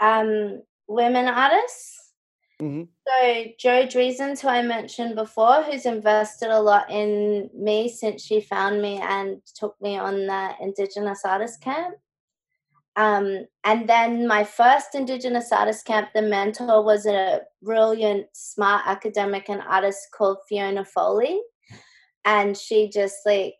um, 0.00 0.62
women 0.88 1.28
artists. 1.28 2.12
hmm 2.58 2.84
So 3.06 3.44
Joe 3.58 3.86
Dreesens, 3.86 4.40
who 4.40 4.48
I 4.48 4.62
mentioned 4.62 5.16
before, 5.16 5.62
who's 5.62 5.84
invested 5.86 6.48
a 6.48 6.60
lot 6.60 6.90
in 6.90 7.50
me 7.54 7.88
since 7.90 8.24
she 8.24 8.40
found 8.40 8.80
me 8.80 8.98
and 9.02 9.42
took 9.54 9.80
me 9.80 9.98
on 9.98 10.26
the 10.26 10.54
Indigenous 10.60 11.24
Artist 11.24 11.60
Camp. 11.60 11.94
Um, 12.98 13.46
and 13.62 13.88
then 13.88 14.26
my 14.26 14.42
first 14.42 14.96
Indigenous 14.96 15.52
Artist 15.52 15.86
Camp, 15.86 16.08
the 16.12 16.20
mentor 16.20 16.84
was 16.84 17.06
a 17.06 17.42
brilliant, 17.62 18.26
smart 18.32 18.82
academic 18.86 19.48
and 19.48 19.62
artist 19.62 20.08
called 20.12 20.38
Fiona 20.48 20.84
Foley. 20.84 21.40
And 22.24 22.56
she 22.56 22.90
just 22.90 23.18
like 23.24 23.54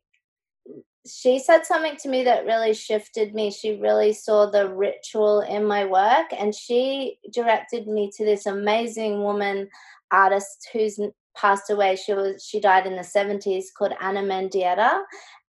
she 1.07 1.39
said 1.39 1.65
something 1.65 1.97
to 2.03 2.09
me 2.09 2.25
that 2.25 2.47
really 2.47 2.75
shifted 2.75 3.33
me. 3.33 3.53
She 3.53 3.81
really 3.81 4.13
saw 4.13 4.51
the 4.51 4.75
ritual 4.75 5.41
in 5.43 5.65
my 5.65 5.85
work 5.85 6.27
and 6.37 6.53
she 6.53 7.19
directed 7.33 7.87
me 7.87 8.11
to 8.17 8.25
this 8.25 8.45
amazing 8.45 9.23
woman 9.23 9.69
artist 10.11 10.69
who's 10.73 10.99
passed 11.37 11.71
away. 11.71 11.95
She 11.95 12.13
was 12.13 12.45
she 12.45 12.59
died 12.59 12.87
in 12.87 12.97
the 12.97 13.03
70s 13.03 13.67
called 13.77 13.93
Ana 14.01 14.23
Mendieta 14.23 14.99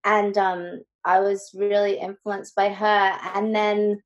and 0.05 0.37
um 0.37 0.83
I 1.09 1.21
was 1.21 1.51
really 1.55 1.99
influenced 1.99 2.55
by 2.55 2.69
her 2.69 3.19
and 3.35 3.55
then 3.55 4.03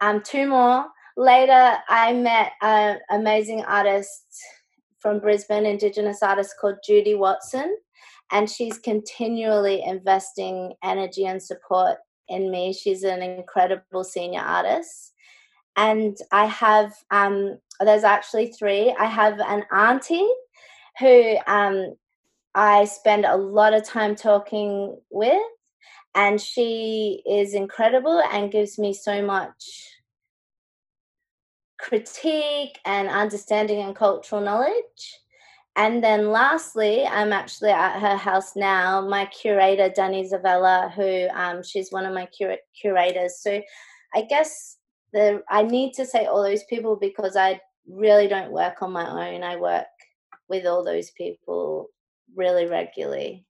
um 0.00 0.22
two 0.22 0.46
more 0.46 0.86
later 1.16 1.78
I 1.88 2.12
met 2.12 2.52
an 2.62 2.98
amazing 3.10 3.64
artist 3.64 4.26
from 4.98 5.20
Brisbane 5.20 5.66
indigenous 5.66 6.22
artist 6.22 6.54
called 6.60 6.76
Judy 6.86 7.14
Watson 7.14 7.76
and 8.32 8.50
she's 8.50 8.78
continually 8.78 9.82
investing 9.82 10.74
energy 10.82 11.26
and 11.26 11.42
support 11.42 11.98
in 12.28 12.50
me. 12.50 12.72
She's 12.72 13.02
an 13.02 13.22
incredible 13.22 14.04
senior 14.04 14.40
artist. 14.40 15.12
And 15.76 16.16
I 16.32 16.46
have, 16.46 16.92
um, 17.10 17.58
there's 17.80 18.04
actually 18.04 18.48
three. 18.48 18.94
I 18.98 19.04
have 19.04 19.38
an 19.40 19.64
auntie 19.72 20.28
who 20.98 21.36
um, 21.46 21.94
I 22.54 22.86
spend 22.86 23.26
a 23.26 23.36
lot 23.36 23.74
of 23.74 23.84
time 23.84 24.16
talking 24.16 24.98
with, 25.10 25.42
and 26.16 26.40
she 26.40 27.22
is 27.28 27.52
incredible 27.52 28.22
and 28.32 28.50
gives 28.50 28.78
me 28.78 28.94
so 28.94 29.22
much 29.22 29.92
critique 31.78 32.80
and 32.86 33.06
understanding 33.08 33.80
and 33.82 33.94
cultural 33.94 34.40
knowledge. 34.40 35.20
And 35.76 36.02
then 36.02 36.30
lastly, 36.30 37.04
I'm 37.04 37.34
actually 37.34 37.70
at 37.70 38.00
her 38.00 38.16
house 38.16 38.56
now, 38.56 39.06
my 39.06 39.26
curator, 39.26 39.90
Dani 39.90 40.26
Zavella, 40.28 40.90
who 40.90 41.28
um, 41.38 41.62
she's 41.62 41.92
one 41.92 42.06
of 42.06 42.14
my 42.14 42.24
cura- 42.26 42.64
curators. 42.80 43.38
So 43.40 43.60
I 44.14 44.22
guess 44.22 44.78
the 45.12 45.42
I 45.50 45.64
need 45.64 45.92
to 45.94 46.06
say 46.06 46.24
all 46.24 46.42
those 46.42 46.64
people 46.64 46.96
because 46.96 47.36
I 47.36 47.60
really 47.86 48.26
don't 48.26 48.52
work 48.52 48.80
on 48.80 48.90
my 48.90 49.34
own. 49.34 49.42
I 49.42 49.56
work 49.56 49.84
with 50.48 50.64
all 50.64 50.82
those 50.82 51.10
people 51.10 51.90
really 52.34 52.64
regularly. 52.64 53.44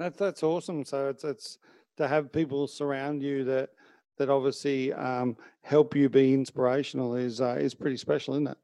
That's 0.00 0.16
that's 0.16 0.42
awesome. 0.42 0.82
So 0.86 1.10
it's 1.10 1.24
it's 1.24 1.58
to 1.98 2.08
have 2.08 2.32
people 2.32 2.66
surround 2.66 3.22
you 3.22 3.44
that 3.44 3.68
that 4.16 4.30
obviously 4.30 4.94
um, 4.94 5.36
help 5.62 5.94
you 5.94 6.08
be 6.08 6.32
inspirational 6.32 7.16
is 7.16 7.42
uh, 7.42 7.56
is 7.60 7.74
pretty 7.74 7.98
special, 7.98 8.32
isn't 8.34 8.46
it? 8.48 8.56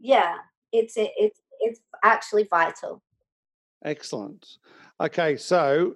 Yeah, 0.00 0.38
it's 0.72 0.94
it's 0.96 1.40
it's 1.60 1.80
actually 2.02 2.48
vital. 2.50 3.00
Excellent. 3.84 4.44
Okay, 5.00 5.36
so 5.36 5.94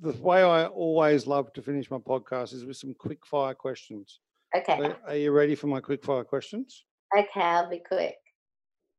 the 0.00 0.12
way 0.12 0.42
I 0.42 0.66
always 0.66 1.26
love 1.26 1.50
to 1.54 1.62
finish 1.62 1.90
my 1.90 1.96
podcast 1.98 2.52
is 2.52 2.66
with 2.66 2.76
some 2.76 2.92
quick 2.94 3.24
fire 3.26 3.54
questions. 3.54 4.20
Okay, 4.54 4.74
Are- 4.78 4.98
Are 5.06 5.16
you 5.16 5.32
ready 5.32 5.54
for 5.54 5.68
my 5.68 5.80
quick 5.80 6.04
fire 6.04 6.24
questions? 6.24 6.84
okay, 7.18 7.40
I'll 7.40 7.70
be 7.70 7.78
quick. 7.80 8.16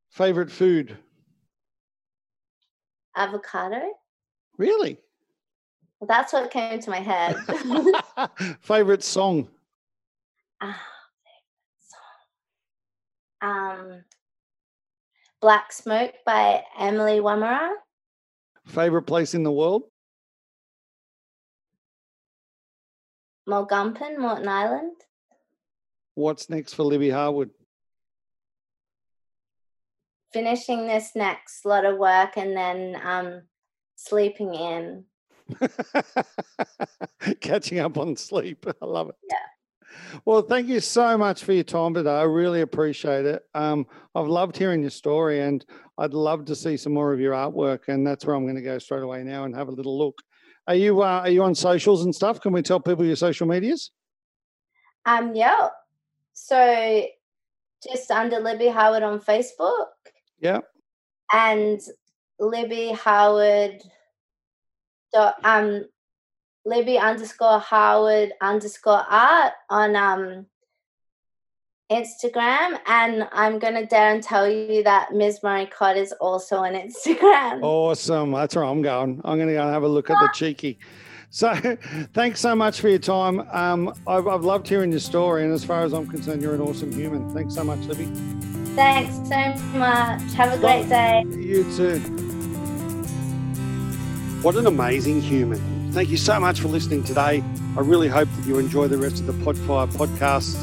Favorite 0.09 0.51
food? 0.51 0.97
Avocado. 3.15 3.81
Really? 4.57 4.99
Well, 5.99 6.07
that's 6.07 6.31
what 6.33 6.51
came 6.51 6.79
to 6.79 6.89
my 6.89 6.99
head. 6.99 7.35
Favorite 8.61 9.03
song? 9.03 9.49
Ah, 10.61 10.81
favorite 11.23 11.83
song. 13.41 13.91
Um, 13.91 14.03
Black 15.41 15.71
Smoke 15.71 16.13
by 16.25 16.63
Emily 16.77 17.19
Wurramara. 17.19 17.71
Favorite 18.65 19.03
place 19.03 19.33
in 19.33 19.43
the 19.43 19.51
world? 19.51 19.83
Mulgumpin, 23.47 24.19
Moreton 24.19 24.47
Island. 24.47 24.95
What's 26.15 26.49
next 26.49 26.73
for 26.73 26.83
Libby 26.83 27.09
Harward? 27.09 27.49
Finishing 30.31 30.87
this 30.87 31.11
next 31.15 31.65
lot 31.65 31.85
of 31.85 31.97
work 31.97 32.37
and 32.37 32.55
then 32.55 32.99
um, 33.03 33.41
sleeping 33.95 34.53
in. 34.53 35.05
Catching 37.41 37.79
up 37.79 37.97
on 37.97 38.15
sleep. 38.15 38.65
I 38.81 38.85
love 38.85 39.09
it. 39.09 39.15
Yeah. 39.27 39.35
Well, 40.25 40.43
thank 40.43 40.67
you 40.67 40.79
so 40.79 41.17
much 41.17 41.43
for 41.43 41.53
your 41.53 41.63
time 41.63 41.93
today. 41.93 42.11
I 42.11 42.23
really 42.23 42.61
appreciate 42.61 43.25
it. 43.25 43.43
Um, 43.55 43.87
I've 44.13 44.27
loved 44.27 44.55
hearing 44.55 44.81
your 44.81 44.91
story, 44.91 45.41
and 45.41 45.65
I'd 45.97 46.13
love 46.13 46.45
to 46.45 46.55
see 46.55 46.77
some 46.77 46.93
more 46.93 47.11
of 47.11 47.19
your 47.19 47.33
artwork. 47.33 47.87
And 47.87 48.05
that's 48.05 48.25
where 48.25 48.35
I'm 48.35 48.43
going 48.43 48.55
to 48.55 48.61
go 48.61 48.77
straight 48.77 49.03
away 49.03 49.23
now 49.23 49.45
and 49.45 49.55
have 49.55 49.67
a 49.67 49.71
little 49.71 49.97
look. 49.97 50.21
Are 50.67 50.75
you 50.75 51.01
uh, 51.01 51.21
are 51.21 51.29
you 51.29 51.43
on 51.43 51.55
socials 51.55 52.05
and 52.05 52.13
stuff? 52.13 52.41
Can 52.41 52.53
we 52.53 52.61
tell 52.61 52.79
people 52.79 53.03
your 53.03 53.15
social 53.15 53.47
medias? 53.47 53.91
Um, 55.05 55.33
yeah. 55.33 55.69
So 56.33 57.05
just 57.83 58.11
under 58.11 58.39
Libby 58.39 58.67
Harward 58.67 59.03
on 59.03 59.19
Facebook 59.19 59.87
Yeah. 60.39 60.59
and 61.33 61.79
Libby 62.39 62.91
Harward 62.93 63.81
dot 65.13 65.35
um 65.43 65.85
Libby 66.65 66.97
underscore 66.97 67.59
Harward 67.59 68.31
underscore 68.41 69.03
art 69.09 69.53
on 69.69 69.95
um 69.95 70.45
Instagram 71.91 72.77
and 72.85 73.27
I'm 73.31 73.57
gonna 73.57 73.85
dare 73.85 74.13
and 74.13 74.21
tell 74.21 74.47
you 74.47 74.83
that 74.83 75.11
Ms. 75.11 75.39
Murray 75.41 75.65
Cott 75.65 75.97
is 75.97 76.11
also 76.13 76.57
on 76.57 76.73
Instagram. 76.73 77.63
Awesome. 77.63 78.31
That's 78.31 78.55
where 78.55 78.65
I'm 78.65 78.81
going. 78.83 79.21
I'm 79.25 79.37
going 79.37 79.47
to 79.47 79.55
go 79.55 79.63
and 79.63 79.73
have 79.73 79.81
a 79.83 79.87
look 79.87 80.09
at 80.11 80.17
the 80.19 80.29
cheeky. 80.35 80.77
So, 81.31 81.53
thanks 82.13 82.39
so 82.39 82.55
much 82.55 82.79
for 82.79 82.89
your 82.89 82.99
time. 82.99 83.39
Um, 83.51 83.93
I've, 84.07 84.27
I've 84.27 84.43
loved 84.43 84.67
hearing 84.67 84.91
your 84.91 84.99
story, 84.99 85.43
and 85.43 85.53
as 85.53 85.63
far 85.63 85.83
as 85.83 85.93
I'm 85.93 86.07
concerned, 86.07 86.41
you're 86.41 86.55
an 86.55 86.61
awesome 86.61 86.91
human. 86.91 87.29
Thanks 87.33 87.53
so 87.53 87.63
much, 87.63 87.79
Libby. 87.81 88.48
Thanks 88.75 89.15
so 89.15 89.63
much. 89.77 90.33
Have 90.33 90.53
a 90.53 90.57
great 90.57 90.87
day. 90.89 91.23
You 91.29 91.63
too. 91.75 91.99
What 94.41 94.55
an 94.55 94.67
amazing 94.67 95.21
human. 95.21 95.91
Thank 95.91 96.09
you 96.09 96.17
so 96.17 96.39
much 96.39 96.61
for 96.61 96.67
listening 96.69 97.03
today. 97.03 97.43
I 97.77 97.81
really 97.81 98.07
hope 98.07 98.29
that 98.35 98.45
you 98.45 98.57
enjoy 98.57 98.87
the 98.87 98.97
rest 98.97 99.19
of 99.19 99.27
the 99.27 99.33
Podfire 99.33 99.87
podcast, 99.91 100.55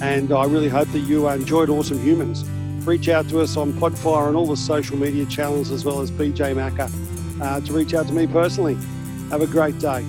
and 0.00 0.32
I 0.32 0.44
really 0.44 0.68
hope 0.68 0.88
that 0.92 1.00
you 1.00 1.28
enjoyed 1.28 1.68
Awesome 1.68 1.98
Humans. 1.98 2.44
reach 2.86 3.08
out 3.10 3.28
to 3.28 3.40
us 3.40 3.56
on 3.58 3.72
Podfire 3.74 4.28
and 4.28 4.36
all 4.36 4.46
the 4.46 4.56
social 4.56 4.96
media 4.96 5.26
channels, 5.26 5.70
as 5.70 5.84
well 5.84 6.00
as 6.00 6.10
BJ 6.10 6.54
Macker, 6.56 6.88
uh, 7.42 7.60
to 7.60 7.72
reach 7.74 7.92
out 7.92 8.06
to 8.06 8.14
me 8.14 8.26
personally. 8.26 8.76
Have 9.30 9.42
a 9.42 9.46
great 9.46 9.78
day. 9.78 10.02